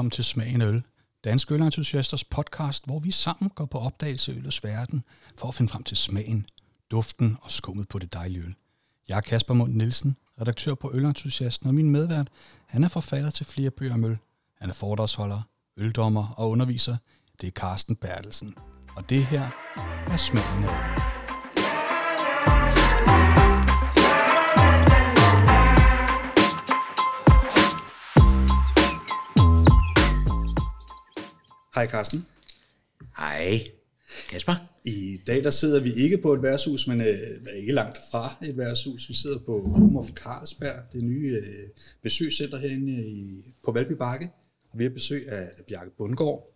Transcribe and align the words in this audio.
velkommen 0.00 0.10
til 0.10 0.24
Smagen 0.24 0.60
Øl, 0.60 0.82
Danske 1.24 1.54
Ølentusiasters 1.54 2.24
podcast, 2.24 2.86
hvor 2.86 2.98
vi 2.98 3.10
sammen 3.10 3.50
går 3.54 3.64
på 3.64 3.78
opdagelse 3.78 4.32
i 4.32 4.38
ølets 4.38 4.64
verden 4.64 5.04
for 5.38 5.48
at 5.48 5.54
finde 5.54 5.72
frem 5.72 5.82
til 5.82 5.96
smagen, 5.96 6.46
duften 6.90 7.36
og 7.42 7.50
skummet 7.50 7.88
på 7.88 7.98
det 7.98 8.12
dejlige 8.12 8.42
øl. 8.42 8.54
Jeg 9.08 9.16
er 9.16 9.20
Kasper 9.20 9.54
Mund 9.54 9.74
Nielsen, 9.74 10.16
redaktør 10.40 10.74
på 10.74 10.90
Ølentusiasten, 10.94 11.68
og 11.68 11.74
min 11.74 11.90
medvært, 11.90 12.28
han 12.66 12.84
er 12.84 12.88
forfatter 12.88 13.30
til 13.30 13.46
flere 13.46 13.70
bøger 13.70 13.94
om 13.94 14.04
øl. 14.04 14.18
Han 14.60 14.70
er 14.70 14.74
foredragsholder, 14.74 15.42
øldommer 15.76 16.34
og 16.36 16.50
underviser. 16.50 16.96
Det 17.40 17.46
er 17.46 17.50
Carsten 17.50 17.96
Bertelsen. 17.96 18.54
Og 18.96 19.10
det 19.10 19.24
her 19.24 19.50
er 20.06 20.16
Smagen 20.16 20.64
af 20.64 21.14
Øl. 21.14 21.19
Hej 31.74 31.86
Carsten. 31.86 32.26
Hej. 33.16 33.60
Kasper? 34.30 34.52
I 34.84 35.18
dag 35.26 35.44
der 35.44 35.50
sidder 35.50 35.80
vi 35.80 35.92
ikke 35.92 36.18
på 36.18 36.32
et 36.32 36.42
værtshus, 36.42 36.86
men 36.86 37.00
øh, 37.00 37.06
er 37.46 37.54
ikke 37.56 37.72
langt 37.72 37.98
fra 38.12 38.34
et 38.42 38.56
værtshus. 38.56 39.08
Vi 39.08 39.14
sidder 39.14 39.38
på 39.38 39.60
Humor 39.60 40.02
for 40.02 40.14
Carlsberg, 40.14 40.92
det 40.92 41.04
nye 41.04 41.42
øh, 41.42 41.68
besøgscenter 42.02 42.58
herinde 42.58 42.92
i, 42.92 43.44
på 43.64 43.72
Valby 43.72 43.92
Bakke. 43.92 44.30
Og 44.72 44.78
vi 44.78 44.84
har 44.84 44.90
besøg 44.90 45.28
af, 45.28 45.50
af 45.58 45.64
Bjarke 45.68 45.90
Bundgaard. 45.98 46.54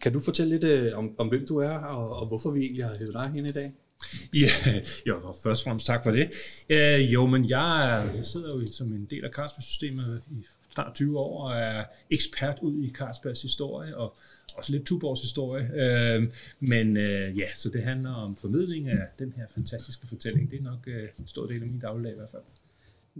Kan 0.00 0.12
du 0.12 0.20
fortælle 0.20 0.58
lidt 0.58 0.64
øh, 0.64 0.98
om, 0.98 1.14
om, 1.18 1.28
hvem 1.28 1.46
du 1.46 1.56
er, 1.56 1.78
og, 1.78 2.16
og 2.16 2.26
hvorfor 2.26 2.50
vi 2.50 2.60
egentlig 2.60 2.84
har 2.84 2.98
hævet 2.98 3.14
dig 3.14 3.30
hen 3.34 3.46
i 3.46 3.52
dag? 3.52 3.72
Ja, 4.34 4.50
jo, 5.08 5.36
først 5.42 5.62
og 5.62 5.64
fremmest 5.64 5.86
tak 5.86 6.04
for 6.04 6.10
det. 6.10 6.30
Uh, 6.70 7.12
jo, 7.12 7.26
men 7.26 7.48
jeg, 7.48 8.10
jeg 8.16 8.26
sidder 8.26 8.48
jo 8.48 8.72
som 8.72 8.92
en 8.92 9.06
del 9.10 9.24
af 9.24 9.30
Carlsberg-systemet 9.30 10.22
i 10.30 10.46
snart 10.74 10.94
20 10.94 11.18
år, 11.18 11.48
og 11.48 11.56
er 11.56 11.84
ekspert 12.10 12.58
ud 12.62 12.82
i 12.82 12.90
Carlsbergs 12.90 13.42
historie, 13.42 13.96
og 13.96 14.16
også 14.56 14.72
lidt 14.72 14.86
Tuborgs 14.86 15.20
historie. 15.20 15.70
Øh, 15.74 16.28
men 16.60 16.96
øh, 16.96 17.38
ja, 17.38 17.54
så 17.54 17.68
det 17.68 17.82
handler 17.82 18.14
om 18.14 18.36
formidling 18.36 18.88
af 18.88 19.06
den 19.18 19.32
her 19.36 19.46
fantastiske 19.54 20.06
fortælling. 20.06 20.50
Det 20.50 20.58
er 20.58 20.62
nok 20.62 20.80
øh, 20.86 21.08
en 21.18 21.26
stor 21.26 21.46
del 21.46 21.62
af 21.62 21.68
min 21.68 21.78
dagligdag 21.78 22.12
i 22.12 22.16
hvert 22.16 22.30
fald. 22.30 22.42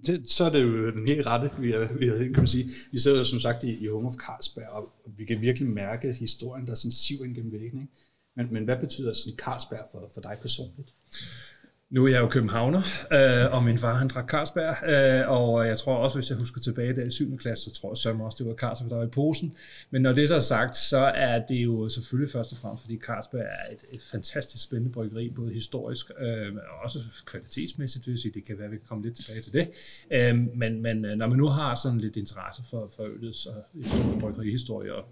Det, 0.06 0.30
så 0.30 0.44
er 0.44 0.50
det 0.50 0.62
jo 0.62 0.90
den 0.90 1.06
helt 1.06 1.26
rette, 1.26 1.50
vi 1.60 1.72
har, 1.72 1.98
vi 1.98 2.08
har 2.08 2.16
kan 2.16 2.32
man 2.36 2.46
sige. 2.46 2.70
Vi 2.92 2.98
sidder 2.98 3.18
jo 3.18 3.24
som 3.24 3.40
sagt 3.40 3.64
i, 3.64 3.84
i 3.84 3.86
Home 3.88 4.08
of 4.08 4.14
Carlsberg, 4.14 4.68
og 4.68 4.92
vi 5.16 5.24
kan 5.24 5.40
virkelig 5.40 5.68
mærke 5.68 6.12
historien, 6.12 6.66
der 6.66 6.72
er 6.72 6.76
sådan 6.76 6.92
siv 6.92 7.24
ind 7.24 7.34
gennem 7.34 7.52
væggen. 7.52 7.80
Ikke? 7.80 7.92
Men, 8.36 8.52
men 8.52 8.64
hvad 8.64 8.76
betyder 8.80 9.14
sådan 9.14 9.36
Carlsberg 9.36 9.88
for, 9.92 10.10
for 10.14 10.20
dig 10.20 10.36
personligt? 10.42 10.92
Nu 11.90 12.04
er 12.04 12.08
jeg 12.08 12.20
jo 12.20 12.28
københavner, 12.28 12.82
øh, 13.12 13.54
og 13.54 13.64
min 13.64 13.78
far 13.78 13.94
han 13.94 14.08
drak 14.08 14.28
Carlsberg, 14.28 14.88
øh, 14.88 15.30
og 15.30 15.66
jeg 15.66 15.78
tror 15.78 15.94
også, 15.96 16.16
hvis 16.16 16.30
jeg 16.30 16.38
husker 16.38 16.60
tilbage 16.60 16.94
der 16.94 17.04
i 17.04 17.10
7. 17.10 17.36
klasse, 17.38 17.64
så 17.64 17.80
tror 17.80 17.90
jeg 17.90 17.96
sørme 17.96 18.24
også, 18.24 18.36
det 18.38 18.46
var 18.46 18.54
Carlsberg, 18.54 18.90
der 18.90 18.96
var 18.96 19.04
i 19.04 19.08
posen. 19.08 19.54
Men 19.90 20.02
når 20.02 20.12
det 20.12 20.28
så 20.28 20.34
er 20.34 20.40
sagt, 20.40 20.76
så 20.76 20.98
er 20.98 21.46
det 21.46 21.54
jo 21.54 21.88
selvfølgelig 21.88 22.32
først 22.32 22.52
og 22.52 22.58
fremmest, 22.58 22.82
fordi 22.84 22.98
Carlsberg 22.98 23.40
er 23.40 23.72
et, 23.72 23.96
et 23.96 24.02
fantastisk 24.10 24.64
spændende 24.64 24.92
bryggeri, 24.92 25.30
både 25.30 25.52
historisk 25.52 26.10
øh, 26.18 26.46
men 26.54 26.60
også 26.82 26.98
kvalitetsmæssigt, 27.26 28.04
det 28.04 28.10
vil 28.10 28.18
sige, 28.18 28.32
det 28.34 28.44
kan 28.44 28.58
være, 28.58 28.66
at 28.66 28.72
vi 28.72 28.76
kan 28.76 28.86
komme 28.88 29.04
lidt 29.04 29.16
tilbage 29.16 29.40
til 29.40 29.52
det. 29.52 29.70
Øh, 30.10 30.38
men, 30.54 30.82
men 30.82 31.04
øh, 31.04 31.16
når 31.16 31.26
man 31.26 31.38
nu 31.38 31.46
har 31.46 31.74
sådan 31.74 32.00
lidt 32.00 32.16
interesse 32.16 32.62
for, 32.70 32.92
for 32.96 33.04
ølets 33.04 33.46
og 33.46 33.64
bryggerihistorie 34.20 34.94
og 34.94 35.04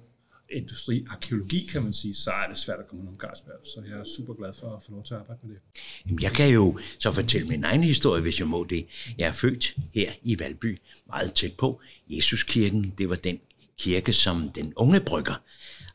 industriarkeologi, 0.52 1.68
kan 1.72 1.82
man 1.82 1.92
sige, 1.92 2.14
så 2.14 2.30
er 2.30 2.48
det 2.48 2.58
svært 2.58 2.78
at 2.78 2.88
komme 2.88 3.04
nogen 3.04 3.20
Carlsberg. 3.20 3.60
Så 3.64 3.82
jeg 3.88 3.98
er 3.98 4.04
super 4.16 4.34
glad 4.34 4.52
for 4.60 4.76
at 4.76 4.84
få 4.84 4.92
lov 4.92 5.04
til 5.04 5.14
at 5.14 5.20
arbejde 5.20 5.40
med 5.42 5.54
det. 5.54 5.62
Jamen, 6.06 6.22
jeg 6.22 6.32
kan 6.32 6.48
jo 6.48 6.78
så 6.98 7.12
fortælle 7.12 7.48
min 7.48 7.64
egen 7.64 7.84
historie, 7.84 8.22
hvis 8.22 8.40
jeg 8.40 8.48
må 8.48 8.64
det. 8.64 8.86
Jeg 9.18 9.28
er 9.28 9.32
født 9.32 9.76
her 9.94 10.12
i 10.22 10.38
Valby, 10.38 10.78
meget 11.06 11.34
tæt 11.34 11.52
på. 11.58 11.80
Jesuskirken, 12.10 12.94
det 12.98 13.10
var 13.10 13.16
den 13.16 13.40
kirke, 13.78 14.12
som 14.12 14.50
den 14.54 14.72
unge 14.76 15.00
brygger, 15.00 15.42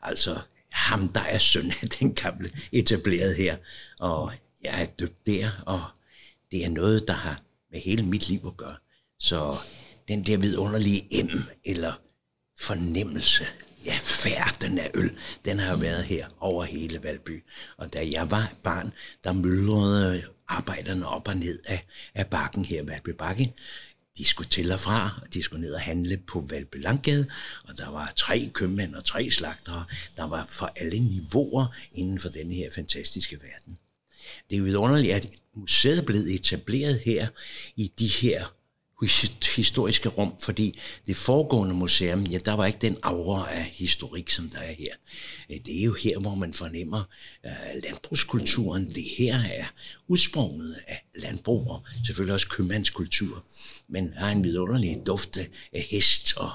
altså 0.02 0.40
ham, 0.70 1.08
der 1.08 1.20
er 1.20 1.38
søn 1.38 1.72
af 1.82 1.88
den 1.88 2.14
gamle, 2.14 2.50
etableret 2.72 3.36
her. 3.36 3.56
Og 3.98 4.32
jeg 4.64 4.82
er 4.82 4.86
døbt 4.86 5.26
der, 5.26 5.50
og 5.66 5.82
det 6.50 6.64
er 6.64 6.68
noget, 6.68 7.08
der 7.08 7.14
har 7.14 7.42
med 7.72 7.80
hele 7.80 8.02
mit 8.02 8.28
liv 8.28 8.40
at 8.46 8.56
gøre. 8.56 8.76
Så 9.18 9.56
den 10.08 10.24
der 10.24 10.38
vidunderlige 10.38 11.24
M, 11.24 11.38
eller 11.64 11.92
fornemmelse, 12.60 13.44
ja, 13.84 13.98
færden 14.02 14.78
af 14.78 14.90
øl, 14.94 15.18
den 15.44 15.58
har 15.58 15.76
været 15.76 16.04
her 16.04 16.26
over 16.40 16.64
hele 16.64 17.02
Valby. 17.02 17.44
Og 17.76 17.92
da 17.92 18.10
jeg 18.10 18.30
var 18.30 18.52
barn, 18.62 18.92
der 19.24 19.32
myldrede 19.32 20.22
arbejderne 20.48 21.08
op 21.08 21.28
og 21.28 21.36
ned 21.36 21.58
af, 21.66 21.86
af 22.14 22.26
bakken 22.26 22.64
her, 22.64 22.84
Valby 22.84 23.08
Bakke. 23.08 23.54
De 24.18 24.24
skulle 24.24 24.48
til 24.48 24.72
og 24.72 24.80
fra, 24.80 25.20
og 25.22 25.34
de 25.34 25.42
skulle 25.42 25.62
ned 25.62 25.74
og 25.74 25.80
handle 25.80 26.16
på 26.16 26.46
Valby 26.48 26.76
Langgade, 26.82 27.26
og 27.64 27.78
der 27.78 27.90
var 27.90 28.12
tre 28.16 28.50
købmænd 28.54 28.94
og 28.94 29.04
tre 29.04 29.30
slagtere. 29.30 29.84
Der 30.16 30.24
var 30.24 30.46
for 30.50 30.72
alle 30.76 30.98
niveauer 30.98 31.66
inden 31.92 32.18
for 32.18 32.28
denne 32.28 32.54
her 32.54 32.70
fantastiske 32.74 33.38
verden. 33.42 33.78
Det 34.50 34.58
er 34.58 34.62
vidunderligt, 34.62 35.14
at 35.14 35.28
museet 35.54 35.98
er 35.98 36.02
blevet 36.02 36.34
etableret 36.34 37.00
her 37.00 37.28
i 37.76 37.92
de 37.98 38.06
her 38.06 38.54
historiske 39.56 40.08
rum, 40.08 40.34
fordi 40.40 40.78
det 41.06 41.16
foregående 41.16 41.74
museum, 41.74 42.22
ja, 42.22 42.38
der 42.38 42.52
var 42.52 42.66
ikke 42.66 42.78
den 42.78 42.96
aura 43.02 43.54
af 43.54 43.64
historik, 43.64 44.30
som 44.30 44.48
der 44.48 44.58
er 44.58 44.72
her. 44.72 44.94
Øh, 45.50 45.58
det 45.66 45.78
er 45.80 45.84
jo 45.84 45.92
her, 45.92 46.18
hvor 46.18 46.34
man 46.34 46.52
fornemmer 46.52 47.04
uh, 47.44 47.82
landbrugskulturen. 47.84 48.88
Det 48.88 49.04
her 49.18 49.34
er 49.34 49.64
udsprunget 50.08 50.76
af 50.88 51.04
landbrug, 51.14 51.70
og 51.70 51.82
selvfølgelig 52.06 52.34
også 52.34 52.48
købmandskultur, 52.48 53.44
men 53.88 54.12
har 54.16 54.30
en 54.30 54.44
vidunderlig 54.44 55.02
duft 55.06 55.38
af 55.72 55.80
hest 55.90 56.34
og, 56.36 56.50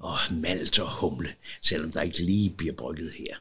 og 0.00 0.16
malt 0.30 0.78
og 0.78 0.90
humle, 0.90 1.28
selvom 1.60 1.90
der 1.90 2.02
ikke 2.02 2.22
lige 2.22 2.50
bliver 2.50 2.74
brygget 2.74 3.12
her. 3.12 3.36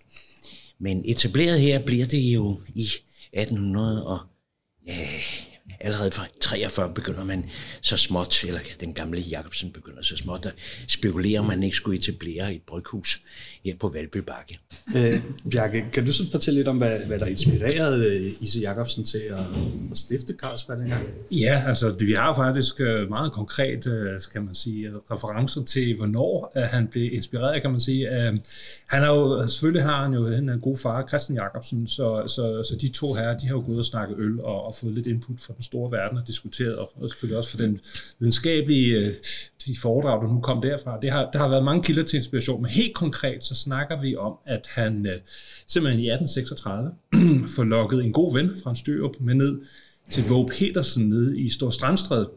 Men 0.79 1.03
etableret 1.05 1.61
her 1.61 1.79
bliver 1.79 2.05
det 2.05 2.19
jo 2.19 2.61
i 2.75 2.87
1800 3.33 4.05
og 4.05 4.19
ja, 4.87 5.07
allerede 5.83 6.11
fra 6.11 6.25
43 6.39 6.93
begynder 6.93 7.23
man 7.23 7.45
så 7.81 7.97
småt, 7.97 8.43
eller 8.43 8.59
den 8.79 8.93
gamle 8.93 9.21
Jacobsen 9.21 9.71
begynder 9.71 10.01
så 10.01 10.17
småt 10.17 10.45
at 10.45 10.53
spekulere, 10.87 11.39
om 11.39 11.45
man 11.45 11.63
ikke 11.63 11.75
skulle 11.75 11.97
etablere 11.97 12.53
et 12.53 12.61
bryghus 12.67 13.21
her 13.65 13.75
på 13.79 13.89
Valby 13.89 14.17
Bakke. 14.17 14.59
Øh, 14.95 15.49
Bjarke, 15.51 15.85
kan 15.93 16.05
du 16.05 16.11
så 16.11 16.31
fortælle 16.31 16.59
lidt 16.59 16.67
om, 16.67 16.77
hvad, 16.77 16.99
hvad 17.07 17.19
der 17.19 17.25
inspirerede 17.25 18.15
øh, 18.15 18.43
Ise 18.43 18.59
Jacobsen 18.59 19.05
til 19.05 19.17
at, 19.29 19.45
at 19.91 19.97
stifte 19.97 20.33
Carlsberg 20.39 20.77
dengang? 20.77 21.03
Ja, 21.31 21.63
altså 21.67 21.95
vi 21.99 22.13
har 22.13 22.35
faktisk 22.35 22.81
øh, 22.81 23.09
meget 23.09 23.31
konkret, 23.33 23.87
øh, 23.87 24.21
kan 24.33 24.45
man 24.45 24.55
sige, 24.55 24.91
referencer 25.11 25.63
til, 25.63 25.95
hvornår 25.95 26.51
han 26.55 26.87
blev 26.87 27.13
inspireret, 27.13 27.61
kan 27.61 27.71
man 27.71 27.79
sige. 27.79 28.09
Han 28.85 29.01
har 29.01 29.13
jo, 29.13 29.47
selvfølgelig 29.47 29.83
har 29.83 30.03
han 30.03 30.13
jo 30.13 30.27
en 30.27 30.59
god 30.61 30.77
far, 30.77 31.07
Christian 31.07 31.37
Jacobsen, 31.37 31.87
så, 31.87 32.23
så, 32.27 32.63
så 32.63 32.77
de 32.81 32.89
to 32.89 33.13
her, 33.13 33.37
de 33.37 33.47
har 33.47 33.53
jo 33.53 33.63
gået 33.65 33.79
og 33.79 33.85
snakket 33.85 34.17
øl 34.19 34.41
og, 34.41 34.65
og 34.65 34.75
fået 34.75 34.93
lidt 34.93 35.07
input 35.07 35.41
fra 35.41 35.53
den 35.53 35.63
store 35.73 35.91
verden 35.91 36.17
og 36.17 36.27
diskuteret, 36.27 36.75
og, 36.75 36.91
og 36.95 37.09
selvfølgelig 37.09 37.37
også 37.37 37.51
for 37.51 37.57
den 37.57 37.79
videnskabelige 38.19 38.95
øh, 38.95 39.13
de 39.65 39.75
foredrag, 39.81 40.21
der 40.21 40.33
nu 40.33 40.39
kom 40.39 40.61
derfra. 40.61 40.99
Det 41.01 41.11
har, 41.11 41.29
der 41.33 41.39
har 41.39 41.49
været 41.49 41.63
mange 41.63 41.83
kilder 41.83 42.03
til 42.03 42.17
inspiration, 42.17 42.61
men 42.61 42.71
helt 42.71 42.95
konkret 42.95 43.43
så 43.43 43.55
snakker 43.55 44.01
vi 44.01 44.15
om, 44.15 44.33
at 44.45 44.67
han 44.69 45.05
øh, 45.05 45.19
simpelthen 45.67 46.03
i 46.03 46.09
1836 46.09 46.91
får 47.55 47.63
lukket 47.63 48.03
en 48.03 48.13
god 48.13 48.33
ven 48.33 48.49
fra 48.63 48.69
en 48.69 48.75
Størup 48.75 49.15
med 49.19 49.33
ned 49.33 49.61
til 50.09 50.23
Våge 50.29 50.47
Petersen 50.47 51.09
nede 51.09 51.39
i 51.39 51.49
Stor 51.49 51.69
Strandstræde. 51.69 52.29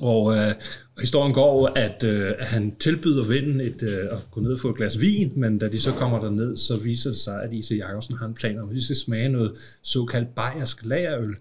Og 0.00 0.36
øh, 0.36 0.54
historien 1.00 1.34
går 1.34 1.66
at 1.76 2.04
øh, 2.04 2.32
han 2.40 2.76
tilbyder 2.76 3.24
vennen 3.24 3.60
et, 3.60 3.82
øh, 3.82 4.04
at 4.10 4.18
gå 4.30 4.40
ned 4.40 4.52
og 4.52 4.60
få 4.60 4.70
et 4.70 4.76
glas 4.76 5.00
vin, 5.00 5.32
men 5.36 5.58
da 5.58 5.68
de 5.68 5.80
så 5.80 5.92
kommer 5.92 6.20
der 6.20 6.30
ned, 6.30 6.56
så 6.56 6.80
viser 6.80 7.10
det 7.10 7.18
sig, 7.18 7.42
at 7.42 7.52
Ise 7.52 7.74
Jacobsen 7.74 8.16
har 8.16 8.26
en 8.26 8.34
plan 8.34 8.58
om, 8.58 8.68
at 8.68 8.76
de 8.76 8.84
skal 8.84 8.96
smage 8.96 9.28
noget 9.28 9.54
såkaldt 9.82 10.34
bayersk 10.34 10.84
lagerøl. 10.84 11.36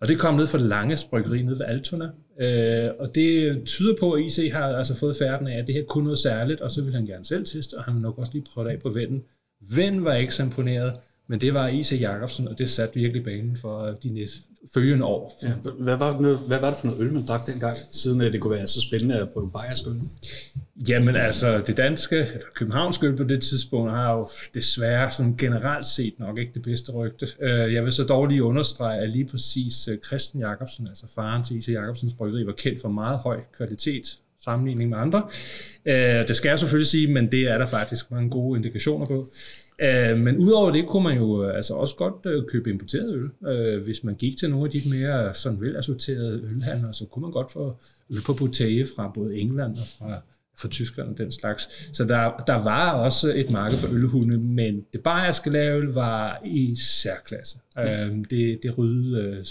Og 0.00 0.08
det 0.08 0.18
kom 0.18 0.34
ned 0.34 0.46
fra 0.46 0.58
Langes 0.58 0.70
lange 0.70 1.10
bryggeri 1.10 1.42
nede 1.42 1.58
ved 1.58 1.66
Altona. 1.66 2.08
Øh, 2.40 2.90
og 2.98 3.14
det 3.14 3.62
tyder 3.66 3.96
på, 4.00 4.12
at 4.12 4.24
IC 4.24 4.52
har 4.52 4.76
altså 4.76 4.96
fået 4.96 5.16
færden 5.16 5.46
af, 5.46 5.58
at 5.58 5.66
det 5.66 5.74
her 5.74 5.84
kunne 5.88 6.04
noget 6.04 6.18
særligt, 6.18 6.60
og 6.60 6.70
så 6.70 6.82
vil 6.82 6.94
han 6.94 7.06
gerne 7.06 7.24
selv 7.24 7.46
teste, 7.46 7.74
og 7.74 7.84
han 7.84 7.94
vil 7.94 8.02
nok 8.02 8.18
også 8.18 8.32
lige 8.32 8.44
prøve 8.54 8.68
det 8.68 8.74
af 8.74 8.80
på 8.80 8.90
vennen. 8.90 9.22
Ven 9.76 10.04
var 10.04 10.14
ikke 10.14 10.34
så 10.34 10.42
imponeret, 10.42 10.92
men 11.26 11.40
det 11.40 11.54
var 11.54 11.68
I.C. 11.68 11.98
Jacobsen, 12.00 12.48
og 12.48 12.58
det 12.58 12.70
satte 12.70 12.94
virkelig 12.94 13.24
banen 13.24 13.56
for 13.56 13.98
de 14.02 14.08
næste 14.08 14.42
følgende 14.74 15.04
år. 15.04 15.38
Ja, 15.42 15.52
hvad, 15.78 15.96
var 15.96 16.18
det, 16.18 16.38
hvad 16.46 16.60
var 16.60 16.70
det 16.70 16.78
for 16.80 16.86
noget 16.86 17.00
øl, 17.00 17.12
man 17.12 17.26
drak 17.26 17.46
dengang, 17.46 17.76
siden 17.92 18.20
det 18.20 18.40
kunne 18.40 18.56
være 18.56 18.66
så 18.66 18.80
spændende 18.80 19.14
at 19.20 19.30
prøve 19.30 19.50
bayersk 19.50 19.86
øl? 19.86 20.00
Jamen 20.88 21.16
altså, 21.16 21.62
det 21.66 21.76
danske, 21.76 22.16
eller 22.16 22.46
københavnske 22.54 23.06
øl 23.06 23.16
på 23.16 23.24
det 23.24 23.42
tidspunkt, 23.42 23.90
har 23.90 24.12
jo 24.12 24.28
desværre 24.54 25.10
sådan 25.10 25.36
generelt 25.36 25.86
set 25.86 26.14
nok 26.18 26.38
ikke 26.38 26.50
det 26.54 26.62
bedste 26.62 26.92
rygte. 26.92 27.26
Øh, 27.40 27.74
jeg 27.74 27.84
vil 27.84 27.92
så 27.92 28.04
dog 28.04 28.26
lige 28.26 28.42
understrege, 28.42 29.00
at 29.00 29.10
lige 29.10 29.26
præcis 29.26 29.88
øh, 29.88 29.98
Christian 30.06 30.42
Jacobsen, 30.42 30.88
altså 30.88 31.06
faren 31.14 31.42
til 31.42 31.56
I.C. 31.56 31.68
Jacobsens 31.68 32.14
bryggeri, 32.14 32.46
var 32.46 32.52
kendt 32.52 32.80
for 32.80 32.88
meget 32.88 33.18
høj 33.18 33.40
kvalitet 33.56 34.18
sammenligning 34.44 34.90
med 34.90 34.98
andre. 34.98 35.22
Øh, 35.84 36.28
det 36.28 36.36
skal 36.36 36.48
jeg 36.48 36.58
selvfølgelig 36.58 36.86
sige, 36.86 37.12
men 37.12 37.32
det 37.32 37.42
er 37.42 37.58
der 37.58 37.66
faktisk 37.66 38.10
mange 38.10 38.30
gode 38.30 38.56
indikationer 38.56 39.06
på. 39.06 39.26
Uh, 39.82 40.18
men 40.18 40.38
udover 40.38 40.70
det 40.70 40.86
kunne 40.86 41.02
man 41.02 41.16
jo 41.16 41.44
uh, 41.44 41.56
altså 41.56 41.74
også 41.74 41.96
godt 41.96 42.26
uh, 42.36 42.48
købe 42.48 42.70
importeret 42.70 43.14
øl. 43.14 43.30
Uh, 43.76 43.82
hvis 43.82 44.04
man 44.04 44.14
gik 44.14 44.36
til 44.38 44.50
nogle 44.50 44.64
af 44.66 44.70
de 44.70 44.82
mere 44.90 45.34
sådan 45.34 45.60
velassorterede 45.60 46.40
ølhandler, 46.44 46.92
så 46.92 47.06
kunne 47.06 47.22
man 47.22 47.30
godt 47.30 47.52
få 47.52 47.76
øl 48.10 48.22
på 48.26 48.34
bouteille 48.34 48.86
fra 48.96 49.10
både 49.14 49.36
England 49.36 49.72
og 49.72 49.86
fra 49.98 50.20
fra 50.58 50.68
Tyskland 50.68 51.08
og 51.08 51.18
den 51.18 51.32
slags. 51.32 51.68
Så 51.96 52.04
der, 52.04 52.44
der 52.46 52.62
var 52.62 52.92
også 52.92 53.32
et 53.34 53.50
marked 53.50 53.78
for 53.78 53.88
ølhunde, 53.88 54.38
men 54.38 54.86
det 54.92 55.02
bayerske 55.02 55.50
lavøl 55.50 55.92
var 55.92 56.40
i 56.44 56.76
særklasse. 56.76 57.58
Ja. 57.76 58.08
Det, 58.08 58.60
det 58.62 58.78
ryddede 58.78 59.22
øh, 59.22 59.38
et 59.38 59.46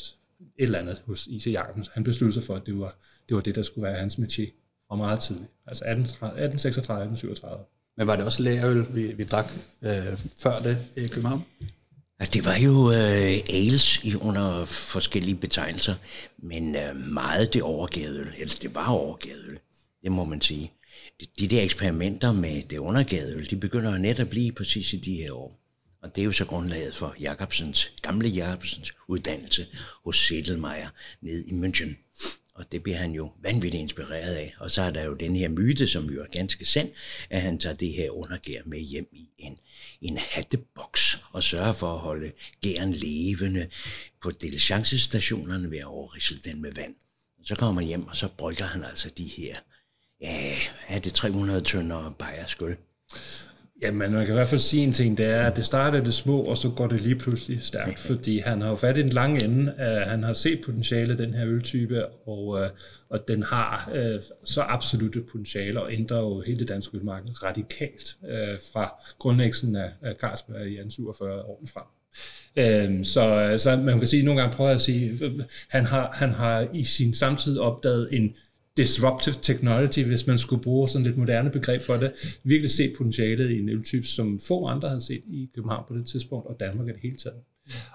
eller 0.57 0.79
andet 0.79 1.03
hos 1.05 1.27
I.C. 1.27 1.47
Jacobsen. 1.47 1.85
Han 1.93 2.03
besluttede 2.03 2.33
sig 2.33 2.43
for, 2.43 2.55
at 2.55 2.61
det 2.65 2.79
var, 2.79 2.95
det 3.29 3.35
var 3.35 3.41
det, 3.41 3.55
der 3.55 3.63
skulle 3.63 3.87
være 3.87 3.99
hans 3.99 4.15
métier 4.15 4.51
fra 4.87 4.95
meget 4.95 5.19
tidligt. 5.19 5.49
Altså 5.67 5.85
1836-1837. 5.85 7.72
Men 7.97 8.07
var 8.07 8.15
det 8.15 8.25
også 8.25 8.43
lagerøl, 8.43 8.95
vi, 8.95 9.13
vi 9.13 9.23
drak 9.23 9.51
øh, 9.81 10.19
før 10.37 10.59
det 10.59 10.77
i 10.95 11.07
København? 11.07 11.43
Ja, 12.19 12.25
det 12.25 12.45
var 12.45 12.55
jo 12.55 12.91
øh, 12.91 13.37
ales 13.49 14.03
i 14.03 14.15
under 14.15 14.65
forskellige 14.65 15.35
betegnelser, 15.35 15.95
men 16.37 16.75
øh, 16.75 16.95
meget 16.95 17.53
det 17.53 17.61
overgærede 17.61 18.19
øl. 18.19 18.33
Altså, 18.39 18.57
det 18.61 18.75
var 18.75 18.87
overgærede 18.87 19.43
øl, 19.47 19.59
det 20.03 20.11
må 20.11 20.23
man 20.23 20.41
sige. 20.41 20.71
De, 21.21 21.25
de 21.39 21.47
der 21.47 21.61
eksperimenter 21.61 22.31
med 22.31 22.63
det 22.63 22.77
undergærede 22.77 23.33
øl, 23.33 23.49
de 23.49 23.55
begynder 23.55 23.91
jo 23.91 23.97
net 23.97 24.19
at 24.19 24.29
blive 24.29 24.51
præcis 24.51 24.93
i 24.93 24.97
de 24.97 25.15
her 25.15 25.31
år. 25.31 25.59
Og 26.03 26.15
det 26.15 26.21
er 26.21 26.25
jo 26.25 26.31
så 26.31 26.45
grundlaget 26.45 26.95
for 26.95 27.15
Jacobsens, 27.21 27.93
gamle 28.01 28.29
Jacobsens 28.29 28.93
uddannelse 29.07 29.67
hos 30.05 30.27
Sedelmeier 30.27 30.89
nede 31.21 31.43
i 31.47 31.51
München. 31.51 31.89
Og 32.55 32.71
det 32.71 32.83
bliver 32.83 32.97
han 32.97 33.11
jo 33.11 33.31
vanvittigt 33.41 33.81
inspireret 33.81 34.35
af. 34.35 34.55
Og 34.59 34.71
så 34.71 34.81
er 34.81 34.91
der 34.91 35.03
jo 35.03 35.13
den 35.13 35.35
her 35.35 35.49
myte, 35.49 35.87
som 35.87 36.09
jo 36.09 36.21
er 36.21 36.27
ganske 36.31 36.65
sand, 36.65 36.91
at 37.29 37.41
han 37.41 37.59
tager 37.59 37.75
det 37.75 37.93
her 37.93 38.09
undergær 38.09 38.61
med 38.65 38.79
hjem 38.79 39.09
i 39.11 39.29
en, 39.37 39.57
en 40.01 40.17
hatteboks 40.17 41.23
og 41.31 41.43
sørger 41.43 41.73
for 41.73 41.93
at 41.93 41.99
holde 41.99 42.31
gæren 42.61 42.93
levende 42.93 43.67
på 44.21 44.31
diligencestationerne 44.31 45.71
ved 45.71 45.77
at 45.77 45.85
overrisle 45.85 46.39
den 46.45 46.61
med 46.61 46.71
vand. 46.71 46.95
Så 47.43 47.55
kommer 47.55 47.81
han 47.81 47.87
hjem, 47.87 48.07
og 48.07 48.15
så 48.15 48.27
brygger 48.37 48.65
han 48.65 48.83
altså 48.83 49.09
de 49.17 49.23
her, 49.23 49.55
ja, 50.21 50.55
er 50.87 50.99
det 50.99 51.13
300 51.13 51.61
tønder 51.61 52.09
bajerskøl. 52.19 52.77
Jamen, 53.83 54.11
man 54.11 54.25
kan 54.25 54.33
i 54.33 54.35
hvert 54.35 54.47
fald 54.47 54.61
sige 54.61 54.83
en 54.83 54.93
ting, 54.93 55.17
det 55.17 55.25
er, 55.25 55.41
at 55.41 55.55
det 55.55 55.65
starter 55.65 56.03
det 56.03 56.13
små, 56.13 56.41
og 56.41 56.57
så 56.57 56.69
går 56.69 56.87
det 56.87 57.01
lige 57.01 57.15
pludselig 57.15 57.61
stærkt, 57.61 57.99
fordi 57.99 58.39
han 58.39 58.61
har 58.61 58.69
jo 58.69 58.75
fat 58.75 58.97
i 58.97 59.01
den 59.01 59.09
lange 59.09 59.43
ende, 59.43 59.73
uh, 59.77 60.09
han 60.09 60.23
har 60.23 60.33
set 60.33 60.61
potentiale 60.65 61.17
den 61.17 61.33
her 61.33 61.47
øltype, 61.47 62.05
og, 62.07 62.47
uh, 62.47 62.59
og 63.09 63.27
den 63.27 63.43
har 63.43 63.91
uh, 63.91 64.21
så 64.43 64.61
absolutte 64.61 65.21
potentiale, 65.31 65.81
og 65.81 65.93
ændrer 65.93 66.19
jo 66.19 66.41
hele 66.41 66.59
det 66.59 66.67
danske 66.67 66.97
ølmarked 66.97 67.43
radikalt 67.43 68.15
uh, 68.21 68.29
fra 68.73 68.93
grundlæggelsen 69.19 69.75
af, 69.75 69.89
af 70.01 70.15
Carlsberg 70.21 70.67
i 70.67 70.89
47 70.89 71.41
år 71.41 71.63
frem. 71.73 71.85
Uh, 72.59 73.05
så, 73.05 73.53
så 73.57 73.75
man 73.75 73.99
kan 73.99 74.07
sige, 74.07 74.23
nogle 74.23 74.41
gange 74.41 74.55
prøver 74.55 74.69
jeg 74.69 74.75
at 74.75 74.81
sige, 74.81 75.19
han 75.67 75.85
har, 75.85 76.09
han 76.13 76.29
har 76.29 76.67
i 76.73 76.83
sin 76.83 77.13
samtid 77.13 77.57
opdaget 77.57 78.09
en 78.11 78.35
disruptive 78.77 79.35
technology, 79.41 79.99
hvis 79.99 80.27
man 80.27 80.37
skulle 80.37 80.63
bruge 80.63 80.89
sådan 80.89 81.05
lidt 81.05 81.17
moderne 81.17 81.49
begreb 81.49 81.81
for 81.81 81.97
det, 81.97 82.11
virkelig 82.43 82.71
set 82.71 82.93
potentialet 82.97 83.49
i 83.51 83.59
en 83.59 83.69
øltype, 83.69 84.07
som 84.07 84.39
få 84.39 84.65
andre 84.65 84.89
havde 84.89 85.01
set 85.01 85.21
i 85.27 85.49
København 85.55 85.83
på 85.87 85.97
det 85.97 86.05
tidspunkt, 86.05 86.47
og 86.47 86.55
Danmark 86.59 86.87
er 86.87 86.91
det 86.91 87.01
hele 87.01 87.17
taget. 87.17 87.37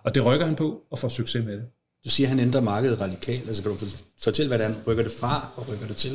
Og 0.02 0.14
det 0.14 0.26
rykker 0.26 0.46
han 0.46 0.56
på 0.56 0.82
og 0.90 0.98
får 0.98 1.08
succes 1.08 1.44
med 1.44 1.52
det. 1.52 1.64
Du 2.04 2.10
siger, 2.10 2.26
at 2.26 2.30
han 2.30 2.40
ændrer 2.40 2.60
markedet 2.60 3.00
radikalt. 3.00 3.46
Altså 3.46 3.62
kan 3.62 3.72
du 3.72 3.76
fortælle, 4.22 4.58
han 4.58 4.74
rykker 4.86 5.02
det 5.02 5.12
fra 5.12 5.52
og 5.56 5.68
rykker 5.68 5.86
det 5.86 5.96
til? 5.96 6.10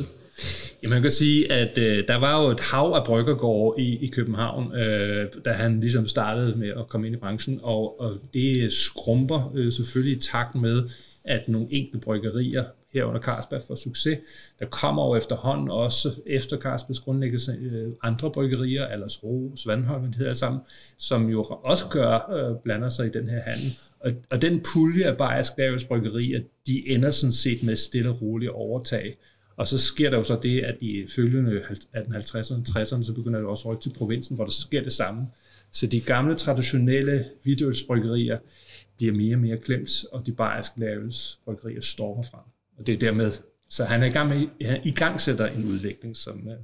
Ja, 0.82 0.88
man 0.88 1.02
kan 1.02 1.10
sige, 1.10 1.52
at 1.52 1.78
øh, 1.78 2.08
der 2.08 2.16
var 2.16 2.42
jo 2.42 2.50
et 2.50 2.60
hav 2.60 2.92
af 2.96 3.06
bryggergårde 3.06 3.82
i, 3.82 4.06
i 4.06 4.06
København, 4.06 4.74
øh, 4.74 5.28
da 5.44 5.52
han 5.52 5.80
ligesom 5.80 6.06
startede 6.06 6.56
med 6.56 6.68
at 6.68 6.88
komme 6.88 7.06
ind 7.06 7.16
i 7.16 7.18
branchen, 7.18 7.60
og, 7.62 8.00
og 8.00 8.18
det 8.34 8.72
skrumper 8.72 9.52
øh, 9.54 9.72
selvfølgelig 9.72 10.16
i 10.16 10.20
takt 10.20 10.54
med, 10.54 10.82
at 11.24 11.48
nogle 11.48 11.68
enkelte 11.70 11.98
bryggerier 11.98 12.64
herunder 12.94 13.20
Carlsberg 13.20 13.62
for 13.66 13.74
succes. 13.74 14.18
Der 14.58 14.66
kommer 14.66 15.06
jo 15.06 15.16
efterhånden 15.16 15.70
også 15.70 16.08
efter 16.26 16.58
Carlsbergs 16.58 17.00
grundlæggelse 17.00 17.52
øh, 17.52 17.92
andre 18.02 18.30
bryggerier, 18.30 19.06
Ro, 19.22 19.52
Svandholm, 19.56 20.06
det 20.06 20.14
hedder 20.14 20.34
sammen, 20.34 20.60
som 20.98 21.28
jo 21.28 21.42
også 21.42 21.86
gør, 21.88 22.32
øh, 22.32 22.56
blander 22.64 22.88
sig 22.88 23.06
i 23.06 23.10
den 23.10 23.28
her 23.28 23.40
handel. 23.40 23.78
Og, 24.00 24.12
og 24.30 24.42
den 24.42 24.62
pulje 24.72 25.04
af 25.04 25.16
Bayersk 25.16 25.52
Lavels 25.58 25.84
bryggerier, 25.84 26.42
de 26.66 26.88
ender 26.88 27.10
sådan 27.10 27.32
set 27.32 27.62
med 27.62 27.76
stille 27.76 28.10
og 28.10 28.22
roligt 28.22 28.50
overtag. 28.52 29.16
Og 29.56 29.68
så 29.68 29.78
sker 29.78 30.10
der 30.10 30.16
jo 30.16 30.24
så 30.24 30.38
det, 30.42 30.60
at 30.60 30.76
i 30.80 31.06
følgende 31.16 31.60
1850'erne, 31.60 32.62
60'erne, 32.68 33.02
så 33.02 33.12
begynder 33.14 33.38
det 33.38 33.48
også 33.48 33.68
at 33.68 33.72
rykke 33.72 33.82
til 33.82 33.92
provinsen, 33.98 34.36
hvor 34.36 34.44
der 34.44 34.52
sker 34.52 34.82
det 34.82 34.92
samme. 34.92 35.26
Så 35.72 35.86
de 35.86 36.00
gamle, 36.00 36.36
traditionelle 36.36 37.24
hvidølsbryggerier 37.42 38.38
bliver 38.96 39.12
mere 39.12 39.36
og 39.36 39.40
mere 39.40 39.58
klemt, 39.58 40.04
og 40.12 40.26
de 40.26 40.32
bayerske 40.32 40.80
laves 40.80 41.38
bryggerier 41.44 41.80
står 41.80 42.22
frem. 42.30 42.53
Og 42.78 42.86
det 42.86 42.94
er 42.94 42.98
dermed, 42.98 43.32
så 43.68 43.84
han 43.84 44.02
er 44.02 44.06
i 44.06 44.10
gang 44.10 44.28
med, 44.28 44.66
han 44.66 44.80
i 44.84 44.90
gang 44.90 45.20
sætter 45.20 45.46
en 45.46 45.64
udvikling, 45.64 46.16
som, 46.16 46.48
øh, 46.48 46.56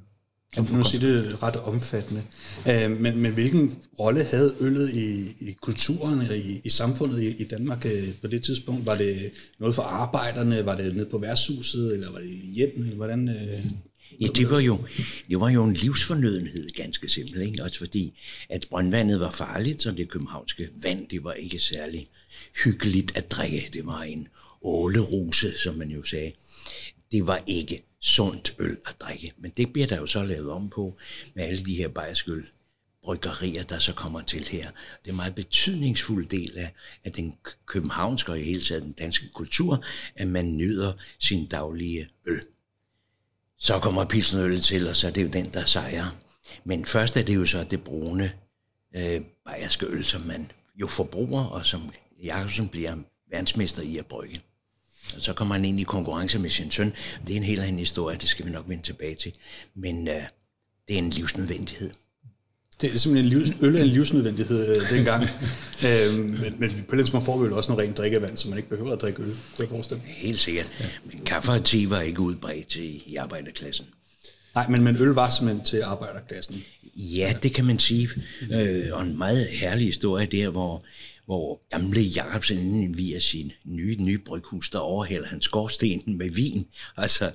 som 0.54 0.66
kan 0.66 0.76
man 0.76 0.84
sige, 0.84 1.06
det 1.06 1.26
er 1.26 1.42
ret 1.42 1.56
omfattende. 1.56 2.22
Uh, 2.66 2.90
men, 3.00 3.18
men 3.18 3.32
hvilken 3.32 3.78
rolle 3.98 4.24
havde 4.24 4.54
øllet 4.60 4.90
i, 4.94 5.36
i 5.40 5.52
kulturen 5.62 6.20
og 6.20 6.36
i, 6.36 6.60
i 6.64 6.68
samfundet 6.68 7.22
i, 7.22 7.28
i 7.28 7.44
Danmark 7.44 7.84
uh, 7.84 8.14
på 8.22 8.28
det 8.28 8.42
tidspunkt? 8.42 8.86
Var 8.86 8.94
det 8.94 9.32
noget 9.58 9.74
for 9.74 9.82
arbejderne? 9.82 10.66
Var 10.66 10.76
det 10.76 10.96
nede 10.96 11.08
på 11.10 11.18
værtshuset? 11.18 11.94
Eller 11.94 12.12
var 12.12 12.18
det 12.18 12.28
hjem? 12.28 12.82
Eller 12.82 12.96
hvordan, 12.96 13.28
uh, 13.28 13.72
Ja, 14.20 14.26
det 14.26 14.50
var, 14.50 14.58
jo, 14.58 14.78
det 15.28 15.40
var 15.40 15.48
jo 15.48 15.64
en 15.64 15.74
livsfornødenhed, 15.74 16.68
ganske 16.68 17.08
simpelt. 17.08 17.42
Ikke? 17.46 17.62
Også 17.62 17.78
fordi, 17.78 18.18
at 18.48 18.66
brøndvandet 18.70 19.20
var 19.20 19.30
farligt, 19.30 19.82
så 19.82 19.90
det 19.90 20.10
københavnske 20.10 20.68
vand, 20.82 21.08
det 21.08 21.24
var 21.24 21.32
ikke 21.32 21.58
særlig 21.58 22.08
hyggeligt 22.64 23.16
at 23.16 23.30
drikke. 23.30 23.70
Det 23.72 23.86
var 23.86 24.02
en 24.02 24.28
åleruse, 24.62 25.58
som 25.58 25.74
man 25.74 25.90
jo 25.90 26.02
sagde. 26.02 26.32
Det 27.12 27.26
var 27.26 27.42
ikke 27.46 27.82
sundt 28.00 28.54
øl 28.58 28.76
at 28.86 28.96
drikke, 29.00 29.32
men 29.38 29.50
det 29.56 29.72
bliver 29.72 29.86
der 29.86 29.96
jo 29.96 30.06
så 30.06 30.22
lavet 30.22 30.50
om 30.50 30.70
på 30.70 30.96
med 31.34 31.44
alle 31.44 31.64
de 31.64 31.74
her 31.74 31.88
bajerskyld 31.88 32.46
bryggerier, 33.02 33.62
der 33.62 33.78
så 33.78 33.92
kommer 33.92 34.20
til 34.20 34.48
her. 34.48 34.70
Det 34.70 35.08
er 35.08 35.10
en 35.10 35.16
meget 35.16 35.34
betydningsfuld 35.34 36.26
del 36.26 36.58
af, 36.58 36.72
af 37.04 37.12
den 37.12 37.34
københavnske 37.66 38.32
og 38.32 38.40
i 38.40 38.44
hele 38.44 38.60
taget 38.60 38.82
den 38.82 38.92
danske 38.92 39.28
kultur, 39.28 39.84
at 40.14 40.28
man 40.28 40.56
nyder 40.56 40.92
sin 41.18 41.46
daglige 41.46 42.08
øl. 42.26 42.42
Så 43.58 43.78
kommer 43.78 44.04
pilsnerøl 44.04 44.60
til, 44.60 44.88
og 44.88 44.96
så 44.96 45.06
er 45.06 45.10
det 45.10 45.22
jo 45.22 45.28
den, 45.28 45.52
der 45.52 45.64
sejrer. 45.64 46.16
Men 46.64 46.84
først 46.84 47.16
er 47.16 47.22
det 47.22 47.34
jo 47.34 47.46
så 47.46 47.64
det 47.64 47.84
brune 47.84 48.32
øh, 48.96 49.20
bajerske 49.44 49.86
øl, 49.86 50.04
som 50.04 50.22
man 50.22 50.50
jo 50.74 50.86
forbruger, 50.86 51.44
og 51.44 51.66
som 51.66 51.90
Jacobsen 52.22 52.68
bliver 52.68 52.96
verdensmester 53.30 53.82
i 53.82 53.96
at 53.96 54.06
brygge. 54.06 54.40
Så 55.18 55.32
kommer 55.32 55.54
han 55.54 55.64
ind 55.64 55.80
i 55.80 55.82
konkurrence 55.82 56.38
med 56.38 56.50
sin 56.50 56.70
søn. 56.70 56.92
Det 57.26 57.32
er 57.32 57.36
en 57.36 57.42
helt 57.42 57.60
anden 57.60 57.78
historie, 57.78 58.16
det 58.16 58.28
skal 58.28 58.46
vi 58.46 58.50
nok 58.50 58.64
vende 58.68 58.82
tilbage 58.82 59.14
til. 59.14 59.32
Men 59.74 60.08
uh, 60.08 60.14
det 60.88 60.94
er 60.94 60.98
en 60.98 61.10
livsnødvendighed. 61.10 61.90
Det 62.80 62.94
er 62.94 62.98
simpelthen 62.98 63.32
en 63.32 63.38
livs, 63.38 63.52
øl 63.60 63.76
er 63.76 63.80
en 63.82 63.86
livsnødvendighed 63.86 64.76
øh, 64.76 64.90
dengang. 64.90 65.22
øhm, 65.86 66.18
men, 66.18 66.54
men 66.58 66.84
på 66.88 66.96
den 66.96 67.06
måde 67.12 67.24
får 67.24 67.38
vi 67.38 67.46
jo 67.46 67.56
også 67.56 67.72
noget 67.72 67.84
rent 67.84 67.96
drikkevand, 67.96 68.36
så 68.36 68.48
man 68.48 68.58
ikke 68.58 68.68
behøver 68.68 68.92
at 68.92 69.00
drikke 69.00 69.22
øl. 69.22 69.28
Det 69.28 69.72
er 69.72 69.96
Helt 70.06 70.38
sikkert. 70.38 70.66
Ja. 70.80 70.84
Men 71.04 71.24
kaffe 71.24 71.52
og 71.52 71.64
te 71.64 71.90
var 71.90 72.00
ikke 72.00 72.20
udbredt 72.20 72.66
til 72.66 73.02
i 73.06 73.16
arbejderklassen. 73.16 73.86
Nej, 74.54 74.68
men, 74.68 74.82
men 74.82 74.96
øl 74.96 75.08
var 75.08 75.30
simpelthen 75.30 75.66
til 75.66 75.82
arbejderklassen. 75.82 76.64
Ja, 76.96 77.34
det 77.42 77.54
kan 77.54 77.64
man 77.64 77.78
sige. 77.78 78.08
Øh, 78.52 78.84
og 78.92 79.02
en 79.02 79.18
meget 79.18 79.46
herlig 79.46 79.86
historie 79.86 80.26
der, 80.26 80.48
hvor 80.48 80.84
hvor 81.30 81.62
gamle 81.70 82.00
Jacobsen 82.00 82.58
inden 82.58 82.96
via 82.98 83.18
sin 83.18 83.52
nye, 83.64 83.96
nye 83.98 84.18
bryghus, 84.18 84.70
der 84.70 84.78
overhælder 84.78 85.28
hans 85.28 85.44
skorstenen 85.44 86.18
med 86.18 86.30
vin. 86.30 86.68
Altså, 86.96 87.32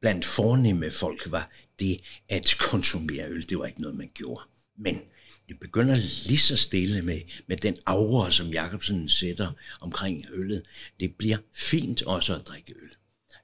blandt 0.00 0.24
fornemme 0.24 0.90
folk 0.90 1.30
var 1.30 1.50
det 1.78 2.00
at 2.28 2.54
konsumere 2.58 3.28
øl, 3.28 3.48
det 3.48 3.58
var 3.58 3.66
ikke 3.66 3.80
noget, 3.80 3.96
man 3.96 4.10
gjorde. 4.14 4.44
Men 4.78 5.00
det 5.48 5.60
begynder 5.60 5.96
lige 6.26 6.38
så 6.38 6.56
stille 6.56 7.02
med, 7.02 7.20
med 7.46 7.56
den 7.56 7.76
aura, 7.86 8.30
som 8.30 8.46
Jacobsen 8.46 9.08
sætter 9.08 9.52
omkring 9.80 10.24
øllet. 10.32 10.62
Det 11.00 11.14
bliver 11.18 11.38
fint 11.54 12.02
også 12.02 12.34
at 12.34 12.46
drikke 12.46 12.74
øl. 12.82 12.90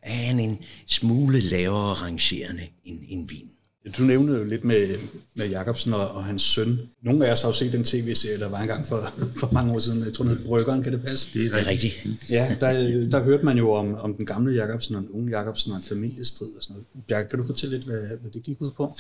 Er 0.03 0.15
han 0.15 0.41
en 0.41 0.59
smule 0.87 1.41
lavere 1.41 1.95
rangerende 1.95 2.69
end, 2.85 3.01
end 3.09 3.29
vin. 3.29 3.51
Du 3.99 4.03
nævnte 4.03 4.33
jo 4.33 4.45
lidt 4.45 4.65
med, 4.65 4.99
med 5.37 5.49
Jacobsen 5.49 5.93
og, 5.95 6.09
og 6.09 6.25
hans 6.25 6.43
søn. 6.43 6.79
Nogle 7.03 7.27
af 7.27 7.33
os 7.33 7.43
har 7.43 7.49
jo 7.49 7.53
set 7.53 7.73
den 7.73 7.85
tv-serie, 7.85 8.39
der 8.39 8.49
var 8.49 8.61
engang 8.61 8.87
for, 8.87 9.01
for 9.41 9.53
mange 9.53 9.73
år 9.73 9.79
siden. 9.79 10.05
Jeg 10.05 10.15
tror, 10.15 10.25
den 10.25 10.37
hed 10.37 10.45
Bryggeren, 10.47 10.83
kan 10.83 10.93
det 10.93 11.03
passe? 11.03 11.31
Det 11.35 11.47
er 11.47 11.67
rigtigt. 11.67 12.07
Ja, 12.31 12.57
der, 12.61 12.73
der 13.11 13.23
hørte 13.23 13.45
man 13.45 13.59
jo 13.59 13.73
om, 13.73 13.95
om 13.95 14.15
den 14.15 14.27
gamle 14.27 14.55
Jacobsen 14.55 14.95
og 14.95 15.03
den 15.03 15.11
unge 15.11 15.39
Jacobsen 15.39 15.73
og 15.73 15.77
en 15.77 15.83
familiestrid 15.83 16.49
og 16.57 16.63
sådan 16.63 16.75
noget. 16.75 17.07
Bjarke, 17.09 17.29
kan 17.29 17.39
du 17.39 17.45
fortælle 17.45 17.77
lidt, 17.77 17.87
hvad, 17.87 18.01
hvad 18.21 18.31
det 18.31 18.43
gik 18.43 18.61
ud 18.61 18.71
på? 18.71 18.97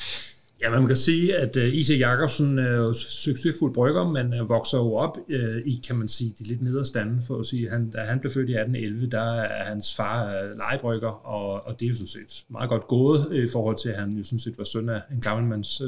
Ja, 0.62 0.70
man 0.70 0.86
kan 0.86 0.96
sige, 0.96 1.36
at 1.36 1.56
øh, 1.56 1.74
I.C. 1.74 1.96
Jacobsen 1.98 2.58
øh, 2.58 2.64
er 2.64 2.76
jo 2.76 2.92
succesfuld 2.94 3.74
brygger, 3.74 4.08
men 4.08 4.34
øh, 4.34 4.48
vokser 4.48 4.78
jo 4.78 4.94
op 4.94 5.18
i, 5.64 5.82
kan 5.86 5.96
man 5.96 6.08
sige, 6.08 6.34
de 6.38 6.44
lidt 6.44 6.62
nederstande, 6.62 7.22
for 7.26 7.38
at 7.38 7.46
sige, 7.46 7.70
han, 7.70 7.90
da 7.90 7.98
han 7.98 8.20
blev 8.20 8.32
født 8.32 8.50
i 8.50 8.52
1811, 8.52 9.10
der 9.10 9.42
er 9.42 9.64
hans 9.64 9.94
far 9.96 10.32
legebrygger, 10.56 11.08
og, 11.08 11.66
og 11.66 11.80
det 11.80 11.86
er 11.86 11.88
jo 11.88 11.94
sådan 11.94 12.08
set 12.08 12.44
meget 12.48 12.70
godt 12.70 12.86
gået 12.86 13.32
i 13.32 13.48
forhold 13.52 13.76
til, 13.76 13.88
at 13.88 13.98
han 13.98 14.16
jo 14.16 14.24
sådan 14.24 14.38
set 14.38 14.58
var 14.58 14.64
søn 14.64 14.88
af 14.88 15.00
en 15.12 15.20
gammelmands 15.20 15.82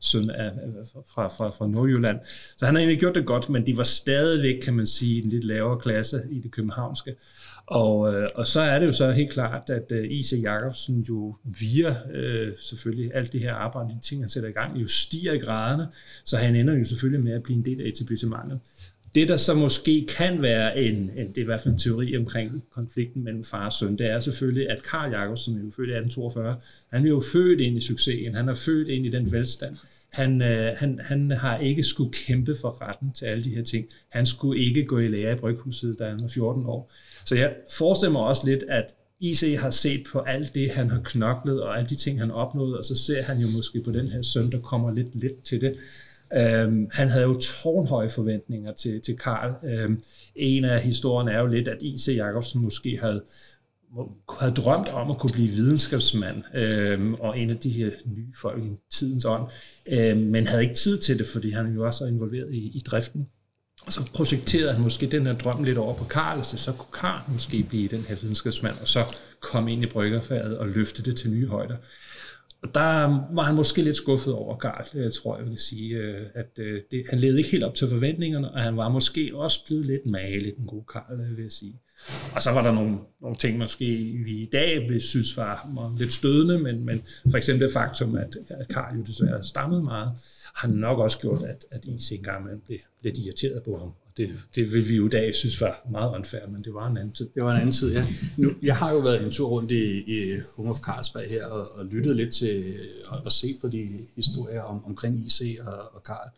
søn 0.00 0.30
af, 0.30 0.50
fra, 1.14 1.28
fra, 1.28 1.50
fra 1.50 1.66
Nordjylland. 1.66 2.18
Så 2.56 2.66
han 2.66 2.74
har 2.74 2.80
egentlig 2.80 3.00
gjort 3.00 3.14
det 3.14 3.26
godt, 3.26 3.50
men 3.50 3.66
de 3.66 3.76
var 3.76 3.82
stadigvæk, 3.82 4.62
kan 4.62 4.74
man 4.74 4.86
sige, 4.86 5.22
en 5.22 5.28
lidt 5.28 5.44
lavere 5.44 5.80
klasse 5.80 6.22
i 6.30 6.40
det 6.40 6.50
københavnske. 6.50 7.14
Og, 7.70 8.14
øh, 8.14 8.26
og 8.34 8.46
så 8.46 8.60
er 8.60 8.78
det 8.78 8.86
jo 8.86 8.92
så 8.92 9.10
helt 9.10 9.30
klart, 9.30 9.70
at 9.70 9.92
øh, 9.92 10.10
I.C. 10.10 10.40
Jacobsen 10.42 11.00
jo 11.00 11.36
via 11.44 11.96
øh, 12.12 12.52
selvfølgelig 12.58 13.14
alt 13.14 13.32
det 13.32 13.40
her 13.40 13.54
arbejde, 13.54 13.98
ting, 14.10 14.22
han 14.22 14.28
sætter 14.28 14.48
i 14.48 14.52
gang, 14.52 14.80
jo 14.80 14.86
stiger 14.86 15.32
i 15.32 15.38
graderne, 15.38 15.86
så 16.24 16.36
han 16.36 16.56
ender 16.56 16.74
jo 16.74 16.84
selvfølgelig 16.84 17.24
med 17.24 17.32
at 17.32 17.42
blive 17.42 17.56
en 17.56 17.64
del 17.64 17.80
af 17.80 17.88
etablissementet. 17.88 18.60
Det, 19.14 19.28
der 19.28 19.36
så 19.36 19.54
måske 19.54 20.06
kan 20.16 20.42
være 20.42 20.78
en, 20.78 20.94
en 20.94 21.28
det 21.28 21.36
er 21.36 21.42
i 21.42 21.44
hvert 21.44 21.60
fald 21.60 21.74
en 21.74 21.78
teori 21.78 22.16
omkring 22.16 22.64
konflikten 22.74 23.24
mellem 23.24 23.44
far 23.44 23.66
og 23.66 23.72
søn, 23.72 23.98
det 23.98 24.06
er 24.06 24.20
selvfølgelig, 24.20 24.70
at 24.70 24.82
Karl 24.82 25.12
Jacobsen, 25.12 25.58
er 25.58 25.64
jo 25.64 25.70
født 25.76 25.88
i 25.88 25.92
1842, 25.92 26.56
han 26.92 27.04
er 27.04 27.08
jo 27.08 27.22
født 27.32 27.60
ind 27.60 27.76
i 27.76 27.80
succesen, 27.80 28.34
han 28.34 28.48
er 28.48 28.54
født 28.54 28.88
ind 28.88 29.06
i 29.06 29.10
den 29.10 29.32
velstand, 29.32 29.76
han, 30.10 30.42
øh, 30.42 30.76
han, 30.78 31.00
han 31.02 31.30
har 31.30 31.58
ikke 31.58 31.82
skulle 31.82 32.12
kæmpe 32.12 32.54
for 32.60 32.82
retten 32.82 33.12
til 33.12 33.24
alle 33.24 33.44
de 33.44 33.54
her 33.54 33.62
ting. 33.62 33.86
Han 34.08 34.26
skulle 34.26 34.62
ikke 34.62 34.84
gå 34.84 34.98
i 34.98 35.08
lære 35.08 35.32
i 35.32 35.36
bryghuset, 35.36 35.98
da 35.98 36.08
han 36.08 36.22
var 36.22 36.28
14 36.28 36.66
år. 36.66 36.92
Så 37.24 37.36
jeg 37.36 37.54
forestiller 37.70 38.12
mig 38.12 38.22
også 38.22 38.42
lidt, 38.46 38.62
at 38.68 38.94
IC 39.20 39.56
har 39.58 39.70
set 39.70 40.04
på 40.12 40.18
alt 40.18 40.54
det, 40.54 40.70
han 40.70 40.90
har 40.90 41.00
knoklet, 41.04 41.62
og 41.62 41.78
alle 41.78 41.88
de 41.88 41.94
ting, 41.94 42.20
han 42.20 42.30
opnåede, 42.30 42.78
og 42.78 42.84
så 42.84 42.96
ser 42.96 43.22
han 43.22 43.38
jo 43.38 43.46
måske 43.56 43.82
på 43.82 43.90
den 43.90 44.08
her 44.08 44.22
søn, 44.22 44.52
der 44.52 44.60
kommer 44.60 44.90
lidt 44.90 45.14
lidt 45.14 45.44
til 45.44 45.60
det. 45.60 45.76
Øhm, 46.34 46.88
han 46.92 47.08
havde 47.08 47.24
jo 47.24 47.40
tårnhøje 47.40 48.08
forventninger 48.08 48.72
til, 48.72 49.00
til 49.00 49.16
Karl. 49.16 49.68
Øhm, 49.70 50.02
en 50.34 50.64
af 50.64 50.80
historierne 50.82 51.30
er 51.30 51.40
jo 51.40 51.46
lidt, 51.46 51.68
at 51.68 51.82
I.C. 51.82 52.14
Jacobsen 52.16 52.62
måske 52.62 52.98
havde, 53.00 53.22
havde 54.40 54.54
drømt 54.54 54.88
om 54.88 55.10
at 55.10 55.18
kunne 55.18 55.32
blive 55.32 55.48
videnskabsmand, 55.48 56.42
øhm, 56.54 57.14
og 57.14 57.38
en 57.38 57.50
af 57.50 57.56
de 57.56 57.70
her 57.70 57.90
nye 58.06 58.32
folk 58.40 58.64
i 58.64 58.68
tidens 58.90 59.24
ånd, 59.24 59.50
øhm, 59.86 60.20
men 60.20 60.46
havde 60.46 60.62
ikke 60.62 60.74
tid 60.74 60.98
til 60.98 61.18
det, 61.18 61.26
fordi 61.26 61.50
han 61.50 61.74
jo 61.74 61.86
også 61.86 62.04
er 62.04 62.08
involveret 62.08 62.54
i, 62.54 62.58
i 62.58 62.82
driften 62.86 63.28
og 63.86 63.92
så 63.92 64.10
projekterede 64.14 64.72
han 64.72 64.82
måske 64.82 65.06
den 65.06 65.26
her 65.26 65.34
drøm 65.34 65.64
lidt 65.64 65.78
over 65.78 65.94
på 65.94 66.04
Karl, 66.04 66.44
så, 66.44 66.56
så 66.56 66.72
kunne 66.72 67.00
Karl 67.00 67.32
måske 67.32 67.66
blive 67.68 67.88
den 67.88 68.00
her 68.08 68.16
videnskabsmand, 68.22 68.78
og 68.80 68.88
så 68.88 69.14
komme 69.40 69.72
ind 69.72 69.82
i 69.82 69.86
bryggerfaget 69.86 70.58
og 70.58 70.68
løfte 70.68 71.02
det 71.02 71.16
til 71.16 71.30
nye 71.30 71.46
højder. 71.46 71.76
Og 72.62 72.74
der 72.74 72.90
var 73.34 73.42
han 73.42 73.54
måske 73.54 73.82
lidt 73.82 73.96
skuffet 73.96 74.34
over 74.34 74.56
Karl, 74.56 74.98
øh, 74.98 75.12
tror 75.12 75.38
jeg 75.38 75.46
vil 75.46 75.58
sige, 75.58 75.96
øh, 75.96 76.26
at 76.34 76.50
øh, 76.58 76.80
det, 76.90 77.04
han 77.10 77.18
levede 77.18 77.38
ikke 77.38 77.50
helt 77.50 77.64
op 77.64 77.74
til 77.74 77.88
forventningerne, 77.88 78.50
og 78.50 78.62
han 78.62 78.76
var 78.76 78.88
måske 78.88 79.30
også 79.34 79.66
blevet 79.66 79.86
lidt 79.86 80.06
malet, 80.06 80.54
den 80.56 80.66
gode 80.66 80.84
Karl, 80.92 81.36
vil 81.36 81.42
jeg 81.42 81.52
sige. 81.52 81.74
Og 82.34 82.42
så 82.42 82.50
var 82.50 82.62
der 82.62 82.72
nogle, 82.72 82.98
nogle 83.20 83.36
ting, 83.36 83.58
måske 83.58 83.86
vi 84.24 84.42
i 84.42 84.48
dag 84.52 84.88
vil 84.88 85.00
synes 85.00 85.36
var, 85.36 85.70
var 85.74 85.96
lidt 85.98 86.12
stødende, 86.12 86.58
men, 86.58 86.84
men 86.84 87.02
for 87.30 87.36
eksempel 87.36 87.66
det 87.66 87.72
faktum, 87.72 88.16
at, 88.16 88.36
at 88.48 88.68
Karl 88.68 88.96
jo 88.96 89.02
desværre 89.02 89.44
stammede 89.44 89.82
meget, 89.82 90.12
har 90.54 90.68
nok 90.68 90.98
også 90.98 91.18
gjort, 91.18 91.42
at, 91.42 91.64
at 91.70 91.84
IC 91.84 92.12
engang 92.12 92.62
blev 92.66 92.78
lidt 93.02 93.18
irriteret 93.18 93.62
på 93.62 93.78
ham. 93.78 93.88
Og 93.88 94.16
det, 94.16 94.30
det 94.54 94.72
vil 94.72 94.88
vi 94.88 94.96
jo 94.96 95.06
i 95.06 95.08
dag 95.08 95.34
synes 95.34 95.60
var 95.60 95.86
meget 95.90 96.14
unfair, 96.14 96.46
men 96.48 96.64
det 96.64 96.74
var 96.74 96.86
en 96.86 96.96
anden 96.96 97.12
tid. 97.12 97.28
Det 97.34 97.44
var 97.44 97.50
en 97.50 97.60
anden 97.60 97.72
tid, 97.72 97.92
ja. 97.92 98.06
Nu, 98.36 98.50
jeg 98.62 98.76
har 98.76 98.92
jo 98.92 98.98
været 98.98 99.24
en 99.24 99.30
tur 99.30 99.48
rundt 99.48 99.70
i, 99.70 100.00
i 100.06 100.40
Home 100.56 100.70
of 100.70 100.78
Carlsberg 100.78 101.28
her 101.28 101.46
og, 101.46 101.78
og 101.78 101.86
lyttet 101.86 102.16
lidt 102.16 102.34
til 102.34 102.78
og, 103.06 103.20
og 103.24 103.32
set 103.32 103.58
på 103.60 103.68
de 103.68 103.88
historier 104.16 104.62
om, 104.62 104.84
omkring 104.84 105.26
IC 105.26 105.58
og, 105.62 105.94
og 105.94 106.02
Karl. 106.02 106.30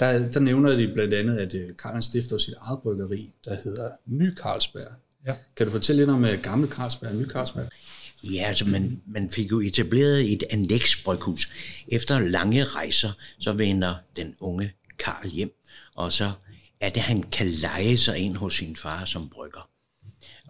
Der, 0.00 0.32
der 0.32 0.40
nævner 0.40 0.76
de 0.76 0.90
blandt 0.94 1.14
andet, 1.14 1.38
at 1.38 1.76
Karl 1.76 1.96
øh, 1.96 2.02
stifter 2.02 2.38
sit 2.38 2.54
eget 2.60 2.78
bryggeri, 2.82 3.32
der 3.44 3.54
hedder 3.64 3.90
Ny 4.06 4.36
Carlsberg. 4.36 4.92
Ja. 5.26 5.34
Kan 5.56 5.66
du 5.66 5.72
fortælle 5.72 6.00
lidt 6.02 6.10
om 6.10 6.22
uh, 6.22 6.42
gammel 6.42 6.68
Carlsberg 6.68 7.10
og 7.10 7.16
Ny 7.16 7.28
Carlsberg? 7.28 7.68
Ja, 8.24 8.44
altså 8.44 8.64
man, 8.64 9.02
man 9.06 9.30
fik 9.30 9.50
jo 9.50 9.60
etableret 9.60 10.32
et 10.32 10.44
anlægsbryghus. 10.50 11.50
Efter 11.88 12.18
lange 12.18 12.64
rejser, 12.64 13.12
så 13.38 13.52
vender 13.52 13.94
den 14.16 14.34
unge 14.40 14.72
Karl 14.98 15.28
hjem, 15.28 15.52
og 15.94 16.12
så 16.12 16.32
er 16.80 16.88
det, 16.88 17.02
han 17.02 17.22
kan 17.22 17.46
lege 17.46 17.96
sig 17.98 18.18
ind 18.18 18.36
hos 18.36 18.54
sin 18.54 18.76
far 18.76 19.04
som 19.04 19.28
brygger. 19.28 19.68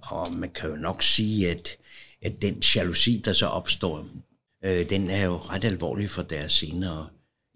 Og 0.03 0.33
man 0.33 0.51
kan 0.51 0.71
jo 0.71 0.77
nok 0.77 1.03
sige, 1.03 1.51
at, 1.51 1.69
at 2.23 2.43
den 2.43 2.63
jalousi, 2.75 3.23
der 3.25 3.33
så 3.33 3.47
opstår, 3.47 4.09
øh, 4.65 4.91
den 4.91 5.11
er 5.11 5.25
jo 5.25 5.37
ret 5.37 5.65
alvorlig 5.65 6.11
for 6.11 6.23
deres 6.23 6.53
senere 6.53 7.09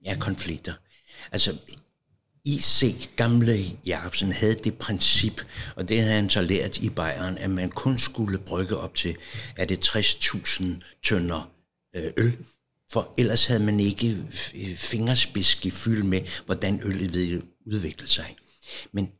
ja, 0.04 0.16
konflikter. 0.20 0.72
Altså, 1.32 1.56
I.C. 2.46 3.08
Gamle 3.16 3.64
Jacobsen 3.86 4.32
havde 4.32 4.54
det 4.54 4.78
princip, 4.78 5.40
og 5.76 5.88
det 5.88 6.00
havde 6.00 6.14
han 6.14 6.30
så 6.30 6.42
lært 6.42 6.78
i 6.78 6.90
Bayern, 6.90 7.38
at 7.38 7.50
man 7.50 7.70
kun 7.70 7.98
skulle 7.98 8.38
brygge 8.38 8.76
op 8.76 8.94
til, 8.94 9.16
at 9.56 9.68
det 9.68 9.88
60.000 9.88 10.64
tønder 11.04 11.50
øh, 11.96 12.12
øl, 12.16 12.36
for 12.92 13.14
ellers 13.18 13.46
havde 13.46 13.64
man 13.64 13.80
ikke 13.80 14.16
øh, 14.54 14.76
fingerspidsgefyld 14.76 16.02
med, 16.02 16.20
hvordan 16.46 16.80
øllet 16.84 17.14
ville 17.14 17.42
udvikle 17.66 18.08
sig. 18.08 18.36
Men 18.92 19.10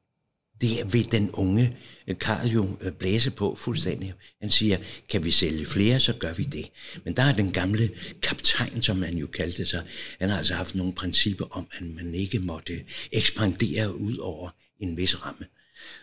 det 0.61 0.93
vil 0.93 1.13
den 1.13 1.31
unge 1.31 1.77
øh, 2.09 2.19
Karl 2.19 2.47
jo 2.47 2.77
øh, 2.81 2.93
blæse 2.93 3.31
på 3.31 3.55
fuldstændig. 3.55 4.15
Han 4.41 4.51
siger, 4.51 4.79
kan 5.09 5.25
vi 5.25 5.31
sælge 5.31 5.67
flere, 5.67 6.01
så 6.01 6.13
gør 6.13 6.33
vi 6.33 6.45
det. 6.45 6.71
Men 7.05 7.17
der 7.17 7.23
er 7.23 7.33
den 7.33 7.53
gamle 7.53 7.91
kaptajn, 8.23 8.83
som 8.83 8.97
man 8.97 9.17
jo 9.17 9.27
kaldte 9.27 9.65
sig, 9.65 9.83
han 10.21 10.29
har 10.29 10.39
altså 10.39 10.55
haft 10.55 10.75
nogle 10.75 10.93
principper 10.93 11.45
om, 11.57 11.67
at 11.73 11.87
man 11.87 12.15
ikke 12.15 12.39
måtte 12.39 12.85
ekspandere 13.13 13.97
ud 13.97 14.17
over 14.17 14.51
en 14.81 14.97
vis 14.97 15.25
ramme. 15.25 15.47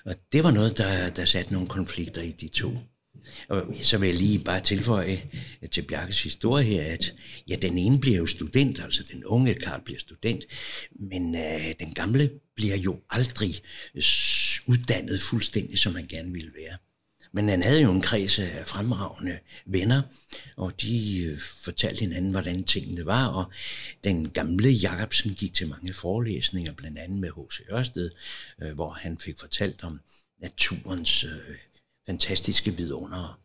Og 0.05 0.15
det 0.31 0.43
var 0.43 0.51
noget, 0.51 0.77
der, 0.77 1.09
der 1.09 1.25
satte 1.25 1.53
nogle 1.53 1.67
konflikter 1.67 2.21
i 2.21 2.31
de 2.31 2.47
to. 2.47 2.77
Og 3.49 3.75
så 3.81 3.97
vil 3.97 4.07
jeg 4.07 4.17
lige 4.17 4.39
bare 4.39 4.59
tilføje 4.59 5.29
øh, 5.61 5.69
til 5.69 5.81
Bjarkes 5.81 6.23
historie 6.23 6.65
her, 6.65 6.93
at 6.93 7.13
ja, 7.47 7.55
den 7.55 7.77
ene 7.77 7.99
bliver 7.99 8.17
jo 8.17 8.25
student, 8.25 8.79
altså 8.83 9.03
den 9.11 9.25
unge 9.25 9.53
Karl 9.53 9.81
bliver 9.85 9.99
student, 9.99 10.45
men 10.99 11.35
øh, 11.35 11.73
den 11.79 11.93
gamle 11.93 12.29
bliver 12.55 12.77
jo 12.77 12.99
aldrig 13.09 13.55
uddannet 14.67 15.21
fuldstændig, 15.21 15.77
som 15.77 15.95
han 15.95 16.07
gerne 16.07 16.31
ville 16.31 16.51
være. 16.55 16.77
Men 17.33 17.49
han 17.49 17.63
havde 17.63 17.81
jo 17.81 17.91
en 17.91 18.01
kreds 18.01 18.39
af 18.39 18.67
fremragende 18.67 19.39
venner, 19.65 20.01
og 20.57 20.81
de 20.81 21.23
øh, 21.23 21.39
fortalte 21.39 21.99
hinanden, 21.99 22.31
hvordan 22.31 22.63
tingene 22.63 23.05
var, 23.05 23.27
og 23.27 23.45
den 24.03 24.29
gamle 24.29 24.69
Jacobsen 24.69 25.33
gik 25.33 25.53
til 25.53 25.67
mange 25.67 25.93
forelæsninger, 25.93 26.73
blandt 26.73 26.97
andet 26.97 27.19
med 27.19 27.29
H.C. 27.29 27.59
Ørsted, 27.71 28.11
øh, 28.61 28.73
hvor 28.73 28.89
han 28.89 29.17
fik 29.17 29.39
fortalt 29.39 29.83
om 29.83 29.99
naturens 30.41 31.23
øh, 31.23 31.55
fantastiske 32.05 32.77
vidunder. 32.77 33.39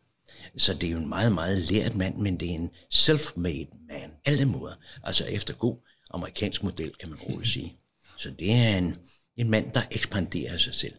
Så 0.57 0.73
det 0.73 0.87
er 0.87 0.91
jo 0.91 0.97
en 0.97 1.09
meget, 1.09 1.31
meget 1.31 1.71
lært 1.71 1.95
mand, 1.95 2.15
men 2.17 2.39
det 2.39 2.49
er 2.49 2.55
en 2.55 2.69
self-made 2.93 3.67
man, 3.87 4.11
alle 4.25 4.45
måder. 4.45 4.75
Altså 5.03 5.25
efter 5.25 5.53
god 5.53 5.77
amerikansk 6.09 6.63
model, 6.63 6.91
kan 6.99 7.09
man 7.09 7.19
roligt 7.19 7.49
sige. 7.49 7.77
Så 8.17 8.29
det 8.39 8.51
er 8.51 8.77
en, 8.77 8.97
en 9.37 9.49
mand, 9.49 9.71
der 9.71 9.81
ekspanderer 9.91 10.57
sig 10.57 10.75
selv. 10.75 10.93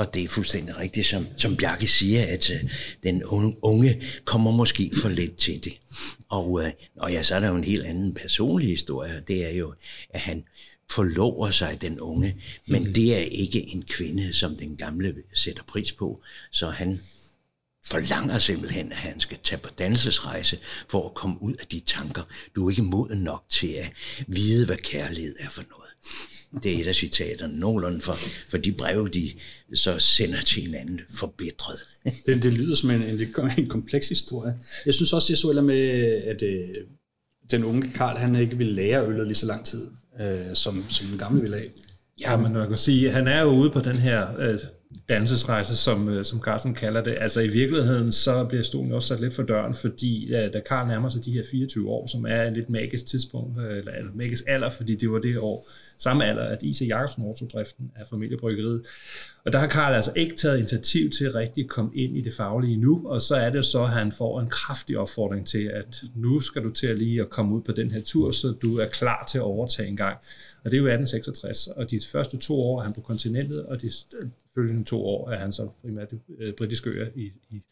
Og 0.00 0.14
det 0.14 0.24
er 0.24 0.28
fuldstændig 0.28 0.78
rigtigt, 0.78 1.06
som, 1.06 1.26
som 1.36 1.56
Bjarke 1.56 1.88
siger, 1.88 2.26
at 2.26 2.50
uh, 2.50 2.70
den 3.02 3.24
unge, 3.24 3.56
unge 3.62 4.02
kommer 4.24 4.50
måske 4.50 4.90
for 5.02 5.08
let 5.08 5.36
til 5.36 5.64
det. 5.64 5.72
Og, 6.28 6.50
uh, 6.50 6.66
og 6.96 7.12
ja, 7.12 7.22
så 7.22 7.34
er 7.34 7.40
der 7.40 7.48
jo 7.48 7.56
en 7.56 7.64
helt 7.64 7.84
anden 7.84 8.14
personlig 8.14 8.68
historie, 8.68 9.22
det 9.28 9.46
er 9.46 9.50
jo, 9.50 9.74
at 10.10 10.20
han 10.20 10.44
forlover 10.90 11.50
sig 11.50 11.82
den 11.82 12.00
unge, 12.00 12.36
men 12.66 12.84
mm. 12.84 12.92
det 12.92 13.16
er 13.16 13.20
ikke 13.20 13.74
en 13.74 13.82
kvinde, 13.82 14.32
som 14.32 14.56
den 14.56 14.76
gamle 14.76 15.14
sætter 15.34 15.62
pris 15.62 15.92
på, 15.92 16.20
så 16.50 16.70
han 16.70 17.00
forlanger 17.86 18.38
simpelthen, 18.38 18.92
at 18.92 18.98
han 18.98 19.20
skal 19.20 19.38
tage 19.42 19.60
på 19.60 19.68
dannelsesrejse 19.78 20.58
for 20.88 21.08
at 21.08 21.14
komme 21.14 21.42
ud 21.42 21.54
af 21.54 21.66
de 21.66 21.80
tanker. 21.80 22.22
Du 22.54 22.66
er 22.66 22.70
ikke 22.70 22.82
moden 22.82 23.18
nok 23.18 23.44
til 23.48 23.68
at 23.68 23.92
vide, 24.26 24.66
hvad 24.66 24.76
kærlighed 24.76 25.36
er 25.40 25.48
for 25.48 25.62
noget. 25.70 25.90
Det 26.62 26.74
er 26.74 26.80
et 26.80 26.86
af 26.86 26.94
citaterne, 26.94 27.58
nogenlunde 27.58 28.00
for, 28.00 28.16
for 28.48 28.58
de 28.58 28.72
breve, 28.72 29.08
de 29.08 29.30
så 29.74 29.98
sender 29.98 30.40
til 30.40 30.62
hinanden 30.62 31.00
forbedret. 31.10 31.86
det, 32.26 32.42
det 32.42 32.52
lyder 32.52 32.76
som 32.76 32.90
en, 32.90 33.02
en, 33.02 33.20
en 33.58 33.68
kompleks 33.68 34.08
historie. 34.08 34.58
Jeg 34.86 34.94
synes 34.94 35.12
også, 35.12 35.32
jeg 35.32 35.38
så 35.38 35.62
med, 35.62 35.90
at 36.22 36.42
øh, 36.42 36.68
den 37.50 37.64
unge 37.64 37.90
Karl, 37.94 38.16
han 38.16 38.34
ikke 38.34 38.56
ville 38.56 38.72
lære 38.72 39.06
øllet 39.06 39.26
lige 39.26 39.36
så 39.36 39.46
lang 39.46 39.64
tid, 39.64 39.90
øh, 40.20 40.54
som, 40.54 40.84
som 40.88 41.06
den 41.06 41.18
gamle 41.18 41.40
ville 41.40 41.56
have. 41.56 41.70
Ja, 42.20 42.36
men 42.36 42.52
man 42.52 42.68
kan 42.68 42.78
sige, 42.78 43.10
han 43.10 43.28
er 43.28 43.42
jo 43.42 43.60
ude 43.60 43.70
på 43.70 43.80
den 43.80 43.96
her 43.96 44.38
øh, 44.38 44.60
dannelsesrejse, 45.08 45.76
som, 45.76 46.08
øh, 46.08 46.24
som 46.24 46.40
Carsten 46.40 46.74
kalder 46.74 47.02
det. 47.02 47.14
Altså 47.20 47.40
i 47.40 47.48
virkeligheden, 47.48 48.12
så 48.12 48.44
bliver 48.44 48.62
stolen 48.62 48.92
også 48.92 49.08
sat 49.08 49.20
lidt 49.20 49.34
for 49.34 49.42
døren, 49.42 49.74
fordi 49.74 50.34
øh, 50.34 50.52
da 50.52 50.60
Karl 50.60 50.88
nærmer 50.88 51.08
sig 51.08 51.24
de 51.24 51.32
her 51.32 51.42
24 51.50 51.88
år, 51.88 52.06
som 52.06 52.24
er 52.24 52.42
et 52.42 52.52
lidt 52.52 52.70
magisk 52.70 53.06
tidspunkt, 53.06 53.58
øh, 53.60 53.78
eller, 53.78 53.92
eller 53.92 54.10
magisk 54.14 54.44
alder, 54.48 54.70
fordi 54.70 54.94
det 54.94 55.12
var 55.12 55.18
det 55.18 55.38
år, 55.38 55.68
samme 55.98 56.24
alder, 56.24 56.42
at 56.42 56.62
I.C. 56.62 56.86
Jacobsen 56.88 57.22
overtog 57.22 57.50
driften 57.50 57.90
af 57.96 58.06
familiebryggeriet. 58.10 58.82
Og 59.44 59.52
der 59.52 59.58
har 59.58 59.66
Karl 59.66 59.94
altså 59.94 60.12
ikke 60.16 60.36
taget 60.36 60.58
initiativ 60.58 61.10
til 61.10 61.24
at 61.24 61.34
rigtig 61.34 61.68
komme 61.68 61.90
ind 61.94 62.16
i 62.16 62.20
det 62.20 62.34
faglige 62.34 62.76
nu, 62.76 63.08
og 63.08 63.20
så 63.20 63.36
er 63.36 63.50
det 63.50 63.64
så, 63.64 63.82
at 63.82 63.90
han 63.90 64.12
får 64.12 64.40
en 64.40 64.50
kraftig 64.50 64.98
opfordring 64.98 65.46
til, 65.46 65.70
at 65.74 66.02
nu 66.14 66.40
skal 66.40 66.62
du 66.62 66.70
til 66.70 66.86
at 66.86 66.98
lige 66.98 67.20
at 67.20 67.30
komme 67.30 67.54
ud 67.54 67.62
på 67.62 67.72
den 67.72 67.90
her 67.90 68.00
tur, 68.02 68.30
så 68.30 68.54
du 68.62 68.78
er 68.78 68.86
klar 68.86 69.24
til 69.30 69.38
at 69.38 69.42
overtage 69.44 69.88
en 69.88 69.96
gang. 69.96 70.16
Og 70.64 70.70
det 70.70 70.76
er 70.76 70.80
jo 70.80 70.86
1866, 70.86 71.66
og 71.66 71.90
de 71.90 72.00
første 72.12 72.36
to 72.36 72.60
år 72.60 72.80
er 72.80 72.84
han 72.84 72.92
på 72.92 73.00
kontinentet, 73.00 73.64
og 73.66 73.82
de 73.82 73.86
øh, 73.86 74.28
følgende 74.54 74.84
to 74.84 75.06
år 75.06 75.30
er 75.30 75.38
han 75.38 75.52
så 75.52 75.68
primært 75.82 76.08
øh, 76.38 76.52
britiske 76.52 76.90
øer 76.90 77.08
i, 77.14 77.32
i 77.50 77.62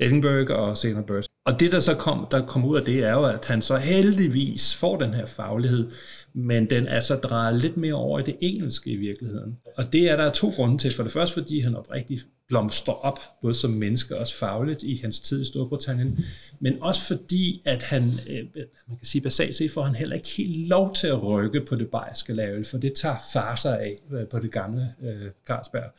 Edinburgh 0.00 0.50
og 0.50 0.78
senere 0.78 1.02
Burst. 1.02 1.28
Og 1.44 1.60
det, 1.60 1.72
der 1.72 1.80
så 1.80 1.94
kom, 1.94 2.26
der 2.30 2.46
kom 2.46 2.64
ud 2.64 2.76
af 2.76 2.84
det, 2.84 3.04
er 3.04 3.12
jo, 3.12 3.24
at 3.24 3.44
han 3.44 3.62
så 3.62 3.76
heldigvis 3.76 4.74
får 4.74 4.96
den 4.96 5.14
her 5.14 5.26
faglighed, 5.26 5.90
men 6.32 6.70
den 6.70 6.86
er 6.86 7.00
så 7.00 7.16
drejet 7.16 7.62
lidt 7.62 7.76
mere 7.76 7.94
over 7.94 8.18
i 8.18 8.22
det 8.22 8.36
engelske 8.40 8.90
i 8.90 8.96
virkeligheden. 8.96 9.58
Og 9.76 9.92
det 9.92 10.10
er 10.10 10.16
der 10.16 10.30
to 10.30 10.48
grunde 10.50 10.78
til. 10.78 10.94
For 10.94 11.02
det 11.02 11.12
første, 11.12 11.34
fordi 11.40 11.60
han 11.60 11.76
oprigtigt 11.76 12.26
blomstrer 12.48 12.94
op, 12.94 13.18
både 13.42 13.54
som 13.54 13.70
menneske 13.70 14.14
og 14.14 14.20
også 14.20 14.36
fagligt 14.36 14.82
i 14.82 14.96
hans 14.96 15.20
tid 15.20 15.40
i 15.40 15.44
Storbritannien, 15.44 16.18
men 16.60 16.82
også 16.82 17.06
fordi, 17.06 17.62
at 17.64 17.82
han, 17.82 18.02
øh, 18.28 18.46
man 18.88 18.96
kan 18.96 19.06
sige 19.06 19.22
basalt 19.22 19.56
set, 19.56 19.70
får 19.70 19.82
han 19.82 19.94
heller 19.94 20.16
ikke 20.16 20.28
helt 20.36 20.68
lov 20.68 20.94
til 20.94 21.06
at 21.06 21.22
rykke 21.22 21.60
på 21.60 21.76
det 21.76 21.88
bayerske 21.88 22.32
lavel, 22.32 22.64
for 22.64 22.78
det 22.78 22.92
tager 22.92 23.16
far 23.32 23.56
sig 23.56 23.80
af 23.80 23.98
øh, 24.12 24.26
på 24.26 24.38
det 24.38 24.52
gamle 24.52 24.94
øh, 25.02 25.30
Carlsberg. 25.46 25.90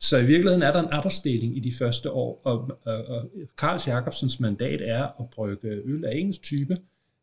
Så 0.00 0.18
i 0.18 0.24
virkeligheden 0.24 0.62
er 0.62 0.72
der 0.72 0.80
en 0.80 0.90
arbejdsdeling 0.90 1.56
i 1.56 1.60
de 1.60 1.72
første 1.72 2.10
år, 2.10 2.40
og, 2.44 2.78
og, 2.84 3.04
og 3.06 3.30
Karls 3.58 3.88
Jacobsens 3.88 4.40
mandat 4.40 4.80
er 4.80 5.02
at 5.20 5.30
brygge 5.30 5.68
øl 5.68 6.04
af 6.04 6.16
engelsk 6.16 6.42
type 6.42 6.76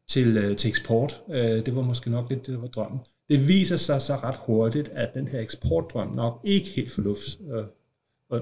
til, 0.10 0.38
øh, 0.38 0.58
til 0.58 0.68
eksport. 0.68 1.22
Øh, 1.30 1.66
det 1.66 1.76
var 1.76 1.82
måske 1.82 2.10
nok 2.10 2.30
lidt 2.30 2.46
det, 2.46 2.54
der 2.54 2.62
var 2.62 2.68
drømmen. 2.68 3.00
Det 3.30 3.48
viser 3.48 3.76
sig 3.76 4.02
så 4.02 4.16
ret 4.16 4.36
hurtigt, 4.46 4.90
at 4.90 5.14
den 5.14 5.28
her 5.28 5.40
eksportdrøm 5.40 6.16
nok 6.16 6.42
ikke 6.44 6.68
helt 6.68 6.92
får 6.92 7.02
luft, 7.02 7.40
øh, 7.54 7.64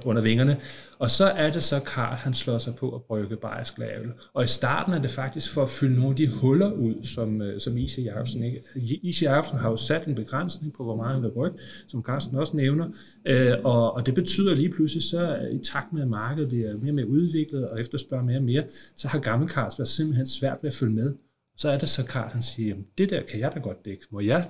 under 0.05 0.21
vingerne. 0.21 0.57
Og 0.99 1.09
så 1.09 1.25
er 1.25 1.51
det 1.51 1.63
så 1.63 1.79
Karl, 1.79 2.15
han 2.15 2.33
slår 2.33 2.57
sig 2.57 2.75
på 2.75 2.95
at 2.95 3.03
brygge 3.03 3.35
bayersk 3.35 3.77
lavel. 3.77 4.11
Og 4.33 4.43
i 4.43 4.47
starten 4.47 4.93
er 4.93 5.01
det 5.01 5.11
faktisk 5.11 5.53
for 5.53 5.63
at 5.63 5.69
fylde 5.69 5.95
nogle 5.95 6.09
af 6.09 6.15
de 6.15 6.27
huller 6.27 6.71
ud, 6.71 7.03
som, 7.03 7.41
øh, 7.41 7.61
som 7.61 7.77
I.C. 7.77 7.97
Jacobsen 7.97 8.43
ikke... 8.43 8.63
I.C. 8.75 9.21
Jacobsen 9.21 9.57
har 9.57 9.69
jo 9.69 9.77
sat 9.77 10.05
en 10.05 10.15
begrænsning 10.15 10.73
på, 10.73 10.83
hvor 10.83 10.95
meget 10.95 11.13
han 11.13 11.23
vil 11.23 11.31
brygge, 11.31 11.59
som 11.87 12.03
Carsten 12.03 12.37
også 12.37 12.57
nævner. 12.57 12.89
Øh, 13.25 13.53
og, 13.63 13.93
og 13.93 14.05
det 14.05 14.15
betyder 14.15 14.55
lige 14.55 14.69
pludselig, 14.69 15.03
så 15.03 15.39
i 15.51 15.59
takt 15.63 15.93
med, 15.93 16.01
at 16.01 16.07
markedet 16.07 16.49
bliver 16.49 16.77
mere 16.77 16.91
og 16.91 16.95
mere 16.95 17.07
udviklet 17.07 17.69
og 17.69 17.79
efterspørger 17.79 18.23
mere 18.23 18.37
og 18.37 18.43
mere, 18.43 18.63
så 18.97 19.07
har 19.07 19.19
gammel 19.19 19.49
Carlsberg 19.49 19.87
simpelthen 19.87 20.27
svært 20.27 20.57
ved 20.61 20.67
at 20.67 20.73
følge 20.73 20.93
med. 20.93 21.13
Så 21.61 21.69
er 21.69 21.77
det 21.77 21.89
så 21.89 22.05
Karl, 22.05 22.29
han 22.31 22.41
siger, 22.41 22.75
det 22.97 23.09
der 23.09 23.21
kan 23.29 23.39
jeg 23.39 23.51
da 23.55 23.59
godt 23.59 23.85
dække. 23.85 24.05
Må 24.11 24.19
jeg 24.19 24.47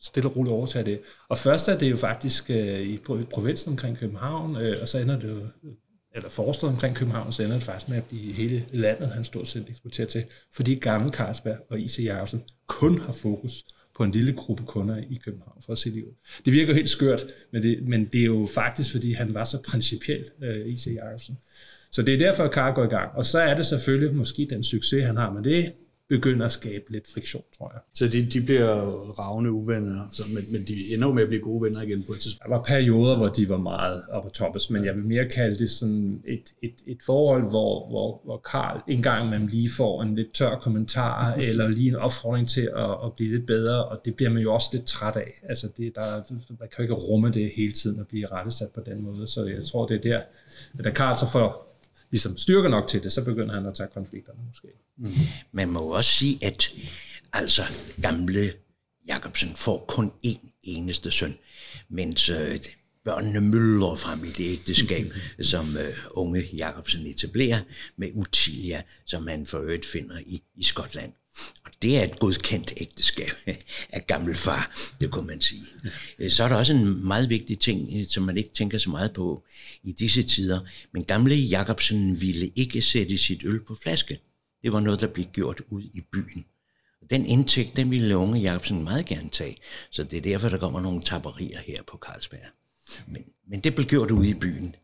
stille 0.00 0.28
og 0.28 0.36
roligt 0.36 0.52
overtage 0.52 0.84
det. 0.84 1.00
Og 1.28 1.38
først 1.38 1.68
er 1.68 1.78
det 1.78 1.90
jo 1.90 1.96
faktisk 1.96 2.50
øh, 2.50 2.80
i 2.80 2.98
provinsen 3.30 3.70
omkring 3.70 3.98
København, 3.98 4.56
øh, 4.56 4.82
og 4.82 4.88
så 4.88 4.98
ender 4.98 5.18
det 5.18 5.28
jo, 5.28 5.46
eller 6.14 6.28
forstået 6.28 6.72
omkring 6.72 6.96
København, 6.96 7.32
så 7.32 7.42
ender 7.42 7.54
det 7.54 7.62
faktisk 7.62 7.88
med 7.88 7.96
at 7.96 8.04
blive 8.04 8.32
hele 8.32 8.64
landet, 8.72 9.08
han 9.08 9.24
stort 9.24 9.48
set 9.48 9.66
eksporterer 9.68 10.06
til, 10.06 10.24
fordi 10.52 10.74
gamle 10.74 11.10
Carlsberg 11.10 11.58
og 11.70 11.80
I.C. 11.80 11.98
Jacobsen 12.04 12.42
kun 12.66 13.00
har 13.00 13.12
fokus 13.12 13.64
på 13.96 14.04
en 14.04 14.10
lille 14.10 14.32
gruppe 14.32 14.64
kunder 14.66 14.96
i 14.96 15.20
København, 15.24 15.62
for 15.66 15.72
at 15.72 15.78
se 15.78 15.94
det 15.94 16.02
ud. 16.02 16.14
Det 16.44 16.52
virker 16.52 16.74
helt 16.74 16.88
skørt, 16.88 17.26
men 17.52 17.62
det, 17.62 17.88
men 17.88 18.04
det 18.04 18.20
er 18.20 18.26
jo 18.26 18.48
faktisk, 18.54 18.90
fordi 18.90 19.12
han 19.12 19.34
var 19.34 19.44
så 19.44 19.58
principiel, 19.68 20.24
øh, 20.42 20.66
I.C. 20.66 20.86
Jacobsen. 20.86 21.38
Så 21.92 22.02
det 22.02 22.14
er 22.14 22.18
derfor, 22.18 22.44
at 22.44 22.50
Karl 22.50 22.74
går 22.74 22.84
i 22.84 22.88
gang. 22.88 23.10
Og 23.14 23.26
så 23.26 23.40
er 23.40 23.54
det 23.54 23.66
selvfølgelig 23.66 24.16
måske 24.16 24.46
den 24.50 24.64
succes, 24.64 25.06
han 25.06 25.16
har 25.16 25.32
med 25.32 25.42
det, 25.42 25.72
begynder 26.10 26.46
at 26.46 26.52
skabe 26.52 26.84
lidt 26.92 27.12
friktion, 27.14 27.42
tror 27.58 27.70
jeg. 27.74 27.80
Så 27.94 28.08
de, 28.08 28.26
de 28.26 28.40
bliver 28.40 28.74
ravne 29.20 29.52
uvenner, 29.52 30.08
så, 30.12 30.22
men, 30.34 30.52
men 30.52 30.66
de 30.68 30.94
ender 30.94 31.08
jo 31.08 31.14
med 31.14 31.22
at 31.22 31.28
blive 31.28 31.42
gode 31.42 31.62
venner 31.62 31.82
igen 31.82 32.02
på 32.06 32.12
et 32.12 32.20
tidspunkt. 32.20 32.50
Der 32.50 32.56
var 32.56 32.62
perioder, 32.62 33.16
hvor 33.16 33.26
de 33.26 33.48
var 33.48 33.56
meget 33.56 34.02
op 34.10 34.22
på 34.22 34.28
toppes, 34.28 34.70
men 34.70 34.84
jeg 34.84 34.94
vil 34.96 35.04
mere 35.04 35.28
kalde 35.28 35.58
det 35.58 35.70
sådan 35.70 36.22
et, 36.28 36.44
et, 36.62 36.74
et 36.86 36.98
forhold, 37.06 37.42
hvor, 37.48 37.88
hvor, 37.88 38.20
hvor 38.24 38.36
Karl 38.50 38.80
en 38.88 39.02
gang 39.02 39.26
imellem 39.26 39.46
lige 39.46 39.70
får 39.70 40.02
en 40.02 40.14
lidt 40.14 40.32
tør 40.32 40.58
kommentar, 40.58 41.34
eller 41.34 41.68
lige 41.68 41.88
en 41.88 41.96
opfordring 41.96 42.48
til 42.48 42.70
at, 42.76 42.90
at 43.04 43.12
blive 43.16 43.30
lidt 43.36 43.46
bedre, 43.46 43.84
og 43.84 44.00
det 44.04 44.14
bliver 44.14 44.30
man 44.30 44.42
jo 44.42 44.54
også 44.54 44.68
lidt 44.72 44.86
træt 44.86 45.16
af. 45.16 45.40
Altså 45.48 45.68
det, 45.76 45.94
der, 45.94 46.32
man 46.48 46.68
kan 46.68 46.78
jo 46.78 46.82
ikke 46.82 46.94
rumme 46.94 47.30
det 47.30 47.50
hele 47.56 47.72
tiden 47.72 48.00
at 48.00 48.06
blive 48.06 48.26
rettesat 48.26 48.68
på 48.68 48.80
den 48.86 49.02
måde, 49.02 49.26
så 49.26 49.44
jeg 49.44 49.64
tror, 49.64 49.86
det 49.86 49.96
er 49.96 50.00
der, 50.00 50.20
at 50.78 50.84
da 50.84 50.90
Karl 50.90 51.16
så 51.16 51.30
får 51.32 51.69
ligesom 52.10 52.36
styrker 52.36 52.68
nok 52.68 52.88
til 52.88 53.02
det, 53.02 53.12
så 53.12 53.24
begynder 53.24 53.54
han 53.54 53.66
at 53.66 53.74
tage 53.74 53.88
konflikterne 53.94 54.38
måske. 54.48 54.68
Mm. 54.96 55.12
Man 55.52 55.68
må 55.68 55.80
også 55.80 56.10
sige, 56.10 56.38
at 56.42 56.74
altså 57.32 57.62
gamle 58.02 58.52
Jacobsen 59.06 59.56
får 59.56 59.84
kun 59.88 60.12
én 60.26 60.60
eneste 60.62 61.10
søn, 61.10 61.38
mens 61.88 62.28
øh, 62.28 62.60
børnene 63.04 63.40
møller 63.40 63.94
frem 63.94 64.24
i 64.24 64.28
det 64.28 64.52
ægteskab, 64.52 65.12
som 65.52 65.76
øh, 65.76 65.98
unge 66.10 66.48
Jacobsen 66.56 67.06
etablerer 67.06 67.60
med 67.96 68.08
Utilia, 68.14 68.82
som 69.06 69.22
man 69.22 69.46
for 69.46 69.58
øvrigt 69.58 69.86
finder 69.86 70.18
i, 70.18 70.42
i 70.56 70.62
Skotland. 70.62 71.12
Og 71.64 71.70
det 71.82 71.98
er 71.98 72.04
et 72.04 72.18
godkendt 72.18 72.72
ægteskab 72.80 73.30
af 73.96 74.06
gammel 74.06 74.34
far, 74.34 74.92
det 75.00 75.10
kunne 75.10 75.26
man 75.26 75.40
sige. 75.40 75.66
Øh, 76.18 76.30
så 76.30 76.44
er 76.44 76.48
der 76.48 76.56
også 76.56 76.72
en 76.72 77.06
meget 77.06 77.30
vigtig 77.30 77.58
ting, 77.58 77.88
øh, 77.96 78.06
som 78.06 78.22
man 78.22 78.36
ikke 78.36 78.50
tænker 78.54 78.78
så 78.78 78.90
meget 78.90 79.12
på 79.12 79.44
i 79.82 79.92
disse 79.92 80.22
tider. 80.22 80.60
Men 80.92 81.04
gamle 81.04 81.34
Jacobsen 81.34 82.20
ville 82.20 82.50
ikke 82.56 82.82
sætte 82.82 83.18
sit 83.18 83.40
øl 83.44 83.64
på 83.64 83.74
flaske. 83.74 84.20
Det 84.62 84.72
var 84.72 84.80
noget, 84.80 85.00
der 85.00 85.06
blev 85.06 85.26
gjort 85.26 85.62
ud 85.68 85.82
i 85.82 86.00
byen. 86.12 86.44
Den 87.10 87.26
indtægt, 87.26 87.76
den 87.76 87.90
ville 87.90 88.16
unge 88.16 88.40
Jacobsen 88.40 88.84
meget 88.84 89.06
gerne 89.06 89.28
tage. 89.28 89.56
Så 89.90 90.04
det 90.04 90.16
er 90.16 90.20
derfor, 90.20 90.48
der 90.48 90.58
kommer 90.58 90.80
nogle 90.80 91.02
tapperier 91.02 91.58
her 91.66 91.82
på 91.82 91.98
Carlsberg. 92.06 92.40
Men, 93.08 93.22
men 93.48 93.60
det 93.60 93.74
blev 93.74 93.86
gjort 93.86 94.10
ude 94.10 94.28
i 94.28 94.34
byen. 94.34 94.74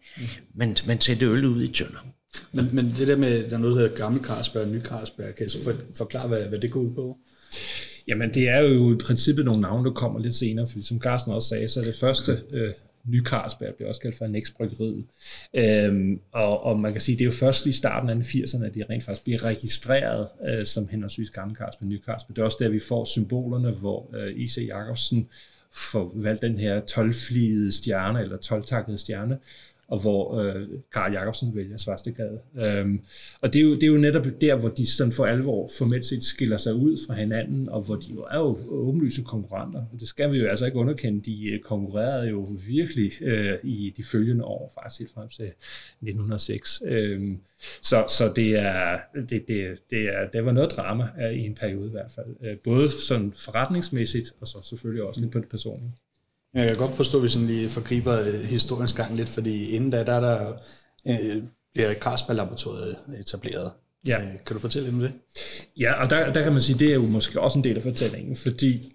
Man, 0.54 0.76
man 0.86 1.00
sætter 1.00 1.30
øl 1.30 1.44
ud 1.44 1.62
i 1.62 1.72
tønder. 1.72 2.15
Men, 2.52 2.68
men 2.72 2.94
det 2.98 3.08
der 3.08 3.16
med, 3.16 3.50
der 3.50 3.56
er 3.56 3.60
noget, 3.60 3.76
der 3.76 3.82
hedder 3.82 3.96
gammel 3.96 4.24
Carlsberg 4.24 4.62
og 4.62 4.68
ny 4.68 4.82
Carlsberg, 4.82 5.34
kan 5.34 5.44
jeg 5.44 5.50
så 5.50 5.74
forklare, 5.94 6.28
hvad, 6.28 6.48
hvad 6.48 6.58
det 6.58 6.70
går 6.70 6.80
ud 6.80 6.94
på? 6.94 7.18
Jamen, 8.08 8.34
det 8.34 8.48
er 8.48 8.58
jo 8.60 8.94
i 8.94 8.96
princippet 8.96 9.44
nogle 9.44 9.60
navne, 9.60 9.84
der 9.84 9.94
kommer 9.94 10.20
lidt 10.20 10.34
senere, 10.34 10.66
fordi 10.66 10.82
som 10.82 11.00
Carsten 11.00 11.32
også 11.32 11.48
sagde, 11.48 11.68
så 11.68 11.80
er 11.80 11.84
det 11.84 11.94
første 11.94 12.42
øh, 12.50 12.72
ny 13.06 13.22
Carlsberg, 13.22 13.74
bliver 13.74 13.88
også 13.88 14.00
kaldt 14.00 14.18
for 14.18 14.26
Nex-bryggeriet. 14.26 15.04
Øhm, 15.54 16.20
og, 16.32 16.64
og 16.64 16.80
man 16.80 16.92
kan 16.92 17.00
sige, 17.00 17.18
det 17.18 17.20
er 17.20 17.26
jo 17.26 17.32
først 17.32 17.66
i 17.66 17.72
starten 17.72 18.08
af 18.08 18.14
80'erne, 18.14 18.64
at 18.64 18.74
de 18.74 18.84
rent 18.90 19.04
faktisk 19.04 19.24
bliver 19.24 19.44
registreret 19.44 20.28
øh, 20.48 20.66
som 20.66 20.88
henholdsvis 20.88 21.30
gamle 21.30 21.54
Carlsberg 21.54 21.82
og 21.82 21.88
ny 21.88 22.02
Carlsberg. 22.02 22.36
Det 22.36 22.42
er 22.42 22.44
også 22.44 22.58
der, 22.60 22.68
vi 22.68 22.80
får 22.80 23.04
symbolerne, 23.04 23.70
hvor 23.70 24.14
øh, 24.16 24.32
I.C. 24.36 24.66
Jacobsen 24.68 25.28
får 25.72 26.12
valgt 26.14 26.42
den 26.42 26.58
her 26.58 26.80
12-fligede 26.90 27.72
stjerne, 27.72 28.20
eller 28.20 28.36
12-takkede 28.36 28.98
stjerne, 28.98 29.38
og 29.88 30.00
hvor 30.00 30.40
øh, 30.40 30.68
Karl 30.92 31.12
Jacobsen 31.12 31.56
vælger 31.56 31.76
Svarstegade. 31.76 32.40
Øhm, 32.56 33.00
og 33.40 33.52
det 33.52 33.58
er, 33.58 33.62
jo, 33.62 33.74
det 33.74 33.82
er 33.82 33.86
jo 33.86 33.96
netop 33.96 34.26
der, 34.40 34.56
hvor 34.56 34.68
de 34.68 34.86
sådan 34.86 35.12
for 35.12 35.26
alvor 35.26 35.70
formelt 35.78 36.04
set 36.04 36.24
skiller 36.24 36.56
sig 36.56 36.74
ud 36.74 36.98
fra 37.06 37.14
hinanden, 37.14 37.68
og 37.68 37.82
hvor 37.82 37.94
de 37.94 38.12
jo 38.12 38.22
er 38.30 38.38
jo 38.38 38.58
åbenlyse 38.68 39.22
konkurrenter. 39.22 39.80
Og 39.92 40.00
det 40.00 40.08
skal 40.08 40.32
vi 40.32 40.38
jo 40.38 40.46
altså 40.46 40.66
ikke 40.66 40.78
underkende. 40.78 41.22
De 41.22 41.48
øh, 41.48 41.60
konkurrerede 41.60 42.28
jo 42.28 42.58
virkelig 42.66 43.22
øh, 43.22 43.58
i 43.62 43.94
de 43.96 44.04
følgende 44.04 44.44
år, 44.44 44.72
faktisk 44.82 45.00
helt 45.00 45.12
frem 45.12 45.28
til 45.28 45.44
1906. 45.44 46.82
Øhm, 46.86 47.40
så, 47.82 48.04
så 48.08 48.32
det, 48.36 48.58
er, 48.58 48.98
det, 49.14 49.48
det, 49.48 49.78
det, 49.90 50.02
er, 50.02 50.30
det 50.32 50.44
var 50.44 50.52
noget 50.52 50.70
drama 50.70 51.08
øh, 51.20 51.32
i 51.32 51.46
en 51.46 51.54
periode 51.54 51.88
i 51.88 51.90
hvert 51.90 52.12
fald. 52.14 52.36
Øh, 52.44 52.58
både 52.64 52.90
sådan 52.90 53.32
forretningsmæssigt, 53.36 54.32
og 54.40 54.48
så 54.48 54.58
selvfølgelig 54.62 55.04
også 55.04 55.20
lidt 55.20 55.32
på 55.32 55.38
det 55.38 55.48
personlige. 55.48 55.92
Jeg 56.56 56.68
kan 56.68 56.76
godt 56.76 56.94
forstå, 56.94 57.18
at 57.18 57.24
vi 57.24 57.28
sådan 57.28 57.46
lige 57.46 57.68
forgriber 57.68 58.20
øh, 58.20 58.34
historiens 58.34 58.92
gang 58.92 59.16
lidt, 59.16 59.28
fordi 59.28 59.70
inden 59.70 59.90
da, 59.90 60.04
der 60.04 60.12
er 60.12 60.20
der 60.20 60.52
øh, 61.08 61.42
bliver 61.74 61.94
Carlsberg-laboratoriet 61.94 62.96
etableret. 63.20 63.70
Ja. 64.06 64.20
Øh, 64.20 64.30
kan 64.46 64.56
du 64.56 64.58
fortælle 64.58 64.90
lidt 64.90 64.94
om 64.94 65.00
det? 65.00 65.12
Ja, 65.80 66.02
og 66.02 66.10
der, 66.10 66.32
der 66.32 66.42
kan 66.42 66.52
man 66.52 66.60
sige, 66.60 66.78
det 66.78 66.90
er 66.90 66.94
jo 66.94 67.02
måske 67.02 67.40
også 67.40 67.58
en 67.58 67.64
del 67.64 67.76
af 67.76 67.82
fortællingen, 67.82 68.36
fordi 68.36 68.92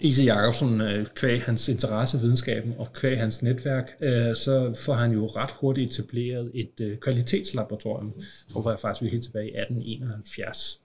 Ise 0.00 0.22
Jacobsen, 0.22 0.80
øh, 0.80 1.06
kvæg 1.06 1.42
hans 1.42 1.68
interesse 1.68 2.18
i 2.18 2.20
videnskaben 2.20 2.74
og 2.78 2.92
kvæg 2.92 3.18
hans 3.18 3.42
netværk, 3.42 3.90
så 4.36 4.74
får 4.78 4.94
han 4.94 5.12
jo 5.12 5.26
ret 5.26 5.50
hurtigt 5.60 5.92
etableret 5.92 6.50
et 6.54 6.98
kvalitetslaboratorium. 7.00 8.12
Jeg 8.16 8.52
tror 8.52 8.70
jeg 8.70 8.80
faktisk, 8.80 9.02
vi 9.02 9.06
er 9.06 9.10
helt 9.10 9.24
tilbage 9.24 9.46
i 9.46 9.56
1871. 9.56 10.80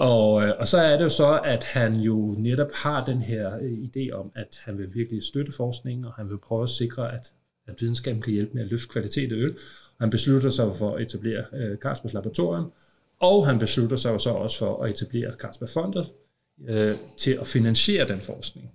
Og, 0.00 0.42
øh, 0.42 0.52
og 0.58 0.68
så 0.68 0.78
er 0.78 0.96
det 0.96 1.04
jo 1.04 1.08
så, 1.08 1.40
at 1.44 1.64
han 1.64 1.94
jo 1.94 2.34
netop 2.38 2.72
har 2.74 3.04
den 3.04 3.22
her 3.22 3.58
øh, 3.62 3.72
idé 3.72 4.12
om, 4.12 4.32
at 4.34 4.60
han 4.64 4.78
vil 4.78 4.94
virkelig 4.94 5.22
støtte 5.22 5.52
forskningen, 5.52 6.04
og 6.04 6.12
han 6.12 6.28
vil 6.30 6.38
prøve 6.38 6.62
at 6.62 6.68
sikre, 6.68 7.12
at, 7.14 7.32
at 7.66 7.74
videnskaben 7.80 8.22
kan 8.22 8.32
hjælpe 8.32 8.54
med 8.54 8.62
at 8.62 8.70
løfte 8.70 8.88
kvalitet 8.88 9.32
af 9.32 9.36
øl. 9.36 9.50
Og 9.50 10.00
han 10.00 10.10
beslutter 10.10 10.50
sig 10.50 10.76
for 10.76 10.96
at 10.96 11.02
etablere 11.02 11.44
øh, 11.52 11.78
Carlsbergs 11.78 12.14
Laboratorium, 12.14 12.72
og 13.20 13.46
han 13.46 13.58
beslutter 13.58 13.96
sig 13.96 14.20
så 14.20 14.30
også 14.30 14.58
for 14.58 14.82
at 14.82 14.90
etablere 14.90 15.32
Carlsberg 15.40 15.70
Fondet 15.70 16.08
øh, 16.68 16.94
til 17.16 17.38
at 17.40 17.46
finansiere 17.46 18.08
den 18.08 18.20
forskning. 18.20 18.70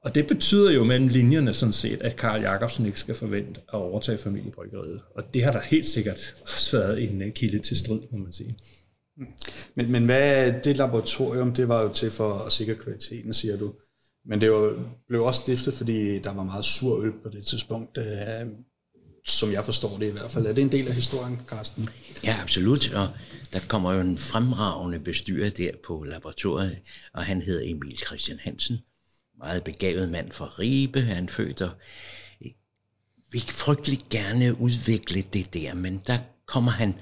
Og 0.00 0.14
det 0.14 0.26
betyder 0.26 0.70
jo 0.70 0.84
mellem 0.84 1.08
linjerne 1.08 1.52
sådan 1.52 1.72
set, 1.72 2.02
at 2.02 2.16
Karl 2.16 2.42
Jacobsen 2.42 2.86
ikke 2.86 3.00
skal 3.00 3.14
forvente 3.14 3.60
at 3.60 3.74
overtage 3.74 4.18
familiebryggeriet. 4.18 5.00
Og 5.14 5.34
det 5.34 5.44
har 5.44 5.52
der 5.52 5.60
helt 5.60 5.86
sikkert 5.86 6.36
også 6.42 6.78
været 6.78 7.10
en 7.10 7.22
øh, 7.22 7.32
kilde 7.32 7.58
til 7.58 7.76
strid, 7.76 8.00
må 8.10 8.18
man 8.18 8.32
sige. 8.32 8.56
Mm. 9.16 9.26
Men, 9.74 9.92
men 9.92 10.04
hvad 10.04 10.52
det 10.64 10.76
laboratorium, 10.76 11.54
det 11.54 11.68
var 11.68 11.82
jo 11.82 11.92
til 11.92 12.10
for 12.10 12.38
at 12.38 12.52
sikre 12.52 12.74
kvaliteten, 12.74 13.34
siger 13.34 13.56
du. 13.56 13.74
Men 14.26 14.40
det 14.40 14.50
var, 14.50 14.84
blev 15.08 15.24
også 15.24 15.40
stiftet, 15.40 15.74
fordi 15.74 16.18
der 16.18 16.32
var 16.32 16.42
meget 16.42 16.64
sur 16.64 17.02
øl 17.02 17.12
på 17.22 17.28
det 17.28 17.46
tidspunkt, 17.46 17.98
øh, 17.98 18.50
som 19.26 19.52
jeg 19.52 19.64
forstår 19.64 19.98
det 19.98 20.08
i 20.08 20.10
hvert 20.10 20.30
fald. 20.30 20.46
Er 20.46 20.52
det 20.52 20.62
en 20.62 20.72
del 20.72 20.88
af 20.88 20.94
historien, 20.94 21.40
Carsten? 21.46 21.88
Ja, 22.24 22.36
absolut. 22.42 22.94
Og 22.94 23.08
der 23.52 23.60
kommer 23.68 23.92
jo 23.92 24.00
en 24.00 24.18
fremragende 24.18 24.98
bestyrer 24.98 25.50
der 25.50 25.70
på 25.86 26.02
laboratoriet, 26.02 26.78
og 27.14 27.24
han 27.24 27.42
hedder 27.42 27.70
Emil 27.70 27.98
Christian 28.06 28.38
Hansen. 28.38 28.78
Meget 29.38 29.64
begavet 29.64 30.10
mand 30.10 30.32
fra 30.32 30.46
Ribe, 30.58 31.00
han 31.00 31.28
født 31.28 31.62
og 31.62 31.70
vil 33.32 33.42
frygtelig 33.50 33.98
gerne 34.10 34.60
udvikle 34.60 35.22
det 35.32 35.54
der, 35.54 35.74
men 35.74 36.02
der 36.06 36.18
kommer 36.46 36.70
han 36.70 36.94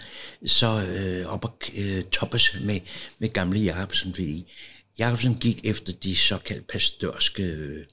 så 0.46 0.83
øh, 0.83 1.26
op 1.26 1.44
og 1.44 1.59
øh, 1.76 2.05
toppes 2.05 2.57
med, 2.61 2.81
med 3.18 3.28
gamle 3.28 3.61
Jacobsen, 3.61 4.14
fordi 4.14 4.52
Jacobsen 4.98 5.35
gik 5.35 5.61
efter 5.64 5.92
de 5.92 6.16
såkaldte 6.16 6.64
pastørske 6.64 7.42
øh, 7.42 7.87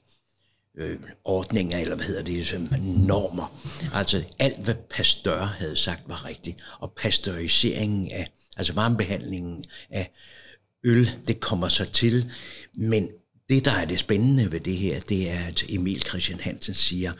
øh, 0.78 0.98
ordninger, 1.24 1.78
eller 1.78 1.96
hvad 1.96 2.06
hedder 2.06 2.22
det, 2.22 2.70
normer. 3.06 3.60
Altså 3.94 4.24
alt, 4.38 4.64
hvad 4.64 4.74
Pasteur 4.74 5.44
havde 5.44 5.76
sagt, 5.76 6.02
var 6.06 6.24
rigtigt. 6.24 6.56
Og 6.78 6.92
pasteuriseringen 6.96 8.10
af, 8.10 8.30
altså 8.56 8.72
varmebehandlingen 8.72 9.64
af 9.90 10.12
øl, 10.84 11.10
det 11.26 11.40
kommer 11.40 11.68
så 11.68 11.84
til. 11.84 12.32
Men 12.74 13.08
det, 13.50 13.64
der 13.64 13.72
er 13.72 13.84
det 13.84 13.98
spændende 13.98 14.52
ved 14.52 14.60
det 14.60 14.76
her, 14.76 15.00
det 15.00 15.30
er, 15.30 15.44
at 15.44 15.64
Emil 15.68 16.00
Christian 16.00 16.40
Hansen 16.40 16.74
siger, 16.74 17.12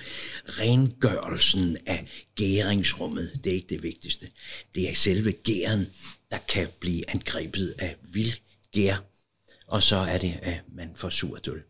rengørelsen 0.44 1.76
af 1.86 2.06
gæringsrummet, 2.34 3.40
det 3.44 3.50
er 3.50 3.54
ikke 3.54 3.74
det 3.74 3.82
vigtigste. 3.82 4.30
Det 4.74 4.90
er 4.90 4.94
selve 4.94 5.32
gæren, 5.32 5.86
der 6.30 6.38
kan 6.48 6.68
blive 6.80 7.10
angrebet 7.10 7.74
af 7.78 7.96
vildgær, 8.02 9.04
og 9.66 9.82
så 9.82 9.96
er 9.96 10.18
det, 10.18 10.38
at 10.42 10.60
man 10.72 10.90
får 10.94 11.08
surt 11.08 11.48
øl. 11.48 11.62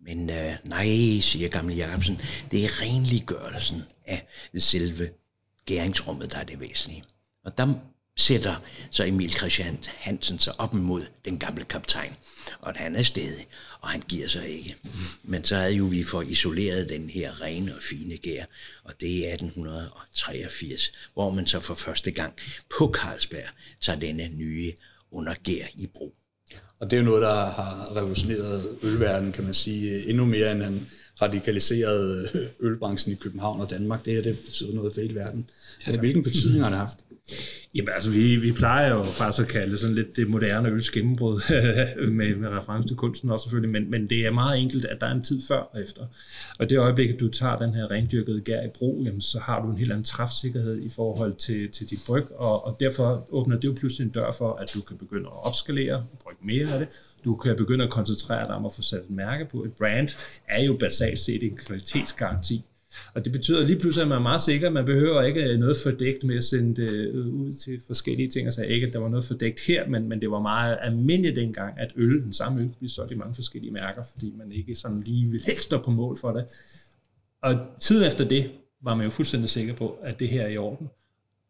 Men 0.00 0.30
øh, 0.30 0.56
nej, 0.64 1.20
siger 1.20 1.48
gamle 1.48 1.74
Jacobsen, 1.74 2.20
det 2.50 2.64
er 2.64 2.82
renliggørelsen 2.82 3.82
af 4.06 4.26
selve 4.56 5.10
gæringsrummet, 5.66 6.32
der 6.32 6.38
er 6.38 6.44
det 6.44 6.60
væsentlige. 6.60 7.04
Og 7.44 7.58
der 7.58 7.74
sætter 8.16 8.62
så 8.90 9.04
Emil 9.04 9.30
Christian 9.30 9.78
Hansen 9.86 10.38
sig 10.38 10.60
op 10.60 10.74
mod 10.74 11.02
den 11.24 11.38
gamle 11.38 11.64
kaptajn. 11.64 12.12
Og 12.60 12.72
han 12.76 12.96
er 12.96 13.02
stedig, 13.02 13.46
og 13.80 13.88
han 13.88 14.02
giver 14.08 14.28
sig 14.28 14.48
ikke. 14.48 14.76
Men 15.22 15.44
så 15.44 15.56
havde 15.56 15.72
jo 15.72 15.84
vi 15.84 16.04
for 16.04 16.22
isoleret 16.22 16.90
den 16.90 17.10
her 17.10 17.40
rene 17.40 17.74
og 17.74 17.82
fine 17.82 18.16
gær, 18.16 18.44
og 18.84 19.00
det 19.00 19.28
er 19.28 19.32
1883, 19.32 20.92
hvor 21.14 21.30
man 21.30 21.46
så 21.46 21.60
for 21.60 21.74
første 21.74 22.10
gang 22.10 22.32
på 22.78 22.92
Carlsberg 22.94 23.48
tager 23.80 23.98
denne 23.98 24.28
nye 24.28 24.72
undergær 25.10 25.64
i 25.74 25.86
brug. 25.86 26.14
Og 26.80 26.90
det 26.90 26.96
er 26.96 27.00
jo 27.00 27.06
noget, 27.06 27.22
der 27.22 27.34
har 27.34 27.96
revolutioneret 27.96 28.78
ølverdenen, 28.82 29.32
kan 29.32 29.44
man 29.44 29.54
sige, 29.54 30.08
endnu 30.08 30.24
mere 30.24 30.52
end 30.52 30.62
en 30.62 30.88
radikaliseret 31.22 32.30
ølbranchen 32.60 33.12
i 33.12 33.16
København 33.16 33.60
og 33.60 33.70
Danmark. 33.70 34.04
Det 34.04 34.14
her 34.14 34.22
det 34.22 34.38
betyder 34.38 34.74
noget 34.74 34.94
for 34.94 35.00
hele 35.00 35.14
verden. 35.14 35.50
Hvilken 35.98 36.22
betydning 36.22 36.62
har 36.62 36.70
det 36.70 36.78
haft? 36.78 36.98
Jamen 37.74 37.88
altså, 37.94 38.10
vi, 38.10 38.36
vi 38.36 38.52
plejer 38.52 38.94
jo 38.94 39.04
faktisk 39.04 39.42
at 39.42 39.48
kalde 39.48 39.72
det 39.72 39.80
sådan 39.80 39.94
lidt 39.94 40.16
det 40.16 40.30
moderne 40.30 40.68
øls 40.68 40.90
gennembrud 40.90 41.40
med, 42.10 42.36
med 42.36 42.48
reference 42.48 42.88
til 42.88 42.96
kunsten 42.96 43.30
også 43.30 43.44
selvfølgelig, 43.44 43.72
men, 43.72 43.90
men 43.90 44.10
det 44.10 44.26
er 44.26 44.30
meget 44.30 44.60
enkelt, 44.60 44.84
at 44.84 45.00
der 45.00 45.06
er 45.06 45.12
en 45.12 45.22
tid 45.22 45.42
før 45.48 45.58
og 45.58 45.82
efter. 45.82 46.06
Og 46.58 46.70
det 46.70 46.78
øjeblik, 46.78 47.10
at 47.10 47.20
du 47.20 47.28
tager 47.28 47.58
den 47.58 47.74
her 47.74 47.90
rendyrkede 47.90 48.40
gær 48.40 48.62
i 48.62 48.68
brug, 48.74 49.02
jamen, 49.04 49.20
så 49.20 49.38
har 49.38 49.62
du 49.62 49.70
en 49.70 49.78
helt 49.78 49.92
anden 49.92 50.04
træfsikkerhed 50.04 50.82
i 50.82 50.90
forhold 50.90 51.34
til, 51.34 51.70
til 51.70 51.90
dit 51.90 52.00
bryg, 52.06 52.32
og, 52.32 52.66
og 52.66 52.76
derfor 52.80 53.26
åbner 53.30 53.56
det 53.56 53.68
jo 53.68 53.74
pludselig 53.78 54.04
en 54.04 54.10
dør 54.10 54.32
for, 54.38 54.52
at 54.54 54.70
du 54.74 54.80
kan 54.80 54.98
begynde 54.98 55.26
at 55.26 55.46
opskalere 55.46 55.96
og 55.96 56.18
brygge 56.22 56.46
mere 56.46 56.72
af 56.72 56.78
det, 56.78 56.88
du 57.24 57.36
kan 57.36 57.56
begynde 57.56 57.84
at 57.84 57.90
koncentrere 57.90 58.46
dig 58.46 58.54
om 58.54 58.66
at 58.66 58.74
få 58.74 58.82
sat 58.82 59.00
et 59.00 59.10
mærke 59.10 59.44
på. 59.44 59.64
Et 59.64 59.72
brand 59.72 60.08
er 60.48 60.62
jo 60.62 60.76
basalt 60.80 61.20
set 61.20 61.42
en 61.42 61.56
kvalitetsgaranti. 61.56 62.64
Og 63.14 63.24
det 63.24 63.32
betyder 63.32 63.66
lige 63.66 63.78
pludselig, 63.78 64.02
at 64.02 64.08
man 64.08 64.18
er 64.18 64.22
meget 64.22 64.42
sikker, 64.42 64.70
man 64.70 64.84
behøver 64.84 65.22
ikke 65.22 65.42
øh, 65.42 65.58
noget 65.58 65.76
fordækt 65.82 66.24
med 66.24 66.36
at 66.36 66.44
sende 66.44 66.82
det 66.82 66.90
øh, 66.90 67.26
ud 67.26 67.52
til 67.52 67.80
forskellige 67.86 68.30
ting. 68.30 68.46
Altså 68.46 68.62
ikke, 68.62 68.86
at 68.86 68.92
der 68.92 68.98
var 68.98 69.08
noget 69.08 69.24
fordækt 69.24 69.60
her, 69.66 69.88
men, 69.88 70.08
men 70.08 70.20
det 70.20 70.30
var 70.30 70.40
meget 70.40 70.78
almindeligt 70.80 71.36
dengang, 71.36 71.78
at 71.78 71.92
øl, 71.96 72.22
den 72.22 72.32
samme 72.32 72.60
øl, 72.60 72.70
blev 72.78 72.88
solgt 72.88 73.12
i 73.12 73.14
mange 73.14 73.34
forskellige 73.34 73.72
mærker, 73.72 74.02
fordi 74.12 74.34
man 74.38 74.52
ikke 74.52 74.74
sådan 74.74 75.00
lige 75.00 75.30
ville 75.30 75.46
helt 75.46 75.58
stå 75.58 75.82
på 75.82 75.90
mål 75.90 76.18
for 76.18 76.32
det. 76.32 76.44
Og 77.42 77.58
tiden 77.80 78.06
efter 78.06 78.28
det 78.28 78.50
var 78.82 78.94
man 78.94 79.04
jo 79.04 79.10
fuldstændig 79.10 79.50
sikker 79.50 79.74
på, 79.74 79.98
at 80.02 80.18
det 80.18 80.28
her 80.28 80.42
er 80.42 80.48
i 80.48 80.56
orden. 80.56 80.88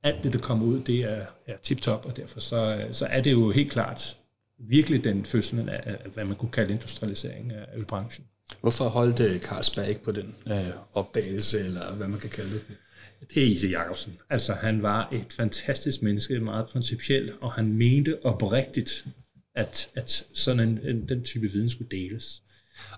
Alt 0.02 0.24
det, 0.24 0.32
der 0.32 0.38
kommer 0.38 0.66
ud, 0.66 0.80
det 0.80 1.00
er, 1.00 1.26
er 1.46 1.56
tip-top, 1.62 2.06
og 2.06 2.16
derfor 2.16 2.40
så, 2.40 2.76
øh, 2.76 2.94
så 2.94 3.06
er 3.06 3.20
det 3.20 3.32
jo 3.32 3.50
helt 3.50 3.70
klart 3.70 4.16
virkelig 4.58 5.04
den 5.04 5.24
fødsel 5.24 5.68
af, 5.68 5.80
af, 5.84 6.10
hvad 6.14 6.24
man 6.24 6.36
kunne 6.36 6.50
kalde 6.50 6.72
industrialisering 6.72 7.52
af 7.52 7.66
ølbranchen. 7.76 8.26
Hvorfor 8.60 8.84
holdt 8.84 9.20
øh, 9.20 9.40
Carlsberg 9.40 9.88
ikke 9.88 10.04
på 10.04 10.12
den 10.12 10.34
øh, 10.46 10.68
opdagelse, 10.94 11.58
eller 11.58 11.94
hvad 11.94 12.08
man 12.08 12.20
kan 12.20 12.30
kalde 12.30 12.50
det? 12.50 12.64
Det 13.34 13.42
er 13.42 13.46
Ise 13.46 13.68
Jacobsen. 13.68 14.18
Altså, 14.30 14.52
han 14.52 14.82
var 14.82 15.08
et 15.12 15.32
fantastisk 15.32 16.02
menneske, 16.02 16.40
meget 16.40 16.66
principielt, 16.66 17.32
og 17.40 17.52
han 17.52 17.72
mente 17.72 18.24
oprigtigt, 18.24 19.06
at, 19.54 19.90
at 19.94 20.26
sådan 20.34 20.68
en, 20.68 20.78
en, 20.84 21.08
den 21.08 21.22
type 21.22 21.52
viden 21.52 21.70
skulle 21.70 21.90
deles. 21.90 22.42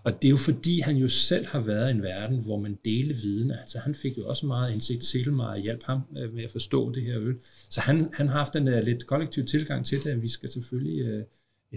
Og 0.04 0.22
det 0.22 0.28
er 0.28 0.30
jo 0.30 0.37
fordi, 0.37 0.80
han 0.80 0.96
jo 0.96 1.09
selv 1.09 1.46
har 1.46 1.61
været 1.61 1.88
i 1.88 1.90
en 1.90 2.02
verden, 2.02 2.38
hvor 2.38 2.61
man 2.61 2.78
delte 2.85 3.14
viden. 3.14 3.50
Altså, 3.50 3.78
han 3.78 3.94
fik 3.94 4.18
jo 4.18 4.28
også 4.28 4.46
meget 4.46 4.72
indsigt. 4.72 5.04
Silmar 5.04 5.56
hjælp 5.56 5.82
ham 5.82 6.00
øh, 6.18 6.35
med 6.35 6.44
at 6.44 6.52
forstå 6.52 6.92
det 6.92 7.02
her 7.02 7.20
øl. 7.20 7.37
Så 7.70 7.80
han, 7.80 8.11
han 8.12 8.28
har 8.28 8.38
haft 8.38 8.54
den 8.54 8.66
der 8.66 8.80
lidt 8.80 9.06
kollektiv 9.06 9.46
tilgang 9.46 9.87
til 9.87 9.98
det, 10.04 10.11
at 10.11 10.22
vi 10.22 10.28
skal 10.28 10.48
selvfølgelig 10.48 11.00
øh, 11.04 11.24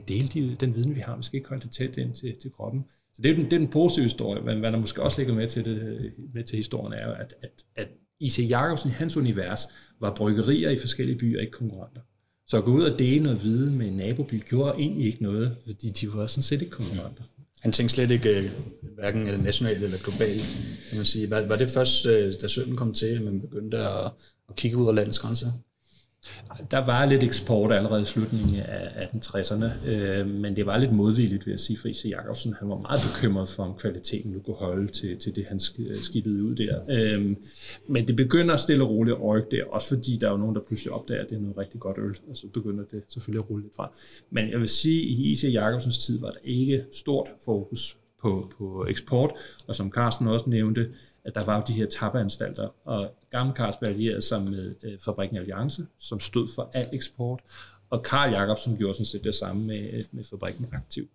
dele 0.07 0.27
de, 0.27 0.57
den 0.59 0.75
viden, 0.75 0.95
vi 0.95 0.99
har. 0.99 1.17
Vi 1.17 1.23
skal 1.23 1.37
ikke 1.37 1.49
holde 1.49 1.63
det 1.63 1.71
tæt 1.71 1.97
ind 1.97 2.13
til, 2.13 2.35
til 2.41 2.51
kroppen. 2.51 2.85
Så 3.19 3.23
det 3.23 3.31
er, 3.31 3.35
den, 3.35 3.45
det 3.45 3.53
er 3.53 3.57
den 3.57 3.67
positive 3.67 4.03
historie, 4.03 4.41
men 4.41 4.59
hvad 4.59 4.71
der 4.71 4.79
måske 4.79 5.03
også 5.03 5.17
ligger 5.17 5.33
med 5.33 5.47
til, 5.47 5.65
det, 5.65 6.11
med 6.33 6.43
til 6.43 6.55
historien, 6.55 6.93
er 6.93 7.07
jo, 7.07 7.13
at, 7.13 7.33
at, 7.41 7.49
at 7.75 7.87
I.C. 8.19 8.45
Jacobsen 8.49 8.89
i 8.89 8.93
hans 8.93 9.17
univers 9.17 9.59
var 9.99 10.15
bryggerier 10.15 10.69
i 10.69 10.77
forskellige 10.77 11.17
byer, 11.17 11.39
ikke 11.39 11.51
konkurrenter. 11.51 12.01
Så 12.47 12.57
at 12.57 12.63
gå 12.63 12.71
ud 12.71 12.83
og 12.83 12.99
dele 12.99 13.23
noget 13.23 13.43
viden 13.43 13.77
med 13.77 13.87
en 13.87 13.93
naboby 13.93 14.43
gjorde 14.45 14.79
egentlig 14.79 15.05
ikke 15.05 15.23
noget, 15.23 15.55
fordi 15.65 15.89
de 15.89 16.13
var 16.13 16.27
sådan 16.27 16.43
set 16.43 16.61
ikke 16.61 16.71
konkurrenter. 16.71 17.23
Han 17.59 17.71
tænkte 17.71 17.95
slet 17.95 18.11
ikke 18.11 18.37
øh, 18.37 18.51
hverken 18.95 19.27
eller 19.27 19.43
nationalt 19.43 19.83
eller 19.83 19.97
globalt, 19.97 20.45
kan 20.89 20.97
man 20.97 21.05
sige. 21.05 21.29
Var, 21.29 21.47
var 21.47 21.55
det 21.55 21.69
først, 21.69 22.05
øh, 22.05 22.33
da 22.41 22.47
sønnen 22.47 22.75
kom 22.77 22.93
til, 22.93 23.05
at 23.05 23.21
man 23.21 23.41
begyndte 23.41 23.77
at, 23.77 24.11
at 24.49 24.55
kigge 24.55 24.77
ud 24.77 24.83
over 24.83 24.93
landets 24.93 25.19
grænser? 25.19 25.51
Der 26.71 26.85
var 26.85 27.05
lidt 27.05 27.23
eksport 27.23 27.71
allerede 27.71 28.01
i 28.01 28.05
slutningen 28.05 28.55
af 28.59 29.05
1860'erne, 29.05 29.87
øh, 29.87 30.27
men 30.27 30.55
det 30.55 30.65
var 30.65 30.77
lidt 30.77 30.93
modvilligt, 30.93 31.45
vil 31.45 31.51
jeg 31.51 31.59
sige, 31.59 31.77
Friese 31.77 32.09
Jacobsen. 32.09 32.53
Han 32.59 32.69
var 32.69 32.77
meget 32.77 32.99
bekymret 33.01 33.49
for, 33.49 33.63
om 33.63 33.73
kvaliteten 33.73 34.31
nu 34.31 34.39
kunne 34.39 34.55
holde 34.55 34.87
til, 34.87 35.17
til 35.17 35.35
det, 35.35 35.45
han 35.45 35.59
øh, 35.79 35.95
skibbede 35.95 36.43
ud 36.43 36.55
der. 36.55 36.79
Øh, 36.89 37.35
men 37.87 38.07
det 38.07 38.15
begynder 38.15 38.57
stille 38.57 38.83
og 38.83 38.89
roligt 38.89 39.15
at 39.15 39.23
rykke 39.23 39.47
der, 39.51 39.63
også 39.65 39.95
fordi 39.95 40.17
der 40.17 40.27
er 40.27 40.31
jo 40.31 40.37
nogen, 40.37 40.55
der 40.55 40.61
pludselig 40.61 40.93
opdager, 40.93 41.23
at 41.23 41.29
det 41.29 41.35
er 41.35 41.41
noget 41.41 41.57
rigtig 41.57 41.79
godt 41.79 41.97
øl, 41.97 42.17
og 42.29 42.37
så 42.37 42.47
begynder 42.47 42.83
det 42.91 43.03
selvfølgelig 43.09 43.43
at 43.43 43.49
rulle 43.49 43.63
lidt 43.63 43.75
fra. 43.75 43.91
Men 44.29 44.49
jeg 44.49 44.59
vil 44.59 44.69
sige, 44.69 45.01
at 45.01 45.07
i 45.07 45.31
I.C. 45.31 45.43
Jacobsens 45.53 45.97
tid 45.97 46.19
var 46.19 46.31
der 46.31 46.39
ikke 46.43 46.85
stort 46.93 47.27
fokus 47.45 47.97
på, 48.21 48.51
på 48.57 48.85
eksport, 48.89 49.31
og 49.67 49.75
som 49.75 49.91
Carsten 49.91 50.27
også 50.27 50.49
nævnte, 50.49 50.87
at 51.25 51.35
der 51.35 51.45
var 51.45 51.57
jo 51.57 51.63
de 51.67 51.73
her 51.73 51.87
tappeanstalter, 51.87 52.69
og 52.85 53.15
Gamle 53.31 53.53
Carlsberg 53.55 53.89
allierede 53.89 54.21
sig 54.21 54.41
med 54.41 54.75
øh, 54.83 54.99
Fabrikken 54.99 55.37
Alliance, 55.37 55.87
som 55.99 56.19
stod 56.19 56.47
for 56.55 56.71
al 56.73 56.89
eksport, 56.93 57.41
og 57.89 58.03
Karl 58.03 58.31
Jacobsen 58.31 58.77
gjorde 58.77 58.93
sådan 58.93 59.05
set 59.05 59.23
det 59.23 59.35
samme 59.35 59.65
med, 59.65 59.93
øh, 59.93 60.03
med 60.11 60.23
Fabrikken 60.23 60.67
Aktiv, 60.71 61.07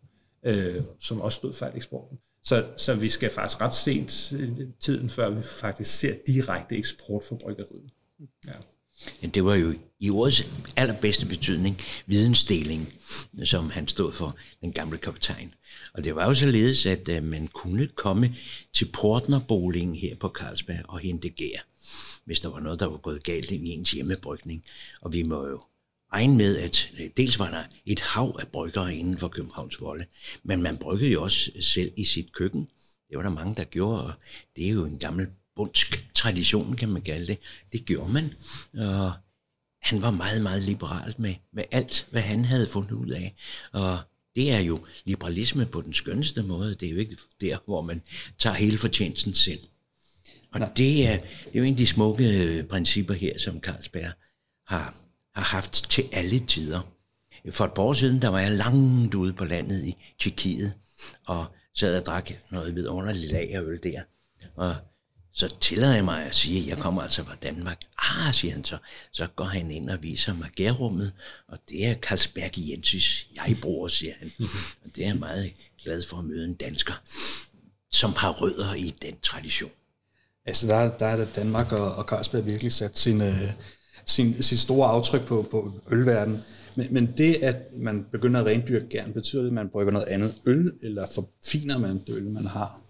øh, 0.43 0.83
som 1.01 1.21
også 1.21 1.37
stod 1.37 1.53
for 1.53 1.67
al 1.67 1.77
eksporten. 1.77 2.19
Så, 2.43 2.67
så 2.77 2.95
vi 2.95 3.09
skal 3.09 3.31
faktisk 3.31 3.61
ret 3.61 3.75
sent 3.75 4.33
øh, 4.33 4.59
tiden, 4.81 5.11
før 5.11 5.31
vi 5.31 5.43
faktisk 5.43 5.99
ser 5.99 6.15
direkte 6.27 6.77
eksport 6.77 7.25
for 7.25 7.37
bryggeriet. 7.37 7.91
Ja. 8.47 8.53
Ja, 9.23 9.27
det 9.27 9.45
var 9.45 9.55
jo 9.55 9.75
i 10.01 10.11
ordets 10.11 10.47
allerbedste 10.77 11.27
betydning 11.27 11.81
vidensdeling, 12.07 12.93
som 13.45 13.71
han 13.71 13.89
stod 13.89 14.13
for, 14.13 14.37
den 14.61 14.73
gamle 14.73 14.99
kaptajn. 14.99 15.55
Og 15.95 16.05
det 16.05 16.15
var 16.15 16.27
jo 16.27 16.35
således, 16.35 16.87
at 16.87 17.09
uh, 17.09 17.23
man 17.23 17.49
kunne 17.49 17.87
komme 17.87 18.37
til 18.73 18.91
portnerboligen 18.93 19.95
her 19.95 20.17
på 20.17 20.29
Carlsberg 20.29 20.85
og 20.89 20.99
hente 20.99 21.29
gær, 21.29 21.67
hvis 22.25 22.41
der 22.41 22.49
var 22.49 22.61
noget, 22.61 22.81
der 22.81 22.87
var 22.87 22.97
gået 22.97 23.25
galt 23.25 23.51
i 23.51 23.69
ens 23.69 23.91
hjemmebrygning. 23.91 24.65
Og 25.01 25.13
vi 25.13 25.23
må 25.23 25.47
jo 25.49 25.63
regne 26.13 26.37
med, 26.37 26.57
at 26.57 26.91
øh, 27.01 27.07
dels 27.17 27.39
var 27.39 27.51
der 27.51 27.65
et 27.87 28.01
hav 28.01 28.37
af 28.41 28.49
bryggere 28.49 28.95
inden 28.95 29.19
for 29.19 29.29
Københavns 29.29 29.81
Volde, 29.81 30.05
men 30.43 30.63
man 30.63 30.77
bryggede 30.77 31.11
jo 31.11 31.23
også 31.23 31.51
selv 31.61 31.93
i 31.97 32.05
sit 32.05 32.33
køkken. 32.33 32.69
Det 33.09 33.17
var 33.17 33.23
der 33.23 33.31
mange, 33.31 33.55
der 33.55 33.65
gjorde, 33.65 34.05
og 34.05 34.13
det 34.57 34.67
er 34.67 34.71
jo 34.71 34.85
en 34.85 34.99
gammel 34.99 35.27
bundsk 35.57 36.09
tradition, 36.15 36.77
kan 36.77 36.89
man 36.89 37.03
kalde 37.03 37.27
det. 37.27 37.39
Det 37.73 37.85
gjorde 37.85 38.13
man. 38.13 38.35
Og 38.79 39.13
han 39.83 40.03
var 40.03 40.11
meget, 40.11 40.43
meget 40.43 40.63
liberalt 40.63 41.19
med, 41.19 41.35
med 41.53 41.65
alt, 41.71 42.09
hvad 42.11 42.23
han 42.23 42.45
havde 42.45 42.67
fundet 42.67 42.93
ud 42.93 43.11
af. 43.11 43.35
Og 43.73 43.99
det 44.37 44.53
er 44.53 44.59
jo 44.59 44.87
liberalisme 45.05 45.67
på 45.67 45.81
den 45.81 45.95
skønneste 45.95 46.43
måde. 46.43 46.75
Det 46.75 46.89
er 46.89 46.93
jo 46.93 46.99
ikke 46.99 47.17
der, 47.41 47.59
hvor 47.65 47.83
man 47.83 48.03
tager 48.39 48.57
hele 48.57 48.79
fortjenesten 48.79 49.35
selv. 49.35 49.61
Og 50.53 50.61
det 50.61 51.09
er, 51.09 51.17
det 51.17 51.55
er 51.55 51.59
jo 51.59 51.63
en 51.65 51.73
af 51.73 51.77
de 51.77 51.87
smukke 51.87 52.67
principper 52.71 53.15
her, 53.15 53.39
som 53.39 53.61
Carlsberg 53.61 54.13
har, 54.67 54.97
har 55.35 55.43
haft 55.43 55.91
til 55.91 56.09
alle 56.13 56.39
tider. 56.39 56.81
For 57.51 57.65
et 57.65 57.73
par 57.73 57.83
år 57.83 57.93
siden, 57.93 58.23
der 58.23 58.29
var 58.29 58.41
jeg 58.41 58.51
langt 58.51 59.15
ude 59.15 59.33
på 59.33 59.45
landet 59.45 59.85
i 59.85 59.97
Tjekkiet, 60.19 60.73
og 61.27 61.47
sad 61.75 61.97
og 61.97 62.07
drak 62.07 62.31
noget 62.51 62.75
vidunderligt 62.75 63.33
lagerøl 63.33 63.81
der. 63.83 64.03
Og 64.55 64.77
så 65.35 65.55
tillader 65.61 65.95
jeg 65.95 66.05
mig 66.05 66.27
at 66.27 66.35
sige, 66.35 66.61
at 66.61 66.69
jeg 66.69 66.79
kommer 66.79 67.03
altså 67.03 67.25
fra 67.25 67.37
Danmark. 67.43 67.81
Ah, 67.99 68.35
siger 68.35 68.53
han 68.53 68.65
så. 68.65 68.77
Så 69.13 69.27
går 69.37 69.45
han 69.45 69.71
ind 69.71 69.91
og 69.91 70.03
viser 70.03 70.35
mig 70.35 70.51
gærrummet, 70.57 71.13
og 71.49 71.59
det 71.69 71.87
er 71.87 71.95
Carlsberg 71.95 72.53
Jensis, 72.57 73.29
jeg 73.37 73.57
bruger, 73.63 73.89
siger 73.89 74.13
han. 74.19 74.33
Og 74.85 74.97
det 74.97 75.05
er 75.05 75.09
jeg 75.09 75.17
meget 75.17 75.53
glad 75.83 76.03
for 76.03 76.17
at 76.17 76.25
møde 76.25 76.45
en 76.45 76.55
dansker, 76.55 76.95
som 77.91 78.13
har 78.17 78.33
rødder 78.33 78.75
i 78.75 78.95
den 79.03 79.15
tradition. 79.23 79.71
Altså 80.47 80.67
der, 80.67 80.99
der 80.99 81.07
er 81.07 81.17
det 81.17 81.37
Danmark 81.37 81.73
og, 81.73 81.95
og 81.95 82.05
Carlsberg 82.05 82.47
virkelig 82.47 82.73
sat 82.73 82.99
sin, 82.99 83.21
uh, 83.21 83.51
sin, 84.07 84.43
sin 84.43 84.59
store 84.59 84.89
aftryk 84.89 85.27
på, 85.27 85.47
på 85.51 85.73
ølverdenen. 85.91 86.43
Men, 86.77 86.95
men 86.95 87.15
det, 87.19 87.35
at 87.35 87.57
man 87.77 88.07
begynder 88.13 88.41
at 88.41 88.47
rendyrke 88.47 88.87
gern, 88.91 89.13
betyder 89.13 89.43
det, 89.43 89.49
at 89.49 89.55
man 89.55 89.69
brygger 89.69 89.93
noget 89.93 90.07
andet 90.07 90.35
øl, 90.47 90.73
eller 90.83 91.07
forfiner 91.15 91.79
man 91.79 91.99
det 92.07 92.15
øl, 92.15 92.31
man 92.31 92.47
har? 92.47 92.84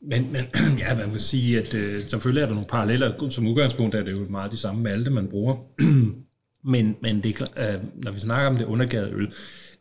Men, 0.00 0.32
men 0.32 0.44
ja, 0.78 0.96
man 0.96 1.10
kan 1.10 1.20
sige, 1.20 1.58
at 1.58 1.74
øh, 1.74 2.08
selvfølgelig 2.08 2.42
er 2.42 2.46
der 2.46 2.54
nogle 2.54 2.68
paralleller. 2.68 3.28
Som 3.30 3.46
udgangspunkt 3.46 3.94
er 3.94 4.02
det 4.02 4.12
jo 4.12 4.26
meget 4.30 4.52
de 4.52 4.56
samme 4.56 4.82
malte, 4.82 5.10
man 5.10 5.28
bruger. 5.28 5.56
men 6.72 6.96
men 7.02 7.22
det, 7.22 7.42
øh, 7.42 8.04
når 8.04 8.12
vi 8.12 8.20
snakker 8.20 8.50
om 8.50 8.56
det 8.56 8.64
undergade 8.64 9.12
øl, 9.12 9.32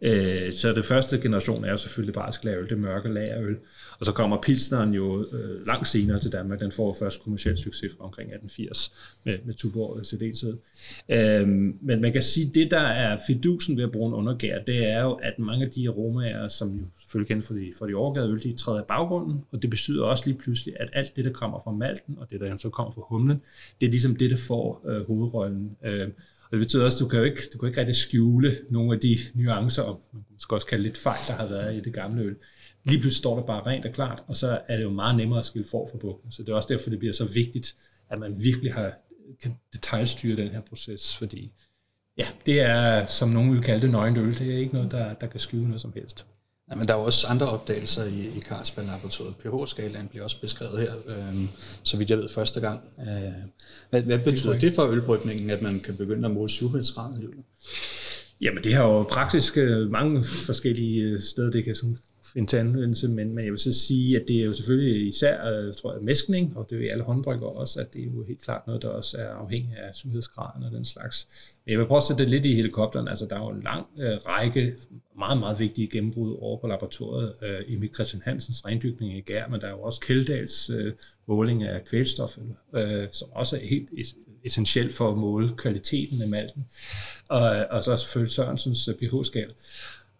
øh, 0.01 0.53
så 0.53 0.73
det 0.73 0.85
første 0.85 1.17
generation 1.17 1.65
er 1.65 1.71
jo 1.71 1.77
selvfølgelig 1.77 2.13
bare 2.13 2.31
lagerøl, 2.43 2.69
det 2.69 2.77
mørke 2.77 3.09
lagerøl. 3.09 3.57
Og 3.99 4.05
så 4.05 4.11
kommer 4.11 4.41
Pilsneren 4.41 4.93
jo 4.93 5.25
øh, 5.33 5.67
langt 5.67 5.87
senere 5.87 6.19
til 6.19 6.31
Danmark. 6.31 6.59
Den 6.59 6.71
får 6.71 6.97
først 6.99 7.23
kommersiel 7.23 7.57
succes 7.57 7.91
omkring 7.99 8.29
1880 8.29 8.93
med, 9.25 9.37
med 9.45 9.53
Tuborg 9.53 10.05
til 10.05 10.19
deltid. 10.19 10.57
Øh, 11.09 11.47
men 11.81 12.01
man 12.01 12.13
kan 12.13 12.21
sige, 12.21 12.47
at 12.47 12.55
det, 12.55 12.71
der 12.71 12.79
er 12.79 13.17
fidusen 13.27 13.77
ved 13.77 13.83
at 13.83 13.91
bruge 13.91 14.07
en 14.07 14.13
undergær, 14.13 14.59
det 14.59 14.85
er 14.85 15.01
jo, 15.01 15.11
at 15.13 15.39
mange 15.39 15.65
af 15.65 15.71
de 15.71 15.89
aromaer, 15.89 16.47
som 16.47 16.69
jo 16.69 16.83
selvfølgelig 17.07 17.35
kendt 17.35 17.45
for 17.45 17.53
de, 17.53 17.73
for 17.77 17.85
de 17.85 17.93
overgade 17.93 18.29
øl, 18.29 18.43
de 18.43 18.53
træder 18.53 18.81
i 18.81 18.85
baggrunden, 18.87 19.43
og 19.51 19.61
det 19.61 19.69
betyder 19.69 20.03
også 20.03 20.23
lige 20.25 20.37
pludselig, 20.37 20.75
at 20.79 20.89
alt 20.93 21.15
det, 21.15 21.25
der 21.25 21.31
kommer 21.31 21.61
fra 21.63 21.71
malten, 21.71 22.17
og 22.17 22.31
det, 22.31 22.39
der 22.39 22.57
så 22.57 22.69
kommer 22.69 22.93
fra 22.93 23.01
humlen, 23.09 23.41
det 23.81 23.87
er 23.87 23.91
ligesom 23.91 24.15
det, 24.15 24.31
der 24.31 24.37
får 24.37 24.83
øh, 24.87 25.07
hovedrollen. 25.07 25.77
Øh, 25.83 26.07
og 26.43 26.51
det 26.51 26.59
betyder 26.59 26.85
også, 26.85 26.97
at 26.97 26.99
du 26.99 27.07
kan 27.07 27.19
jo 27.19 27.25
ikke, 27.25 27.41
du 27.53 27.57
kan 27.57 27.67
ikke 27.67 27.79
rigtig 27.79 27.95
skjule 27.95 28.57
nogle 28.69 28.93
af 28.93 28.99
de 28.99 29.17
nuancer, 29.33 29.83
og 29.83 30.01
man 30.13 30.23
skal 30.37 30.55
også 30.55 30.67
kalde 30.67 30.83
lidt 30.83 30.97
fejl, 30.97 31.17
der 31.27 31.33
har 31.33 31.47
været 31.47 31.75
i 31.75 31.79
det 31.79 31.93
gamle 31.93 32.21
øl. 32.21 32.35
Lige 32.83 32.99
pludselig 32.99 33.17
står 33.17 33.35
der 33.35 33.45
bare 33.45 33.65
rent 33.65 33.85
og 33.85 33.93
klart, 33.93 34.23
og 34.27 34.37
så 34.37 34.61
er 34.67 34.77
det 34.77 34.83
jo 34.83 34.89
meget 34.89 35.15
nemmere 35.15 35.39
at 35.39 35.45
skille 35.45 35.67
for 35.67 35.87
for 35.91 35.97
bukken. 35.97 36.31
Så 36.31 36.43
det 36.43 36.49
er 36.49 36.55
også 36.55 36.73
derfor, 36.73 36.89
det 36.89 36.99
bliver 36.99 37.13
så 37.13 37.25
vigtigt, 37.25 37.75
at 38.09 38.19
man 38.19 38.35
virkelig 38.43 38.73
har, 38.73 38.93
kan 39.41 39.55
detaljstyre 39.73 40.35
den 40.35 40.47
her 40.47 40.61
proces, 40.61 41.17
fordi 41.17 41.51
ja, 42.17 42.25
det 42.45 42.61
er, 42.61 43.05
som 43.05 43.29
nogen 43.29 43.53
vil 43.53 43.63
kalde 43.63 43.81
det, 43.81 43.91
nøgent 43.91 44.17
øl. 44.17 44.39
Det 44.39 44.53
er 44.53 44.57
ikke 44.57 44.73
noget, 44.73 44.91
der, 44.91 45.13
der 45.13 45.27
kan 45.27 45.39
skjule 45.39 45.67
noget 45.67 45.81
som 45.81 45.93
helst. 45.95 46.25
Ja, 46.71 46.75
men 46.75 46.87
der 46.87 46.93
er 46.93 46.97
også 46.97 47.27
andre 47.27 47.49
opdagelser 47.49 48.05
i, 48.05 48.37
i 48.37 48.41
Carlsberg-laboratoriet. 48.41 49.35
pH-skalaen 49.35 50.07
bliver 50.07 50.23
også 50.23 50.41
beskrevet 50.41 50.79
her, 50.79 50.93
øh, 51.07 51.35
så 51.83 51.97
vidt 51.97 52.09
jeg 52.09 52.17
ved 52.17 52.29
første 52.29 52.59
gang. 52.59 52.81
Øh, 52.99 53.05
hvad, 53.89 54.03
hvad 54.03 54.19
betyder 54.19 54.59
det 54.59 54.73
for 54.73 54.85
ølbrygningen, 54.85 55.49
at 55.49 55.61
man 55.61 55.79
kan 55.79 55.97
begynde 55.97 56.25
at 56.25 56.33
måle 56.33 56.49
surhedsgraden 56.49 57.21
i 57.21 57.25
øllet? 57.25 57.45
Jamen 58.41 58.63
det 58.63 58.73
har 58.73 58.83
jo 58.83 59.01
praktisk 59.01 59.57
øh, 59.57 59.89
mange 59.91 60.23
forskellige 60.23 61.01
øh, 61.01 61.21
steder, 61.21 61.51
det 61.51 61.63
kan 61.63 61.75
sådan 61.75 61.97
finde 62.33 62.47
til 62.47 62.57
anvendelse, 62.57 63.07
men, 63.07 63.35
men 63.35 63.45
jeg 63.45 63.51
vil 63.51 63.59
så 63.59 63.73
sige, 63.73 64.21
at 64.21 64.27
det 64.27 64.41
er 64.41 64.45
jo 64.45 64.53
selvfølgelig 64.53 65.07
især, 65.07 65.51
øh, 65.51 65.73
tror 65.73 65.93
jeg, 65.93 66.03
mæskning, 66.03 66.57
og 66.57 66.67
det 66.69 66.75
er 66.75 66.79
jo 66.79 66.85
i 66.85 66.89
alle 66.89 67.03
håndbrygger 67.03 67.47
også, 67.47 67.79
at 67.81 67.93
det 67.93 68.01
er 68.01 68.05
jo 68.05 68.23
helt 68.23 68.41
klart 68.41 68.67
noget, 68.67 68.81
der 68.81 68.89
også 68.89 69.17
er 69.17 69.29
afhængig 69.29 69.77
af 69.77 69.95
surhedsgraden 69.95 70.63
og 70.63 70.71
den 70.71 70.85
slags. 70.85 71.27
Men 71.65 71.71
jeg 71.71 71.79
vil 71.79 71.85
prøve 71.85 71.97
at 71.97 72.03
sætte 72.03 72.23
det 72.23 72.31
lidt 72.31 72.45
i 72.45 72.55
helikopteren. 72.55 73.07
Altså, 73.07 73.25
der 73.25 73.35
er 73.35 73.39
jo 73.39 73.49
en 73.49 73.63
lang 73.63 73.87
øh, 73.97 74.17
række 74.25 74.75
meget, 75.17 75.39
meget 75.39 75.59
vigtige 75.59 75.87
gennembrud 75.87 76.37
over 76.39 76.57
på 76.57 76.67
laboratoriet. 76.67 77.33
Øh, 77.41 77.59
Emil 77.67 77.93
Christian 77.93 78.21
Hansens 78.25 78.65
rendykning 78.65 79.17
i 79.17 79.21
Gær, 79.21 79.47
men 79.47 79.61
der 79.61 79.67
er 79.67 79.71
jo 79.71 79.81
også 79.81 79.99
Kældals 80.01 80.69
øh, 80.69 80.93
måling 81.27 81.63
af 81.63 81.85
kvælstof, 81.85 82.37
øh, 82.75 83.07
som 83.11 83.29
også 83.31 83.55
er 83.55 83.67
helt 83.67 83.89
essentielt 84.45 84.93
for 84.93 85.11
at 85.11 85.17
måle 85.17 85.49
kvaliteten 85.57 86.21
af 86.21 86.27
malten. 86.27 86.65
Og, 87.27 87.41
og 87.69 87.83
så 87.83 87.97
selvfølgelig 87.97 88.31
Sørensens 88.31 88.87
øh, 88.87 88.95
pH-skala. 88.95 89.51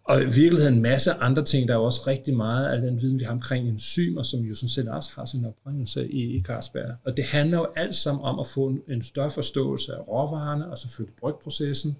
Og 0.08 0.22
i 0.22 0.24
virkeligheden 0.24 0.74
en 0.74 0.82
masse 0.82 1.12
andre 1.12 1.44
ting. 1.44 1.68
Der 1.68 1.74
er 1.74 1.78
jo 1.78 1.84
også 1.84 2.00
rigtig 2.06 2.36
meget 2.36 2.66
af 2.66 2.80
den 2.80 3.00
viden, 3.00 3.18
vi 3.18 3.24
har 3.24 3.32
omkring 3.32 3.68
enzymer, 3.68 4.22
som 4.22 4.40
jo 4.40 4.54
sådan 4.54 4.68
set 4.68 4.88
også 4.88 5.10
har 5.14 5.24
sin 5.24 5.44
oprindelse 5.44 6.08
i, 6.10 6.36
i 6.36 6.42
Carlsberg. 6.42 6.96
Og 7.04 7.16
det 7.16 7.24
handler 7.24 7.58
jo 7.58 7.66
alt 7.76 7.94
sammen 7.94 8.24
om 8.24 8.38
at 8.38 8.46
få 8.46 8.66
en, 8.66 8.82
en 8.88 9.02
større 9.02 9.30
forståelse 9.30 9.94
af 9.94 10.08
råvarerne 10.08 10.70
og 10.70 10.78
selvfølgelig 10.78 11.16
brygprocessen, 11.16 11.96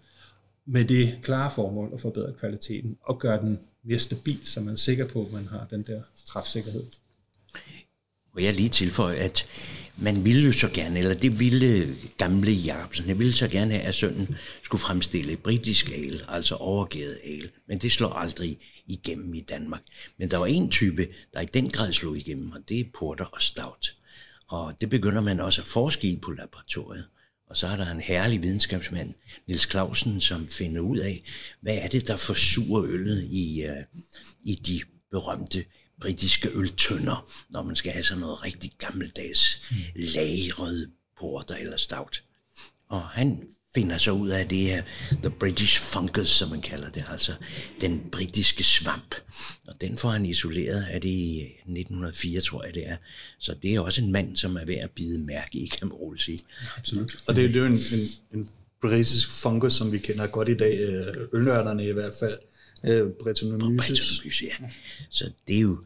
med 0.66 0.84
det 0.84 1.18
klare 1.22 1.50
formål 1.50 1.90
at 1.94 2.00
forbedre 2.00 2.32
kvaliteten 2.32 2.96
og 3.02 3.18
gøre 3.18 3.40
den 3.40 3.58
mere 3.82 3.98
stabil, 3.98 4.40
så 4.44 4.60
man 4.60 4.72
er 4.72 4.78
sikker 4.78 5.06
på, 5.06 5.22
at 5.22 5.32
man 5.32 5.46
har 5.46 5.66
den 5.70 5.82
der 5.82 6.00
træfsikkerhed. 6.26 6.84
Og 8.38 8.44
jeg 8.44 8.54
lige 8.54 8.68
tilføje, 8.68 9.16
at 9.16 9.46
man 9.96 10.24
ville 10.24 10.46
jo 10.46 10.52
så 10.52 10.68
gerne, 10.68 10.98
eller 10.98 11.14
det 11.14 11.40
ville 11.40 11.96
gamle 12.16 12.52
Jacobsen, 12.52 13.06
han 13.06 13.18
ville 13.18 13.32
så 13.32 13.48
gerne 13.48 13.70
have, 13.70 13.82
at 13.82 13.94
sønnen 13.94 14.36
skulle 14.62 14.80
fremstille 14.80 15.36
britisk 15.36 15.90
ale, 15.90 16.20
altså 16.28 16.54
overgæret 16.54 17.18
ale. 17.24 17.50
Men 17.68 17.78
det 17.78 17.92
slår 17.92 18.12
aldrig 18.12 18.58
igennem 18.86 19.34
i 19.34 19.40
Danmark. 19.40 19.82
Men 20.18 20.30
der 20.30 20.36
var 20.36 20.46
en 20.46 20.70
type, 20.70 21.08
der 21.34 21.40
i 21.40 21.44
den 21.44 21.70
grad 21.70 21.92
slog 21.92 22.16
igennem, 22.16 22.52
og 22.52 22.58
det 22.68 22.80
er 22.80 22.84
porter 22.98 23.24
og 23.24 23.42
stout. 23.42 23.94
Og 24.48 24.74
det 24.80 24.90
begynder 24.90 25.20
man 25.20 25.40
også 25.40 25.62
at 25.62 25.68
forske 25.68 26.08
i 26.08 26.16
på 26.16 26.30
laboratoriet. 26.30 27.04
Og 27.50 27.56
så 27.56 27.66
er 27.66 27.76
der 27.76 27.90
en 27.90 28.00
herlig 28.00 28.42
videnskabsmand, 28.42 29.14
Nils 29.46 29.70
Clausen, 29.70 30.20
som 30.20 30.48
finder 30.48 30.80
ud 30.80 30.98
af, 30.98 31.22
hvad 31.60 31.78
er 31.78 31.88
det, 31.88 32.08
der 32.08 32.16
forsurer 32.16 32.84
øllet 32.84 33.28
i, 33.30 33.64
uh, 33.68 34.00
i 34.44 34.54
de 34.54 34.80
berømte 35.10 35.64
britiske 36.00 36.48
øltønder, 36.54 37.32
når 37.50 37.62
man 37.62 37.76
skal 37.76 37.92
have 37.92 38.02
sådan 38.02 38.20
noget 38.20 38.44
rigtig 38.44 38.72
gammeldags 38.78 39.60
mm. 39.70 39.76
lagret 39.94 40.90
porter 41.18 41.54
eller 41.54 41.76
stout. 41.76 42.22
Og 42.88 43.02
han 43.02 43.42
finder 43.74 43.98
så 43.98 44.10
ud 44.10 44.28
af 44.28 44.48
det 44.48 44.58
her 44.58 44.82
The 45.22 45.30
British 45.30 45.80
Fungus, 45.82 46.28
som 46.28 46.50
man 46.50 46.60
kalder 46.60 46.90
det, 46.90 47.04
altså 47.10 47.32
den 47.80 48.00
britiske 48.12 48.64
svamp. 48.64 49.14
Og 49.66 49.80
den 49.80 49.98
får 49.98 50.10
han 50.10 50.26
isoleret 50.26 50.82
af 50.90 51.00
det 51.00 51.08
i 51.08 51.42
1904, 51.42 52.40
tror 52.40 52.64
jeg 52.64 52.74
det 52.74 52.88
er. 52.88 52.96
Så 53.38 53.54
det 53.62 53.74
er 53.74 53.80
også 53.80 54.02
en 54.02 54.12
mand, 54.12 54.36
som 54.36 54.56
er 54.56 54.64
ved 54.64 54.74
at 54.74 54.90
bide 54.90 55.18
mærke 55.18 55.58
i, 55.58 55.66
kan 55.66 55.88
man 55.88 55.92
roligt 55.92 56.22
sige. 56.22 56.40
Absolut. 56.76 57.16
Og 57.26 57.36
det, 57.36 57.48
det 57.48 57.56
er 57.56 57.60
jo 57.60 57.66
en, 57.66 57.72
en, 57.72 58.38
en 58.38 58.48
britisk 58.80 59.30
fungus, 59.30 59.72
som 59.72 59.92
vi 59.92 59.98
kender 59.98 60.26
godt 60.26 60.48
i 60.48 60.56
dag, 60.56 60.78
øh, 60.80 61.28
ølnørderne 61.32 61.88
i 61.88 61.92
hvert 61.92 62.14
fald. 62.20 62.38
Øh, 62.84 63.06
Brettanomyces. 63.22 64.42
ja. 64.42 64.66
Så 65.10 65.30
det 65.48 65.56
er 65.56 65.60
jo 65.60 65.78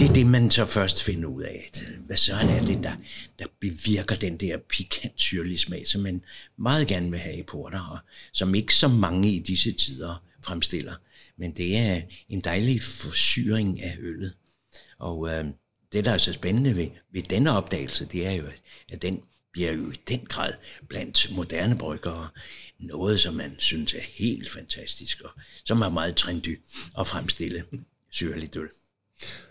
det 0.00 0.08
er 0.08 0.12
det, 0.12 0.26
man 0.26 0.50
så 0.50 0.66
først 0.66 1.02
finder 1.02 1.28
ud 1.28 1.42
af. 1.42 1.70
Øh, 1.82 2.04
hvad 2.06 2.16
så 2.16 2.34
er 2.34 2.62
det, 2.62 2.82
der, 2.82 2.96
der 3.38 3.44
bevirker 3.60 4.14
den 4.14 4.36
der 4.36 4.58
pikant 4.68 5.20
syrlige 5.20 5.58
smag, 5.58 5.86
som 5.86 6.00
man 6.00 6.22
meget 6.56 6.88
gerne 6.88 7.10
vil 7.10 7.18
have 7.18 7.36
i 7.36 7.42
porter, 7.42 7.80
og 7.80 7.98
som 8.32 8.54
ikke 8.54 8.74
så 8.74 8.88
mange 8.88 9.32
i 9.32 9.38
disse 9.38 9.72
tider 9.72 10.22
fremstiller. 10.44 10.94
Men 11.38 11.54
det 11.54 11.76
er 11.76 12.00
en 12.28 12.40
dejlig 12.40 12.82
forsyring 12.82 13.82
af 13.82 13.96
øllet. 14.00 14.34
Og 14.98 15.28
øh, 15.28 15.44
det, 15.92 16.04
der 16.04 16.10
er 16.10 16.18
så 16.18 16.32
spændende 16.32 16.76
ved, 16.76 16.88
ved 17.12 17.22
denne 17.22 17.50
opdagelse, 17.50 18.04
det 18.04 18.26
er 18.26 18.32
jo, 18.32 18.44
at 18.88 19.02
den 19.02 19.22
bliver 19.56 19.72
jo 19.72 19.90
i 19.90 20.00
den 20.08 20.20
grad 20.28 20.52
blandt 20.88 21.36
moderne 21.36 21.78
bryggere 21.78 22.28
noget, 22.78 23.20
som 23.20 23.34
man 23.34 23.54
synes 23.58 23.94
er 23.94 24.00
helt 24.14 24.50
fantastisk, 24.50 25.20
og 25.20 25.30
som 25.64 25.82
er 25.82 25.88
meget 25.88 26.16
trendy 26.16 26.60
at 26.98 27.06
fremstille 27.06 27.64
syrligt 28.10 28.56
øl. 28.56 28.68